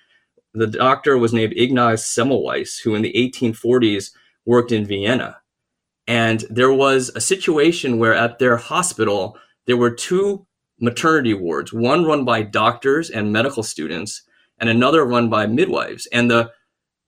The 0.52 0.66
doctor 0.66 1.18
was 1.18 1.32
named 1.32 1.55
Ignaz 1.57 2.05
Semmelweis, 2.05 2.82
who 2.82 2.94
in 2.94 3.02
the 3.02 3.12
1840s 3.12 4.11
worked 4.44 4.70
in 4.70 4.84
Vienna. 4.84 5.38
And 6.07 6.44
there 6.50 6.72
was 6.72 7.11
a 7.14 7.20
situation 7.20 7.98
where 7.98 8.14
at 8.14 8.38
their 8.38 8.57
hospital, 8.57 9.38
there 9.66 9.76
were 9.76 9.90
two 9.90 10.46
maternity 10.80 11.34
wards, 11.34 11.72
one 11.72 12.05
run 12.05 12.24
by 12.24 12.42
doctors 12.42 13.11
and 13.11 13.32
medical 13.32 13.62
students, 13.62 14.22
and 14.59 14.68
another 14.68 15.05
run 15.05 15.30
by 15.30 15.46
midwives. 15.46 16.07
And 16.12 16.30
the 16.30 16.52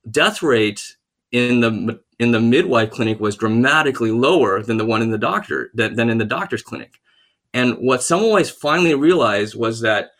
death 0.09 0.41
rate 0.41 0.95
in 1.31 1.59
the 1.59 1.99
in 2.19 2.31
the 2.31 2.39
midwife 2.39 2.89
clinic 2.91 3.19
was 3.19 3.35
dramatically 3.35 4.11
lower 4.11 4.63
than 4.63 4.77
the 4.77 4.85
one 4.85 5.03
in 5.03 5.11
the 5.11 5.17
doctor 5.17 5.69
than, 5.75 6.09
in 6.09 6.17
the 6.17 6.25
doctor's 6.25 6.63
clinic. 6.63 6.99
And 7.53 7.75
what 7.75 7.99
Semmelweis 7.99 8.51
finally 8.51 8.95
realized 8.95 9.55
was 9.55 9.81
that 9.81 10.11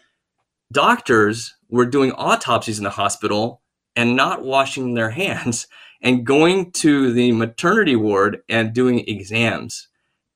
doctors 0.71 1.55
were 1.69 1.85
doing 1.85 2.11
autopsies 2.11 2.77
in 2.77 2.83
the 2.83 2.91
hospital 2.91 3.61
and 3.95 4.15
not 4.15 4.43
washing 4.43 4.93
their 4.93 5.09
hands 5.23 5.67
and 6.01 6.25
going 6.25 6.71
to 6.71 7.11
the 7.11 7.31
maternity 7.31 7.95
ward 7.95 8.39
and 8.49 8.73
doing 8.73 9.07
exams. 9.07 9.87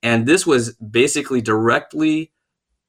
And 0.03 0.25
this 0.25 0.47
was 0.47 0.73
basically 0.75 1.41
directly 1.41 2.31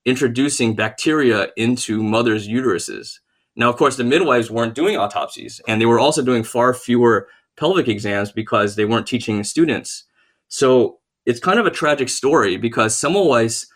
introducing 0.05 0.75
bacteria 0.75 1.49
into 1.57 2.03
mothers' 2.03 2.49
uteruses. 2.49 3.19
Now, 3.55 3.69
of 3.69 3.77
course, 3.77 3.97
the 3.97 4.05
midwives 4.05 4.51
weren't 4.51 4.75
doing 4.75 4.97
autopsies, 4.97 5.61
and 5.69 5.81
they 5.81 5.87
were 5.87 6.01
also 6.01 6.23
doing 6.23 6.43
far 6.43 6.73
fewer 6.73 7.29
pelvic 7.57 7.87
exams 7.87 8.33
because 8.33 8.77
they 8.77 8.87
weren't 8.87 9.07
teaching 9.07 9.45
students. 9.45 10.05
So 10.49 10.99
it's 11.27 11.41
kind 11.41 11.59
of 11.59 11.67
a 11.67 11.71
tragic 11.71 12.09
story 12.09 12.57
because 12.57 12.95
Semmelweis 12.95 13.67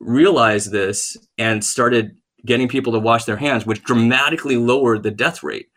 realized 0.00 0.72
this 0.72 1.16
and 1.36 1.64
started 1.64 2.16
getting 2.46 2.68
people 2.68 2.92
to 2.92 2.98
wash 2.98 3.24
their 3.24 3.36
hands, 3.36 3.66
which 3.66 3.82
dramatically 3.82 4.56
lowered 4.56 5.02
the 5.02 5.10
death 5.10 5.42
rate. 5.42 5.68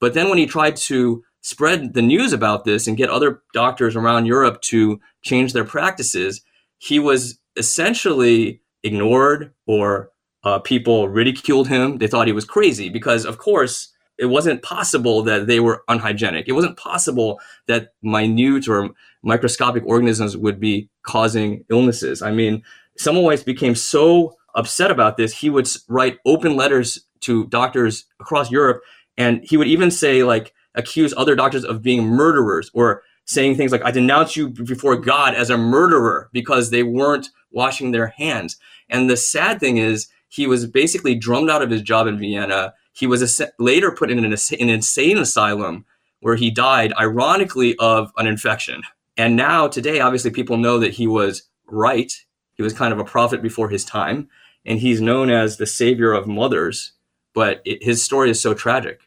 But 0.00 0.14
then 0.14 0.28
when 0.28 0.38
he 0.38 0.46
tried 0.46 0.76
to 0.76 1.24
spread 1.48 1.94
the 1.94 2.02
news 2.02 2.34
about 2.34 2.66
this 2.66 2.86
and 2.86 2.98
get 2.98 3.08
other 3.08 3.40
doctors 3.54 3.96
around 3.96 4.26
Europe 4.26 4.60
to 4.60 5.00
change 5.22 5.54
their 5.54 5.64
practices, 5.64 6.42
he 6.76 6.98
was 6.98 7.38
essentially 7.56 8.60
ignored 8.82 9.54
or 9.66 10.10
uh, 10.44 10.58
people 10.58 11.08
ridiculed 11.08 11.66
him. 11.66 11.96
They 11.96 12.06
thought 12.06 12.26
he 12.26 12.34
was 12.34 12.44
crazy 12.44 12.90
because, 12.90 13.24
of 13.24 13.38
course, 13.38 13.88
it 14.18 14.26
wasn't 14.26 14.62
possible 14.62 15.22
that 15.22 15.46
they 15.46 15.58
were 15.58 15.84
unhygienic. 15.88 16.48
It 16.48 16.52
wasn't 16.52 16.76
possible 16.76 17.40
that 17.66 17.94
minute 18.02 18.68
or 18.68 18.90
microscopic 19.22 19.84
organisms 19.86 20.36
would 20.36 20.60
be 20.60 20.90
causing 21.02 21.64
illnesses. 21.70 22.20
I 22.20 22.30
mean, 22.30 22.62
Semmelweis 23.00 23.42
became 23.42 23.74
so 23.74 24.34
upset 24.54 24.90
about 24.90 25.16
this, 25.16 25.32
he 25.32 25.48
would 25.48 25.66
write 25.88 26.18
open 26.26 26.56
letters 26.56 27.06
to 27.20 27.46
doctors 27.46 28.04
across 28.20 28.50
Europe, 28.50 28.82
and 29.16 29.40
he 29.42 29.56
would 29.56 29.66
even 29.66 29.90
say, 29.90 30.24
like, 30.24 30.52
accuse 30.78 31.12
other 31.16 31.36
doctors 31.36 31.64
of 31.64 31.82
being 31.82 32.04
murderers 32.06 32.70
or 32.72 33.02
saying 33.26 33.56
things 33.56 33.72
like, 33.72 33.84
I 33.84 33.90
denounce 33.90 34.36
you 34.36 34.48
before 34.48 34.96
God 34.96 35.34
as 35.34 35.50
a 35.50 35.58
murderer 35.58 36.30
because 36.32 36.70
they 36.70 36.82
weren't 36.82 37.28
washing 37.50 37.90
their 37.90 38.06
hands. 38.06 38.56
And 38.88 39.10
the 39.10 39.16
sad 39.16 39.60
thing 39.60 39.76
is, 39.76 40.08
he 40.30 40.46
was 40.46 40.66
basically 40.66 41.14
drummed 41.14 41.50
out 41.50 41.62
of 41.62 41.70
his 41.70 41.82
job 41.82 42.06
in 42.06 42.18
Vienna. 42.18 42.72
He 42.92 43.06
was 43.06 43.42
later 43.58 43.90
put 43.90 44.10
in 44.10 44.18
an, 44.24 44.32
an 44.32 44.68
insane 44.68 45.18
asylum 45.18 45.84
where 46.20 46.36
he 46.36 46.50
died, 46.50 46.92
ironically, 46.98 47.76
of 47.78 48.12
an 48.16 48.26
infection. 48.26 48.82
And 49.16 49.36
now, 49.36 49.68
today, 49.68 50.00
obviously, 50.00 50.30
people 50.30 50.56
know 50.56 50.78
that 50.78 50.94
he 50.94 51.06
was 51.06 51.44
right. 51.66 52.12
He 52.54 52.62
was 52.62 52.72
kind 52.72 52.92
of 52.92 52.98
a 52.98 53.04
prophet 53.04 53.40
before 53.42 53.68
his 53.68 53.84
time. 53.84 54.28
and 54.64 54.78
he's 54.78 55.00
known 55.00 55.30
as 55.30 55.56
the 55.56 55.66
savior 55.66 56.12
of 56.12 56.26
mothers. 56.26 56.92
But 57.34 57.62
it, 57.64 57.82
his 57.82 58.04
story 58.04 58.30
is 58.30 58.40
so 58.40 58.54
tragic. 58.54 59.00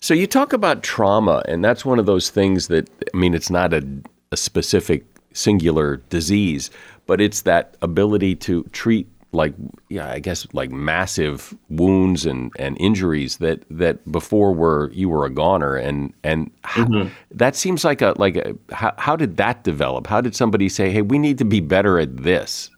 So 0.00 0.14
you 0.14 0.26
talk 0.26 0.52
about 0.52 0.82
trauma, 0.82 1.42
and 1.46 1.64
that's 1.64 1.84
one 1.84 1.98
of 1.98 2.06
those 2.06 2.30
things 2.30 2.68
that 2.68 2.88
I 3.12 3.16
mean, 3.16 3.34
it's 3.34 3.50
not 3.50 3.72
a, 3.72 3.86
a 4.30 4.36
specific 4.36 5.04
singular 5.32 5.98
disease, 6.08 6.70
but 7.06 7.20
it's 7.20 7.42
that 7.42 7.76
ability 7.82 8.36
to 8.36 8.64
treat 8.72 9.08
like 9.32 9.52
yeah 9.90 10.10
i 10.10 10.18
guess 10.18 10.46
like 10.54 10.70
massive 10.70 11.54
wounds 11.68 12.24
and 12.24 12.50
and 12.58 12.78
injuries 12.80 13.36
that 13.36 13.62
that 13.68 14.10
before 14.10 14.54
were 14.54 14.90
you 14.94 15.08
were 15.08 15.26
a 15.26 15.30
goner. 15.30 15.76
And 15.76 16.14
and 16.24 16.50
mm-hmm. 16.62 17.08
that 17.32 17.54
seems 17.54 17.84
like 17.84 18.00
a 18.00 18.14
like 18.16 18.36
a 18.36 18.56
how, 18.72 18.94
how 18.96 19.16
did 19.16 19.36
that 19.36 19.64
develop? 19.64 20.06
How 20.06 20.20
did 20.20 20.34
somebody 20.34 20.68
say 20.68 20.90
hey 20.90 21.02
we 21.02 21.18
need 21.18 21.38
to 21.38 21.44
be 21.44 21.60
better 21.60 21.98
at 21.98 22.16
this 22.16 22.70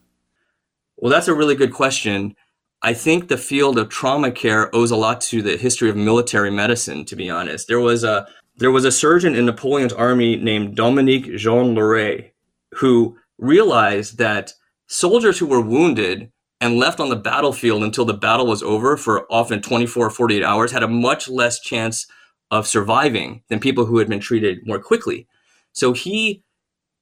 well 0.97 1.13
that's 1.13 1.29
a 1.29 1.35
really 1.35 1.55
good 1.55 1.73
question 1.73 2.35
i 2.83 2.93
think 2.93 3.29
the 3.29 3.39
field 3.39 3.79
of 3.79 3.89
trauma 3.89 4.31
care 4.31 4.75
owes 4.75 4.91
a 4.91 4.97
lot 4.97 5.21
to 5.21 5.43
the 5.43 5.57
history 5.57 5.91
of 5.91 5.97
military 5.97 6.51
medicine 6.51 7.05
to 7.05 7.17
be 7.17 7.31
honest 7.31 7.69
there 7.69 7.81
was 7.81 8.05
a 8.05 8.27
there 8.57 8.71
was 8.71 8.85
a 8.85 8.93
surgeon 8.93 9.35
in 9.35 9.47
napoleon's 9.47 9.93
army 9.93 10.37
named 10.37 10.75
dominique 10.77 11.37
jean 11.37 11.75
Larrey 11.75 12.31
who 12.75 13.17
realized 13.39 14.19
that 14.19 14.53
soldiers 14.87 15.39
who 15.39 15.47
were 15.47 15.61
wounded 15.61 16.31
and 16.61 16.77
left 16.77 17.01
on 17.01 17.09
the 17.09 17.17
battlefield 17.17 17.83
until 17.83 18.05
the 18.05 18.15
battle 18.15 18.47
was 18.47 18.63
over 18.63 18.97
for 18.97 19.27
often 19.33 19.63
24 19.63 20.07
or 20.07 20.11
48 20.11 20.45
hours 20.45 20.73
had 20.73 20.83
a 20.83 20.89
much 20.89 21.29
less 21.29 21.59
chance 21.61 22.07
of 22.51 22.67
surviving 22.67 23.43
than 23.49 23.61
people 23.61 23.87
who 23.87 23.99
had 23.99 24.09
been 24.09 24.21
treated 24.21 24.67
more 24.67 24.79
quickly. 24.79 25.27
So 25.73 25.93
he 25.93 26.43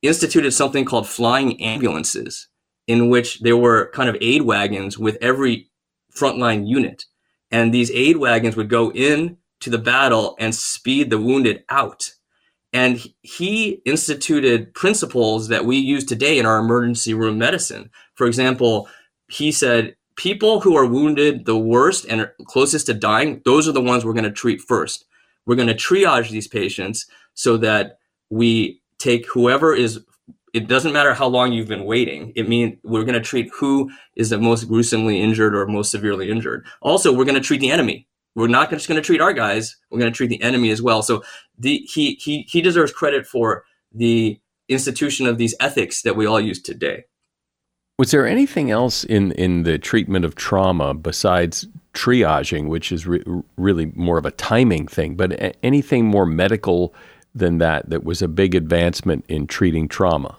instituted 0.03 0.53
something 0.53 0.85
called 0.85 1.09
flying 1.09 1.61
ambulances, 1.61 2.49
in 2.89 3.09
which 3.09 3.41
there 3.41 3.57
were 3.57 3.91
kind 3.93 4.09
of 4.09 4.16
aid 4.20 4.43
wagons 4.43 4.99
with 4.99 5.16
every 5.20 5.70
frontline 6.12 6.66
unit. 6.66 7.05
And 7.53 7.72
these 7.72 7.91
aid 7.93 8.16
wagons 8.16 8.57
would 8.57 8.68
go 8.68 8.91
in 8.91 9.36
to 9.61 9.70
the 9.70 9.78
battle 9.78 10.34
and 10.41 10.55
speed 10.55 11.11
the 11.11 11.20
wounded 11.20 11.64
out. 11.68 12.11
And 12.72 13.07
he 13.22 13.82
instituted 13.84 14.74
principles 14.74 15.49
that 15.49 15.64
we 15.64 15.76
use 15.76 16.05
today 16.05 16.39
in 16.39 16.47
our 16.47 16.59
emergency 16.59 17.14
room 17.14 17.39
medicine. 17.39 17.91
For 18.14 18.26
example, 18.26 18.89
he 19.28 19.53
said, 19.53 19.95
people 20.16 20.61
who 20.61 20.76
are 20.76 20.86
wounded 20.86 21.45
the 21.45 21.57
worst 21.57 22.05
and 22.07 22.28
closest 22.47 22.86
to 22.86 22.95
dying, 22.95 23.41
those 23.45 23.68
are 23.68 23.72
the 23.72 23.80
ones 23.80 24.05
we're 24.05 24.12
going 24.12 24.24
to 24.24 24.30
treat 24.30 24.61
first. 24.61 25.05
We're 25.47 25.57
going 25.57 25.68
to 25.68 25.74
triage 25.74 26.30
these 26.30 26.49
patients 26.49 27.07
so 27.34 27.57
that 27.59 27.99
we 28.28 28.82
take 28.99 29.26
whoever 29.26 29.74
is 29.74 30.05
it 30.55 30.69
doesn't 30.69 30.93
matter 30.93 31.15
how 31.15 31.27
long 31.27 31.53
you've 31.53 31.69
been 31.69 31.85
waiting. 31.85 32.33
It 32.37 32.49
means 32.49 32.79
we're 32.83 33.05
going 33.05 33.15
to 33.15 33.21
treat 33.21 33.51
who 33.55 33.91
is 34.17 34.31
the 34.31 34.39
most 34.39 34.65
gruesomely 34.65 35.21
injured 35.21 35.55
or 35.55 35.67
most 35.67 35.91
severely 35.91 36.31
injured. 36.31 36.67
Also, 36.81 37.13
we're 37.13 37.25
going 37.25 37.35
to 37.35 37.41
treat 37.41 37.61
the 37.61 37.71
enemy. 37.71 38.07
We're 38.35 38.49
not 38.49 38.71
just 38.71 38.89
going 38.89 39.01
to 39.01 39.05
treat 39.05 39.21
our 39.21 39.33
guys. 39.33 39.77
We're 39.91 39.99
going 39.99 40.13
to 40.13 40.17
treat 40.17 40.29
the 40.29 40.43
enemy 40.43 40.71
as 40.71 40.81
well. 40.81 41.03
So 41.03 41.23
the, 41.59 41.79
he 41.93 42.15
he 42.15 42.43
he 42.43 42.63
deserves 42.63 42.93
credit 42.93 43.27
for 43.27 43.65
the 43.93 44.41
institution 44.69 45.27
of 45.27 45.39
these 45.39 45.55
ethics 45.61 46.03
that 46.03 46.17
we 46.17 46.27
all 46.27 46.41
use 46.41 46.63
today. 46.63 47.05
Was 47.99 48.13
there 48.13 48.27
anything 48.27 48.71
else 48.71 49.03
in, 49.03 49.33
in 49.33 49.65
the 49.65 49.77
treatment 49.77 50.25
of 50.25 50.37
trauma 50.37 50.95
besides 50.95 51.67
triaging, 51.95 52.69
which 52.69 52.93
is 52.93 53.09
re- 53.09 53.25
really 53.57 53.87
more 53.97 54.19
of 54.19 54.25
a 54.25 54.31
timing 54.31 54.87
thing, 54.87 55.17
but 55.17 55.33
a- 55.33 55.65
anything 55.65 56.05
more 56.07 56.25
medical 56.25 56.95
than 57.35 57.59
that 57.59 57.91
that 57.91 58.05
was 58.05 58.22
a 58.22 58.29
big 58.29 58.55
advancement 58.55 59.24
in 59.29 59.47
treating 59.47 59.89
trauma? 59.89 60.39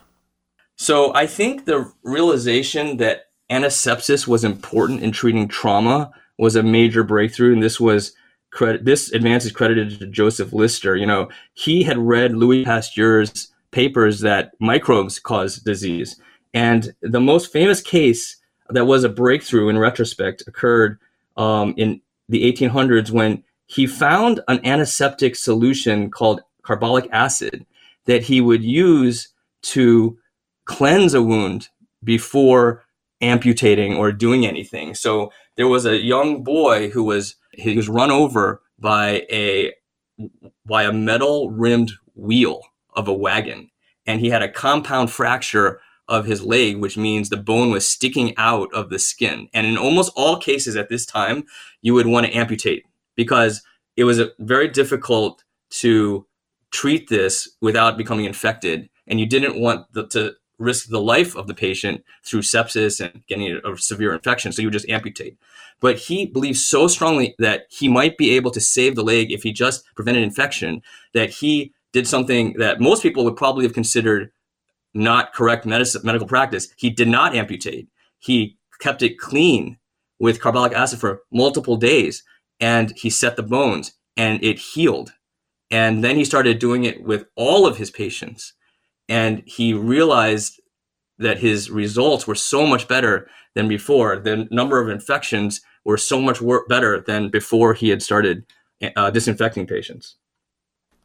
So 0.76 1.14
I 1.14 1.28
think 1.28 1.66
the 1.66 1.92
realization 2.04 2.98
that 2.98 3.26
antisepsis 3.50 4.28
was 4.28 4.44
important 4.44 5.02
in 5.02 5.12
treating 5.12 5.48
trauma 5.48 6.12
was 6.38 6.56
a 6.56 6.64
major 6.64 7.04
breakthrough, 7.04 7.54
and 7.54 7.62
this 7.62 7.80
was 7.80 8.14
credit. 8.52 8.86
This 8.86 9.12
advance 9.12 9.46
is 9.46 9.52
credited 9.52 10.00
to 10.00 10.08
Joseph 10.08 10.54
Lister. 10.54 10.96
You 10.96 11.06
know, 11.06 11.30
he 11.54 11.84
had 11.84 11.98
read 11.98 12.36
Louis 12.36 12.64
Pasteur's 12.64 13.52
papers 13.72 14.22
that 14.22 14.52
microbes 14.60 15.20
cause 15.20 15.58
disease 15.58 16.20
and 16.54 16.94
the 17.02 17.20
most 17.20 17.52
famous 17.52 17.82
case 17.82 18.38
that 18.70 18.86
was 18.86 19.04
a 19.04 19.10
breakthrough 19.10 19.70
in 19.70 19.78
retrospect 19.78 20.44
occurred 20.48 21.00
um, 21.38 21.74
in 21.78 22.02
the 22.28 22.52
1800s 22.52 23.12
when 23.12 23.44
he 23.68 23.86
found 23.86 24.42
an 24.48 24.60
antiseptic 24.66 25.36
solution 25.36 26.10
called 26.10 26.42
carbolic 26.70 27.10
acid 27.12 27.66
that 28.06 28.22
he 28.22 28.40
would 28.40 28.64
use 28.64 29.30
to 29.64 30.20
cleanse 30.66 31.16
a 31.16 31.22
wound 31.24 31.70
before 32.04 32.86
amputating 33.22 33.96
or 33.96 34.12
doing 34.12 34.46
anything. 34.46 34.94
So 34.94 35.32
there 35.58 35.68
was 35.68 35.88
a 35.88 35.98
young 35.98 36.44
boy 36.44 36.90
who 36.92 37.04
was 37.04 37.36
he 37.54 37.76
was 37.76 37.90
run 37.90 38.12
over 38.12 38.62
by 38.78 39.26
a 39.32 39.74
by 40.64 40.84
a 40.84 40.94
metal 40.94 41.50
rimmed 41.50 41.92
wheel 42.14 42.62
of 42.96 43.08
a 43.08 43.14
wagon 43.14 43.72
and 44.06 44.20
he 44.20 44.30
had 44.30 44.44
a 44.44 44.52
compound 44.52 45.10
fracture 45.10 45.82
of 46.08 46.26
his 46.26 46.44
leg, 46.44 46.78
which 46.78 46.98
means 46.98 47.30
the 47.30 47.38
bone 47.38 47.72
was 47.72 47.90
sticking 47.90 48.38
out 48.38 48.72
of 48.76 48.92
the 48.92 49.00
skin. 49.00 49.48
And 49.56 49.66
in 49.66 49.76
almost 49.76 50.12
all 50.16 50.38
cases 50.38 50.76
at 50.76 50.90
this 50.90 51.06
time, 51.06 51.46
you 51.82 51.96
would 51.96 52.08
want 52.08 52.28
to 52.28 52.34
amputate 52.34 52.86
because 53.16 53.64
it 53.98 54.04
was 54.04 54.22
very 54.38 54.68
difficult 54.68 55.44
to 55.82 56.28
treat 56.72 57.10
this 57.10 57.50
without 57.62 57.98
becoming 57.98 58.26
infected. 58.26 58.90
And 59.08 59.20
you 59.20 59.26
didn't 59.26 59.60
want 59.60 59.92
the, 59.94 60.08
to 60.08 60.36
risk 60.58 60.90
the 60.90 61.02
life 61.02 61.36
of 61.36 61.48
the 61.48 61.54
patient 61.54 62.04
through 62.24 62.42
sepsis 62.42 63.00
and 63.00 63.26
getting 63.28 63.60
a 63.66 63.78
severe 63.78 64.14
infection. 64.14 64.52
So 64.52 64.62
you 64.62 64.68
would 64.68 64.74
just 64.74 64.90
amputate. 64.90 65.38
But 65.80 65.98
he 65.98 66.26
believed 66.26 66.58
so 66.58 66.88
strongly 66.88 67.36
that 67.40 67.68
he 67.70 67.88
might 67.88 68.18
be 68.18 68.32
able 68.36 68.52
to 68.52 68.60
save 68.60 68.96
the 68.96 69.04
leg 69.04 69.32
if 69.32 69.44
he 69.44 69.54
just 69.54 69.84
prevented 69.96 70.24
infection 70.24 70.82
that 71.14 71.30
he 71.30 71.74
did 71.94 72.08
something 72.08 72.54
that 72.58 72.82
most 72.82 73.02
people 73.02 73.24
would 73.24 73.38
probably 73.38 73.64
have 73.64 73.74
considered 73.74 74.32
not 74.94 75.34
correct 75.34 75.66
medicine, 75.66 76.02
medical 76.04 76.28
practice, 76.28 76.68
he 76.76 76.90
did 76.90 77.08
not 77.08 77.36
amputate. 77.36 77.88
He 78.20 78.58
kept 78.80 79.02
it 79.02 79.18
clean 79.18 79.78
with 80.20 80.42
carbolic 80.42 80.74
acid 80.74 81.00
for 81.00 81.22
multiple 81.32 81.78
days 81.78 82.24
and 82.60 82.92
he 82.98 83.10
set 83.10 83.36
the 83.36 83.44
bones 83.44 83.94
and 84.18 84.44
it 84.44 84.60
healed. 84.60 85.14
And 85.72 86.04
then 86.04 86.16
he 86.16 86.26
started 86.26 86.60
doing 86.60 86.84
it 86.84 87.04
with 87.04 87.26
all 87.36 87.68
of 87.68 87.78
his 87.78 87.92
patients. 87.92 88.54
And 89.08 89.44
he 89.46 89.74
realized 89.74 90.60
that 91.18 91.40
his 91.40 91.70
results 91.70 92.26
were 92.26 92.36
so 92.36 92.66
much 92.66 92.88
better 92.88 93.30
than 93.56 93.68
before. 93.68 94.18
The 94.18 94.48
number 94.52 94.82
of 94.82 94.90
infections 94.90 95.62
were 95.86 95.98
so 95.98 96.22
much 96.22 96.42
wor- 96.42 96.66
better 96.68 97.02
than 97.02 97.30
before 97.30 97.74
he 97.74 97.90
had 97.90 98.02
started 98.02 98.46
uh, 98.96 99.12
disinfecting 99.12 99.68
patients. 99.68 100.16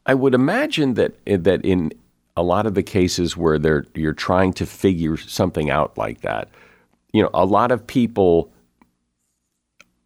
I 0.05 0.13
would 0.13 0.33
imagine 0.33 0.93
that 0.93 1.13
that 1.25 1.65
in 1.65 1.91
a 2.37 2.43
lot 2.43 2.65
of 2.65 2.75
the 2.75 2.83
cases 2.83 3.35
where 3.35 3.57
they're 3.57 3.85
you're 3.95 4.13
trying 4.13 4.53
to 4.53 4.65
figure 4.65 5.17
something 5.17 5.69
out 5.69 5.97
like 5.97 6.21
that, 6.21 6.49
you 7.11 7.23
know, 7.23 7.29
a 7.33 7.45
lot 7.45 7.71
of 7.71 7.85
people 7.87 8.51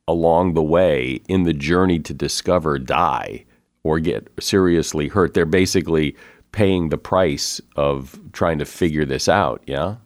along 0.07 0.53
the 0.53 0.63
way 0.63 1.21
in 1.27 1.43
the 1.43 1.53
journey 1.53 1.99
to 1.99 2.13
discover 2.13 2.79
die 2.79 3.45
or 3.83 3.99
get 3.99 4.27
seriously 4.39 5.07
hurt. 5.07 5.33
They're 5.33 5.45
basically 5.45 6.15
paying 6.51 6.89
the 6.89 6.97
price 6.97 7.61
of 7.75 8.19
trying 8.33 8.59
to 8.59 8.65
figure 8.65 9.05
this 9.05 9.29
out, 9.29 9.61
yeah? 9.65 9.97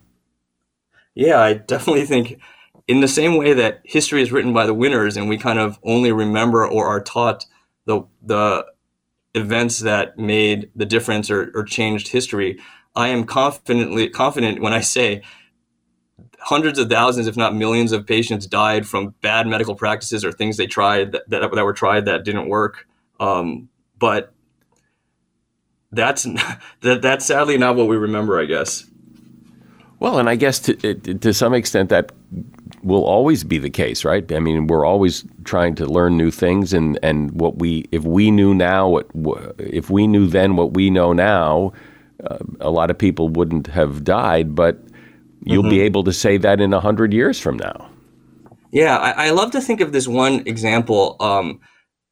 Yeah, 1.15 1.39
I 1.39 1.53
definitely 1.53 2.05
think 2.05 2.39
in 2.87 3.01
the 3.01 3.07
same 3.07 3.37
way 3.37 3.53
that 3.53 3.81
history 3.83 4.21
is 4.21 4.31
written 4.31 4.53
by 4.53 4.65
the 4.65 4.73
winners 4.73 5.15
and 5.15 5.29
we 5.29 5.37
kind 5.37 5.59
of 5.59 5.79
only 5.83 6.11
remember 6.11 6.67
or 6.67 6.85
are 6.87 7.01
taught 7.01 7.45
the 7.85 8.03
the 8.21 8.65
events 9.35 9.79
that 9.79 10.17
made 10.17 10.69
the 10.75 10.85
difference 10.85 11.31
or, 11.31 11.51
or 11.55 11.63
changed 11.63 12.09
history. 12.09 12.59
I 12.95 13.07
am 13.07 13.25
confidently 13.25 14.07
confident 14.09 14.61
when 14.61 14.73
I 14.73 14.81
say 14.81 15.23
hundreds 16.39 16.77
of 16.77 16.89
thousands, 16.89 17.27
if 17.27 17.35
not 17.35 17.55
millions, 17.55 17.91
of 17.91 18.05
patients 18.05 18.45
died 18.45 18.87
from 18.87 19.15
bad 19.21 19.47
medical 19.47 19.75
practices 19.75 20.23
or 20.23 20.31
things 20.31 20.57
they 20.57 20.67
tried 20.67 21.13
that, 21.13 21.29
that, 21.29 21.51
that 21.51 21.65
were 21.65 21.73
tried 21.73 22.05
that 22.05 22.23
didn't 22.23 22.49
work. 22.49 22.87
Um, 23.19 23.69
but 23.99 24.33
that's 25.91 26.23
that, 26.81 27.01
that's 27.01 27.25
sadly 27.25 27.57
not 27.57 27.75
what 27.75 27.87
we 27.87 27.97
remember, 27.97 28.39
I 28.39 28.45
guess. 28.45 28.85
Well, 29.99 30.19
and 30.19 30.29
I 30.29 30.35
guess 30.35 30.59
to, 30.59 30.75
to 30.75 31.33
some 31.33 31.53
extent 31.53 31.89
that 31.89 32.11
will 32.83 33.05
always 33.05 33.45
be 33.45 33.57
the 33.57 33.69
case, 33.69 34.03
right? 34.03 34.29
I 34.33 34.39
mean, 34.39 34.67
we're 34.67 34.85
always 34.85 35.23
trying 35.45 35.75
to 35.75 35.85
learn 35.85 36.17
new 36.17 36.29
things, 36.29 36.73
and, 36.73 36.99
and 37.01 37.31
what 37.31 37.59
we 37.59 37.85
if 37.91 38.03
we 38.03 38.29
knew 38.29 38.53
now 38.53 38.89
what 38.89 39.09
if 39.57 39.89
we 39.89 40.07
knew 40.07 40.27
then 40.27 40.57
what 40.57 40.73
we 40.73 40.89
know 40.89 41.13
now, 41.13 41.71
uh, 42.29 42.39
a 42.59 42.69
lot 42.69 42.91
of 42.91 42.97
people 42.97 43.29
wouldn't 43.29 43.67
have 43.67 44.03
died, 44.03 44.55
but 44.55 44.83
you'll 45.45 45.63
mm-hmm. 45.63 45.69
be 45.69 45.81
able 45.81 46.03
to 46.03 46.13
say 46.13 46.37
that 46.37 46.59
in 46.59 46.73
a 46.73 46.79
hundred 46.79 47.13
years 47.13 47.39
from 47.39 47.57
now. 47.57 47.89
Yeah, 48.71 48.97
I, 48.97 49.27
I, 49.27 49.29
love 49.29 49.51
to 49.51 49.61
think 49.61 49.81
of 49.81 49.91
this 49.91 50.07
one 50.07 50.41
example. 50.47 51.15
Um, 51.19 51.59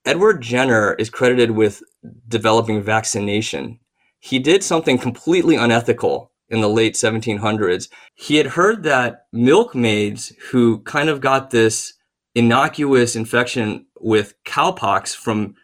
Edward 0.06 0.41
Jenner 0.41 0.93
is 0.93 1.10
credited 1.10 1.52
with 1.52 1.84
developing 2.28 2.82
vaccination. 2.82 3.80
He 4.20 4.39
did 4.39 4.64
something 4.64 4.97
completely 4.97 5.56
unethical 5.56 6.32
in 6.49 6.62
the 6.62 6.70
late 6.70 6.95
1700s. 6.95 7.88
He 8.16 8.36
had 8.36 8.47
heard 8.47 8.84
that 8.84 9.28
milkmaids 9.32 10.34
who 10.49 10.80
kind 10.80 11.10
of 11.10 11.22
got 11.22 11.52
this 11.52 11.93
innocuous 12.34 13.16
infection 13.16 13.86
with 13.99 14.34
cowpox 14.43 15.16
from 15.16 15.56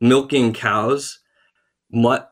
milking 0.00 0.52
cows 0.52 1.20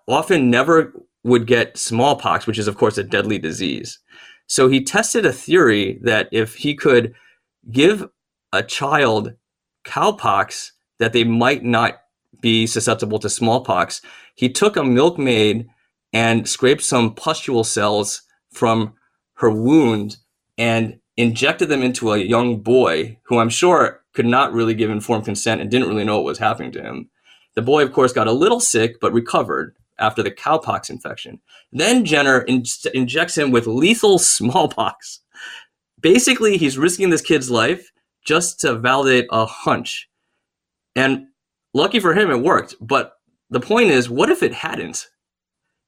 often 0.06 0.50
never 0.50 0.92
would 1.22 1.46
get 1.46 1.78
smallpox, 1.78 2.46
which 2.46 2.58
is, 2.58 2.68
of 2.68 2.76
course, 2.76 2.98
a 2.98 3.02
deadly 3.02 3.38
disease. 3.38 3.98
So 4.46 4.68
he 4.68 4.84
tested 4.84 5.24
a 5.24 5.32
theory 5.32 5.98
that 6.02 6.28
if 6.30 6.56
he 6.56 6.74
could 6.74 7.14
give 7.70 8.08
a 8.52 8.62
child 8.62 9.32
cowpox, 9.86 10.72
that 11.04 11.12
they 11.12 11.22
might 11.22 11.62
not 11.62 12.00
be 12.40 12.66
susceptible 12.66 13.18
to 13.18 13.28
smallpox. 13.28 14.00
He 14.34 14.48
took 14.48 14.74
a 14.74 14.82
milkmaid 14.82 15.68
and 16.14 16.48
scraped 16.48 16.82
some 16.82 17.14
pustule 17.14 17.62
cells 17.62 18.22
from 18.50 18.94
her 19.34 19.50
wound 19.50 20.16
and 20.56 20.98
injected 21.18 21.68
them 21.68 21.82
into 21.82 22.10
a 22.10 22.16
young 22.16 22.62
boy 22.62 23.18
who 23.24 23.38
I'm 23.38 23.50
sure 23.50 24.02
could 24.14 24.24
not 24.24 24.54
really 24.54 24.72
give 24.72 24.88
informed 24.88 25.26
consent 25.26 25.60
and 25.60 25.70
didn't 25.70 25.88
really 25.88 26.04
know 26.04 26.16
what 26.16 26.24
was 26.24 26.38
happening 26.38 26.72
to 26.72 26.82
him. 26.82 27.10
The 27.54 27.60
boy, 27.60 27.82
of 27.82 27.92
course, 27.92 28.14
got 28.14 28.26
a 28.26 28.32
little 28.32 28.60
sick 28.60 28.98
but 28.98 29.12
recovered 29.12 29.76
after 29.98 30.22
the 30.22 30.30
cowpox 30.30 30.88
infection. 30.88 31.38
Then 31.70 32.06
Jenner 32.06 32.40
in- 32.40 32.64
injects 32.94 33.36
him 33.36 33.50
with 33.50 33.66
lethal 33.66 34.18
smallpox. 34.36 35.20
Basically, 36.00 36.56
he's 36.56 36.78
risking 36.78 37.10
this 37.10 37.20
kid's 37.20 37.50
life 37.50 37.90
just 38.24 38.58
to 38.60 38.74
validate 38.74 39.26
a 39.30 39.44
hunch. 39.44 40.08
And 40.96 41.28
lucky 41.72 42.00
for 42.00 42.14
him, 42.14 42.30
it 42.30 42.40
worked. 42.40 42.74
But 42.80 43.18
the 43.50 43.60
point 43.60 43.90
is, 43.90 44.08
what 44.08 44.30
if 44.30 44.42
it 44.42 44.54
hadn't? 44.54 45.08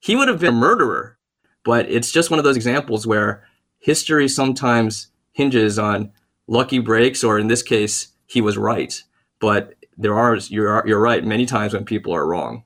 He 0.01 0.17
would 0.17 0.29
have 0.29 0.41
been 0.41 0.55
a 0.55 0.59
murderer. 0.59 1.19
But 1.65 1.91
it's 1.91 2.13
just 2.13 2.31
one 2.31 2.39
of 2.39 2.45
those 2.45 2.57
examples 2.57 3.07
where 3.07 3.45
history 3.79 4.29
sometimes 4.29 5.09
hinges 5.33 5.79
on 5.79 6.13
lucky 6.47 6.79
breaks, 6.79 7.25
or 7.25 7.39
in 7.39 7.49
this 7.49 7.63
case, 7.63 8.09
he 8.27 8.41
was 8.41 8.57
right. 8.57 9.03
But 9.41 9.75
there 9.97 10.17
are 10.17 10.37
you're 10.37 10.87
you're 10.87 11.01
right 11.01 11.25
many 11.25 11.47
times 11.47 11.73
when 11.73 11.85
people 11.85 12.15
are 12.15 12.27
wrong. 12.27 12.65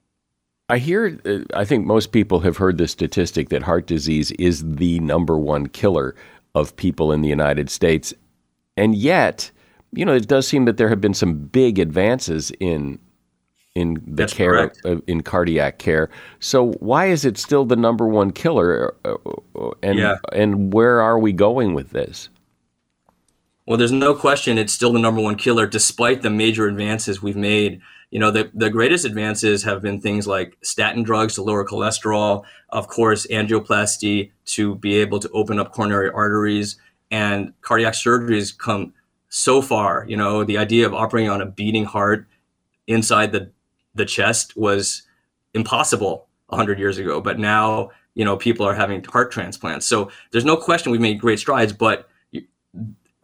I 0.69 0.79
hear, 0.79 1.19
uh, 1.25 1.39
I 1.53 1.65
think 1.65 1.85
most 1.85 2.13
people 2.13 2.41
have 2.41 2.59
heard 2.59 2.79
the 2.79 2.87
statistic 2.87 3.49
that 3.49 3.65
heart 3.65 3.89
disease 3.89 4.31
is 4.33 4.77
the 4.77 5.01
number 5.01 5.37
one 5.37 5.67
killer 5.67 6.15
of 6.55 6.77
people 6.77 7.11
in 7.11 7.23
the 7.23 7.29
United 7.29 7.71
States. 7.71 8.15
And 8.77 8.95
yet, 8.95 9.51
you 9.93 10.05
know, 10.05 10.15
it 10.15 10.29
does 10.29 10.47
seem 10.47 10.65
that 10.67 10.77
there 10.77 10.89
have 10.89 11.01
been 11.01 11.15
some 11.15 11.35
big 11.35 11.79
advances 11.79 12.53
in 12.61 12.99
in 13.77 13.95
the 13.95 14.01
That's 14.23 14.35
care 14.35 14.69
correct. 14.85 15.05
in 15.07 15.23
cardiac 15.23 15.79
care. 15.79 16.11
So 16.41 16.73
why 16.81 17.07
is 17.07 17.25
it 17.25 17.39
still 17.39 17.65
the 17.65 17.77
number 17.77 18.07
one 18.07 18.33
killer? 18.33 18.95
Uh, 19.05 19.15
uh, 19.57 19.71
And 19.83 19.99
Yeah. 19.99 20.17
and 20.33 20.73
where 20.73 21.01
are 21.01 21.19
we 21.19 21.33
going 21.33 21.75
with 21.75 21.91
this? 21.91 22.29
Well, 23.67 23.79
there's 23.79 23.93
no 23.93 24.15
question 24.15 24.59
it's 24.59 24.73
still 24.73 24.93
the 24.93 24.99
number 24.99 25.21
one 25.21 25.37
killer, 25.37 25.67
despite 25.67 26.23
the 26.23 26.31
major 26.31 26.67
advances 26.67 27.23
we've 27.23 27.37
made. 27.37 27.81
You 28.11 28.19
know, 28.19 28.33
the, 28.33 28.51
the 28.53 28.71
greatest 28.71 29.05
advances 29.05 29.63
have 29.63 29.81
been 29.81 30.01
things 30.01 30.27
like 30.27 30.57
statin 30.63 31.05
drugs 31.05 31.37
to 31.37 31.43
lower 31.43 31.65
cholesterol, 31.65 32.43
of 32.71 32.89
course, 32.89 33.29
angioplasty 33.29 34.33
to 34.47 34.75
be 34.75 34.97
able 34.97 35.21
to 35.21 35.31
open 35.31 35.61
up 35.61 35.71
coronary 35.73 36.11
arteries, 36.11 36.77
and 37.13 37.53
cardiac 37.61 37.95
surgeries 37.95 38.57
come 38.57 38.93
so 39.31 39.63
far. 39.63 40.05
You 40.07 40.17
know, 40.17 40.45
the 40.45 40.59
idea 40.59 40.85
of 40.85 40.93
operating 40.93 41.31
on 41.31 41.41
a 41.41 41.47
beating 41.47 41.87
heart 41.87 42.29
inside 42.87 43.33
the, 43.33 43.51
the 43.95 44.05
chest 44.05 44.57
was 44.57 45.03
impossible 45.55 46.29
100 46.49 46.79
years 46.79 46.99
ago, 46.99 47.21
but 47.21 47.39
now, 47.39 47.91
you 48.15 48.25
know, 48.25 48.37
people 48.37 48.67
are 48.67 48.75
having 48.75 49.03
heart 49.05 49.33
transplants. 49.33 49.87
So 49.87 50.11
there's 50.33 50.45
no 50.45 50.57
question 50.57 50.93
we've 50.93 51.01
made 51.01 51.21
great 51.21 51.39
strides, 51.39 51.73
but 51.73 52.09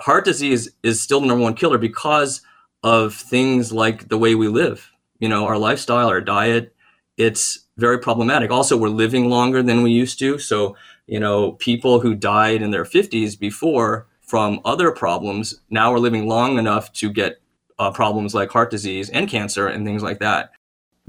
heart 0.00 0.24
disease 0.24 0.70
is 0.82 1.00
still 1.00 1.20
the 1.20 1.26
number 1.26 1.42
one 1.42 1.54
killer 1.54 1.78
because 1.78 2.40
of 2.82 3.14
things 3.14 3.72
like 3.72 4.08
the 4.08 4.18
way 4.18 4.34
we 4.34 4.48
live, 4.48 4.92
you 5.18 5.28
know, 5.28 5.46
our 5.46 5.58
lifestyle, 5.58 6.08
our 6.08 6.20
diet. 6.20 6.74
It's 7.16 7.66
very 7.76 7.98
problematic. 7.98 8.50
Also, 8.50 8.76
we're 8.76 8.88
living 8.88 9.28
longer 9.28 9.62
than 9.62 9.82
we 9.82 9.90
used 9.90 10.18
to. 10.20 10.38
So, 10.38 10.76
you 11.06 11.18
know, 11.18 11.52
people 11.52 12.00
who 12.00 12.14
died 12.14 12.62
in 12.62 12.70
their 12.70 12.84
50s 12.84 13.38
before 13.38 14.06
from 14.26 14.60
other 14.64 14.90
problems 14.90 15.60
now 15.70 15.92
we're 15.92 15.98
living 15.98 16.26
long 16.26 16.58
enough 16.58 16.92
to 16.92 17.10
get 17.10 17.40
uh, 17.78 17.90
problems 17.90 18.34
like 18.34 18.50
heart 18.50 18.70
disease 18.70 19.10
and 19.10 19.28
cancer 19.28 19.66
and 19.66 19.86
things 19.86 20.02
like 20.02 20.18
that. 20.18 20.52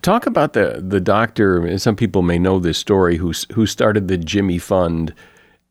Talk 0.02 0.26
about 0.26 0.54
the 0.54 0.84
the 0.86 1.00
doctor. 1.00 1.78
Some 1.80 1.96
people 1.96 2.22
may 2.22 2.38
know 2.38 2.60
this 2.60 2.78
story. 2.78 3.18
Who 3.18 3.34
who 3.54 3.66
started 3.66 4.08
the 4.08 4.18
Jimmy 4.18 4.60
Fund 4.60 5.14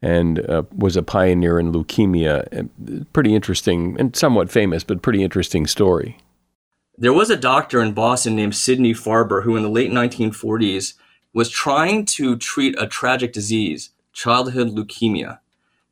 and 0.03 0.41
uh, 0.51 0.65
was 0.75 0.97
a 0.97 1.03
pioneer 1.03 1.59
in 1.61 1.73
leukemia. 1.73 2.45
Uh, 2.53 3.05
Pretty 3.13 3.35
interesting 3.35 3.97
and 3.99 4.17
somewhat 4.17 4.51
famous, 4.51 4.85
but 4.85 5.03
pretty 5.03 5.23
interesting 5.23 5.67
story. 5.67 6.19
There 6.99 7.13
was 7.13 7.31
a 7.31 7.37
doctor 7.37 7.83
in 7.83 7.93
Boston 7.93 8.35
named 8.35 8.57
Sidney 8.57 8.95
Farber 8.95 9.43
who, 9.43 9.57
in 9.57 9.63
the 9.63 9.69
late 9.69 9.91
1940s, 9.91 10.95
was 11.35 11.51
trying 11.51 12.07
to 12.07 12.37
treat 12.37 12.75
a 12.81 12.87
tragic 12.87 13.33
disease, 13.33 13.91
childhood 14.13 14.75
leukemia. 14.75 15.39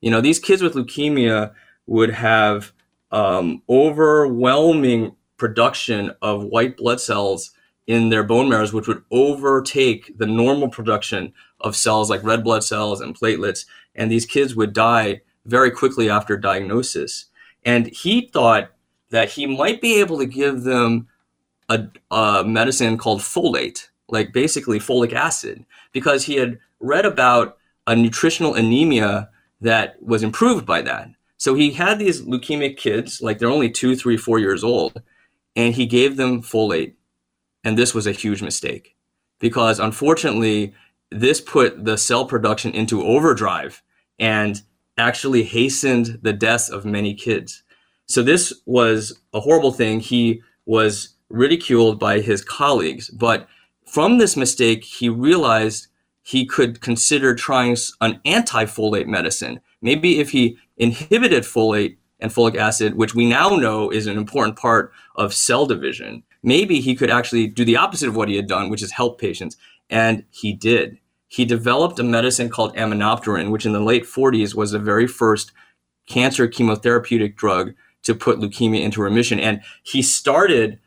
You 0.05 0.11
know, 0.11 0.21
these 0.21 0.39
kids 0.39 0.61
with 0.61 0.75
leukemia 0.75 1.55
would 1.87 2.11
have 2.11 2.73
um, 3.11 3.63
overwhelming 3.71 5.17
production 5.39 6.13
of 6.21 6.45
white 6.45 6.77
blood 6.77 7.01
cells 7.01 7.53
in 7.87 8.11
their 8.11 8.23
bone 8.23 8.51
marrows, 8.51 8.75
which 8.75 8.87
would 8.87 9.03
overtake 9.11 10.19
the 10.19 10.27
normal 10.27 10.69
production 10.69 11.33
of 11.59 11.75
cells 11.75 12.11
like 12.11 12.23
red 12.23 12.45
blood 12.45 12.63
cells 12.63 13.01
and 13.01 13.19
platelets. 13.19 13.65
And 13.95 14.11
these 14.11 14.27
kids 14.27 14.55
would 14.55 14.75
die 14.75 15.23
very 15.47 15.71
quickly 15.71 16.11
after 16.11 16.37
diagnosis. 16.37 17.25
And 17.65 17.87
he 17.87 18.29
thought 18.29 18.73
that 19.09 19.31
he 19.31 19.47
might 19.47 19.81
be 19.81 20.01
able 20.01 20.19
to 20.19 20.27
give 20.27 20.65
them 20.65 21.09
a, 21.71 21.85
a 22.11 22.45
medicine 22.45 22.99
called 22.99 23.21
folate, 23.21 23.89
like 24.11 24.35
basically 24.35 24.79
folic 24.79 25.15
acid, 25.15 25.65
because 25.93 26.25
he 26.25 26.35
had 26.35 26.59
read 26.79 27.07
about 27.07 27.57
a 27.87 27.97
nutritional 27.97 28.55
anemia 28.55 29.31
that 29.61 29.97
was 30.03 30.23
improved 30.23 30.67
by 30.67 30.83
that. 30.83 31.11
So 31.37 31.55
he 31.55 31.73
had 31.73 31.99
these 31.99 32.23
leukemic 32.23 32.77
kids, 32.77 33.21
like 33.21 33.39
they're 33.39 33.49
only 33.49 33.71
two, 33.71 33.97
three, 33.97 34.17
four 34.17 34.39
years 34.39 34.65
old, 34.65 35.03
and 35.57 35.75
he 35.75 35.87
gave 35.87 36.17
them 36.17 36.43
folate. 36.43 36.95
And 37.65 37.79
this 37.79 37.95
was 37.95 38.07
a 38.07 38.13
huge 38.13 38.43
mistake 38.43 38.97
because 39.41 39.81
unfortunately, 39.81 40.75
this 41.11 41.41
put 41.41 41.85
the 41.85 41.99
cell 41.99 42.27
production 42.27 42.73
into 42.73 43.03
overdrive 43.03 43.83
and 44.19 44.63
actually 44.97 45.43
hastened 45.43 46.19
the 46.23 46.33
deaths 46.33 46.69
of 46.69 46.85
many 46.85 47.15
kids. 47.15 47.63
So 48.07 48.23
this 48.23 48.53
was 48.67 49.21
a 49.33 49.41
horrible 49.41 49.73
thing. 49.73 50.01
He 50.01 50.43
was 50.67 51.15
ridiculed 51.31 51.99
by 51.99 52.21
his 52.21 52.45
colleagues, 52.45 53.11
but 53.11 53.49
from 53.87 54.19
this 54.19 54.37
mistake, 54.37 54.85
he 54.85 55.09
realized 55.09 55.89
he 56.25 56.47
could 56.47 56.81
consider 56.81 57.35
trying 57.35 57.77
an 58.01 58.19
anti-folate 58.25 59.07
medicine. 59.07 59.61
Maybe 59.83 60.19
if 60.19 60.31
he 60.31 60.57
inhibited 60.79 61.45
folate 61.45 61.99
and 62.19 62.33
folic 62.33 62.57
acid, 62.57 62.95
which 62.95 63.15
we 63.15 63.27
now 63.27 63.51
know 63.51 63.91
is 63.91 64.07
an 64.07 64.17
important 64.17 64.57
part 64.57 64.91
of 65.17 65.35
cell 65.35 65.67
division, 65.67 66.23
maybe 66.43 66.81
he 66.81 66.95
could 66.95 67.11
actually 67.11 67.47
do 67.47 67.63
the 67.63 67.77
opposite 67.77 68.09
of 68.09 68.17
what 68.17 68.31
he 68.31 68.37
had 68.37 68.49
done, 68.49 68.71
which 68.71 68.83
is 68.83 68.93
help 68.93 69.21
patients. 69.21 69.59
And 69.91 70.25
he 70.31 70.55
did. 70.55 70.99
He 71.29 71.45
developed 71.45 71.99
a 71.99 72.03
medicine 72.03 72.49
called 72.49 72.75
aminopterin, 72.75 73.51
which 73.51 73.67
in 73.67 73.73
the 73.73 73.81
late 73.81 74.05
40s 74.05 74.55
was 74.55 74.71
the 74.71 74.79
very 74.79 75.07
first 75.07 75.53
cancer 76.09 76.49
chemotherapeutic 76.49 77.37
drug 77.37 77.75
to 78.05 78.15
put 78.15 78.39
leukemia 78.39 78.83
into 78.83 79.03
remission. 79.03 79.39
And 79.39 79.61
he 79.83 80.01
started 80.01 80.79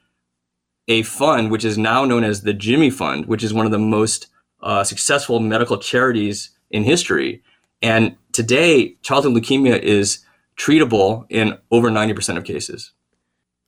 a 0.87 1.03
fund, 1.03 1.51
which 1.51 1.65
is 1.65 1.77
now 1.77 2.05
known 2.05 2.23
as 2.23 2.41
the 2.41 2.53
Jimmy 2.53 2.89
Fund, 2.89 3.27
which 3.27 3.43
is 3.43 3.53
one 3.53 3.67
of 3.67 3.71
the 3.71 3.77
most 3.77 4.27
uh, 4.61 4.83
successful 4.83 5.39
medical 5.39 5.77
charities 5.77 6.51
in 6.71 6.83
history. 6.83 7.43
And 7.81 8.15
today, 8.31 8.95
childhood 9.01 9.33
leukemia 9.33 9.79
is 9.79 10.25
treatable 10.57 11.25
in 11.29 11.57
over 11.71 11.89
90% 11.89 12.37
of 12.37 12.43
cases. 12.43 12.91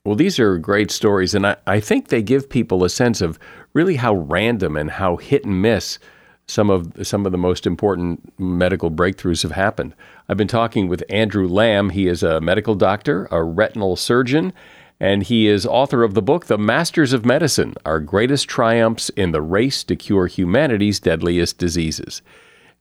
Well, 0.05 0.15
these 0.15 0.39
are 0.39 0.57
great 0.57 0.91
stories, 0.91 1.35
and 1.35 1.45
I, 1.45 1.57
I 1.67 1.79
think 1.79 2.07
they 2.07 2.21
give 2.21 2.49
people 2.49 2.83
a 2.83 2.89
sense 2.89 3.21
of 3.21 3.37
really 3.73 3.97
how 3.97 4.15
random 4.15 4.75
and 4.75 4.91
how 4.91 5.17
hit 5.17 5.45
and 5.45 5.61
miss 5.61 5.99
some 6.47 6.71
of 6.71 6.91
some 7.05 7.25
of 7.27 7.31
the 7.31 7.37
most 7.37 7.67
important 7.67 8.33
medical 8.39 8.89
breakthroughs 8.89 9.43
have 9.43 9.51
happened. 9.51 9.93
I've 10.27 10.37
been 10.37 10.47
talking 10.47 10.87
with 10.87 11.03
Andrew 11.07 11.47
Lam. 11.47 11.91
He 11.91 12.07
is 12.07 12.23
a 12.23 12.41
medical 12.41 12.73
doctor, 12.73 13.27
a 13.29 13.43
retinal 13.43 13.95
surgeon, 13.95 14.51
and 14.99 15.23
he 15.23 15.47
is 15.47 15.65
author 15.65 16.03
of 16.03 16.13
the 16.13 16.21
book 16.21 16.45
The 16.45 16.57
Masters 16.57 17.13
of 17.13 17.25
Medicine: 17.25 17.73
Our 17.85 17.99
Greatest 17.99 18.47
Triumphs 18.47 19.09
in 19.09 19.31
the 19.31 19.41
Race 19.41 19.83
to 19.85 19.95
Cure 19.95 20.27
Humanity's 20.27 20.99
Deadliest 20.99 21.57
Diseases. 21.57 22.21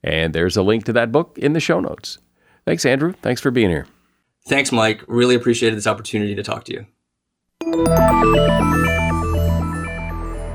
And 0.03 0.35
there's 0.35 0.57
a 0.57 0.62
link 0.62 0.85
to 0.85 0.93
that 0.93 1.12
book 1.12 1.39
in 1.39 1.53
the 1.53 1.61
show 1.61 1.81
notes. 1.81 2.19
Thanks, 2.64 2.85
Andrew. 2.85 3.14
Thanks 3.23 3.41
for 3.41 3.51
being 3.51 3.71
here. 3.71 3.87
Thanks, 4.47 4.73
Mike. 4.73 5.05
Really 5.09 5.35
appreciated 5.35 5.77
this 5.77 5.87
opportunity 5.87 6.35
to 6.35 6.43
talk 6.43 6.64
to 6.64 6.73
you. 6.73 6.87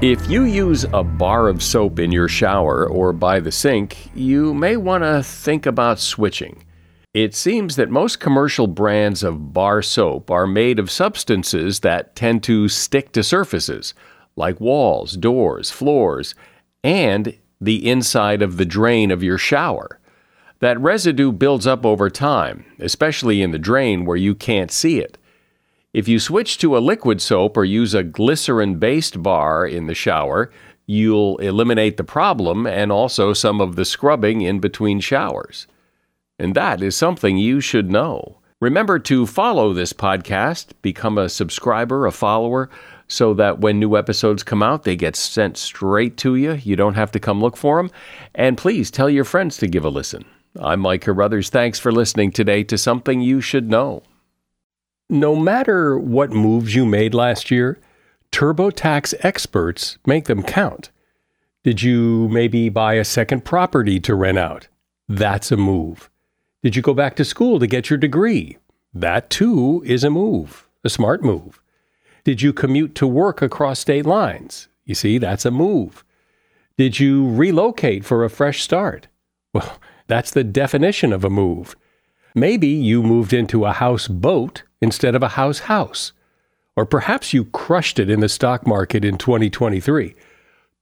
If 0.01 0.29
you 0.29 0.43
use 0.43 0.83
a 0.91 1.03
bar 1.03 1.47
of 1.47 1.63
soap 1.63 1.97
in 1.97 2.11
your 2.11 2.27
shower 2.27 2.85
or 2.85 3.13
by 3.13 3.39
the 3.39 3.51
sink, 3.51 4.09
you 4.13 4.53
may 4.53 4.75
want 4.75 5.03
to 5.03 5.23
think 5.23 5.65
about 5.65 5.99
switching. 5.99 6.65
It 7.13 7.35
seems 7.35 7.75
that 7.75 7.91
most 7.91 8.19
commercial 8.19 8.65
brands 8.65 9.21
of 9.21 9.53
bar 9.53 9.83
soap 9.83 10.31
are 10.31 10.47
made 10.47 10.79
of 10.79 10.89
substances 10.89 11.81
that 11.81 12.15
tend 12.15 12.41
to 12.43 12.67
stick 12.67 13.11
to 13.11 13.21
surfaces, 13.21 13.93
like 14.35 14.59
walls, 14.59 15.15
doors, 15.15 15.69
floors, 15.69 16.33
and 16.83 17.37
the 17.61 17.87
inside 17.87 18.41
of 18.41 18.57
the 18.57 18.65
drain 18.65 19.11
of 19.11 19.21
your 19.21 19.37
shower. 19.37 19.99
That 20.57 20.79
residue 20.79 21.31
builds 21.31 21.67
up 21.67 21.85
over 21.85 22.09
time, 22.09 22.65
especially 22.79 23.43
in 23.43 23.51
the 23.51 23.59
drain 23.59 24.05
where 24.05 24.17
you 24.17 24.33
can't 24.33 24.71
see 24.71 24.97
it. 24.97 25.19
If 25.93 26.07
you 26.07 26.17
switch 26.17 26.57
to 26.59 26.75
a 26.75 26.79
liquid 26.79 27.21
soap 27.21 27.57
or 27.57 27.63
use 27.63 27.93
a 27.93 28.01
glycerin 28.01 28.79
based 28.79 29.21
bar 29.21 29.67
in 29.67 29.85
the 29.85 29.93
shower, 29.93 30.51
you'll 30.87 31.37
eliminate 31.37 31.97
the 31.97 32.03
problem 32.03 32.65
and 32.65 32.91
also 32.91 33.33
some 33.33 33.61
of 33.61 33.75
the 33.75 33.85
scrubbing 33.85 34.41
in 34.41 34.59
between 34.59 34.99
showers. 34.99 35.67
And 36.39 36.55
that 36.55 36.81
is 36.81 36.95
something 36.95 37.37
you 37.37 37.61
should 37.61 37.91
know. 37.91 38.39
Remember 38.59 38.97
to 38.97 39.27
follow 39.27 39.73
this 39.73 39.93
podcast, 39.93 40.67
become 40.81 41.17
a 41.17 41.29
subscriber, 41.29 42.05
a 42.05 42.11
follower, 42.11 42.69
so 43.07 43.33
that 43.33 43.59
when 43.59 43.79
new 43.79 43.97
episodes 43.97 44.41
come 44.41 44.63
out, 44.63 44.83
they 44.83 44.95
get 44.95 45.15
sent 45.15 45.57
straight 45.57 46.17
to 46.17 46.35
you. 46.35 46.53
You 46.53 46.75
don't 46.75 46.93
have 46.95 47.11
to 47.11 47.19
come 47.19 47.41
look 47.41 47.57
for 47.57 47.77
them. 47.77 47.91
And 48.33 48.57
please 48.57 48.89
tell 48.89 49.09
your 49.09 49.25
friends 49.25 49.57
to 49.57 49.67
give 49.67 49.83
a 49.83 49.89
listen. 49.89 50.25
I'm 50.59 50.79
Mike 50.79 51.01
Carruthers. 51.01 51.49
Thanks 51.49 51.77
for 51.77 51.91
listening 51.91 52.31
today 52.31 52.63
to 52.63 52.77
Something 52.77 53.21
You 53.21 53.41
Should 53.41 53.69
Know. 53.69 54.03
No 55.09 55.35
matter 55.35 55.97
what 55.97 56.31
moves 56.31 56.73
you 56.73 56.85
made 56.85 57.13
last 57.13 57.51
year, 57.51 57.79
TurboTax 58.31 59.13
experts 59.19 59.97
make 60.05 60.25
them 60.25 60.41
count. 60.41 60.89
Did 61.63 61.83
you 61.83 62.29
maybe 62.29 62.69
buy 62.69 62.93
a 62.93 63.03
second 63.03 63.45
property 63.45 63.99
to 63.99 64.15
rent 64.15 64.37
out? 64.37 64.69
That's 65.07 65.51
a 65.51 65.57
move. 65.57 66.09
Did 66.63 66.77
you 66.77 66.81
go 66.81 66.93
back 66.93 67.17
to 67.17 67.25
school 67.25 67.59
to 67.59 67.67
get 67.67 67.89
your 67.89 67.99
degree? 67.99 68.57
That 68.93 69.29
too 69.29 69.83
is 69.85 70.05
a 70.05 70.09
move, 70.09 70.65
a 70.85 70.89
smart 70.89 71.21
move. 71.21 71.61
Did 72.23 72.41
you 72.41 72.53
commute 72.53 72.95
to 72.95 73.05
work 73.05 73.41
across 73.41 73.81
state 73.81 74.05
lines? 74.05 74.69
You 74.85 74.95
see, 74.95 75.17
that's 75.17 75.45
a 75.45 75.51
move. 75.51 76.05
Did 76.77 77.01
you 77.01 77.29
relocate 77.29 78.05
for 78.05 78.23
a 78.23 78.29
fresh 78.29 78.61
start? 78.61 79.07
Well, 79.53 79.77
that's 80.07 80.31
the 80.31 80.45
definition 80.45 81.11
of 81.11 81.25
a 81.25 81.29
move. 81.29 81.75
Maybe 82.33 82.67
you 82.67 83.03
moved 83.03 83.33
into 83.33 83.65
a 83.65 83.73
house 83.73 84.07
boat 84.07 84.63
instead 84.81 85.15
of 85.15 85.23
a 85.23 85.29
house 85.29 85.59
house. 85.59 86.13
Or 86.77 86.85
perhaps 86.85 87.33
you 87.33 87.43
crushed 87.45 87.99
it 87.99 88.09
in 88.09 88.21
the 88.21 88.29
stock 88.29 88.65
market 88.65 89.03
in 89.03 89.17
2023. 89.17 90.15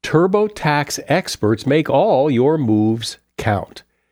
TurboTax 0.03 0.99
experts 1.07 1.65
make 1.65 1.89
all 1.89 2.29
your 2.29 2.59
moves 2.59 3.17
count, 3.37 3.81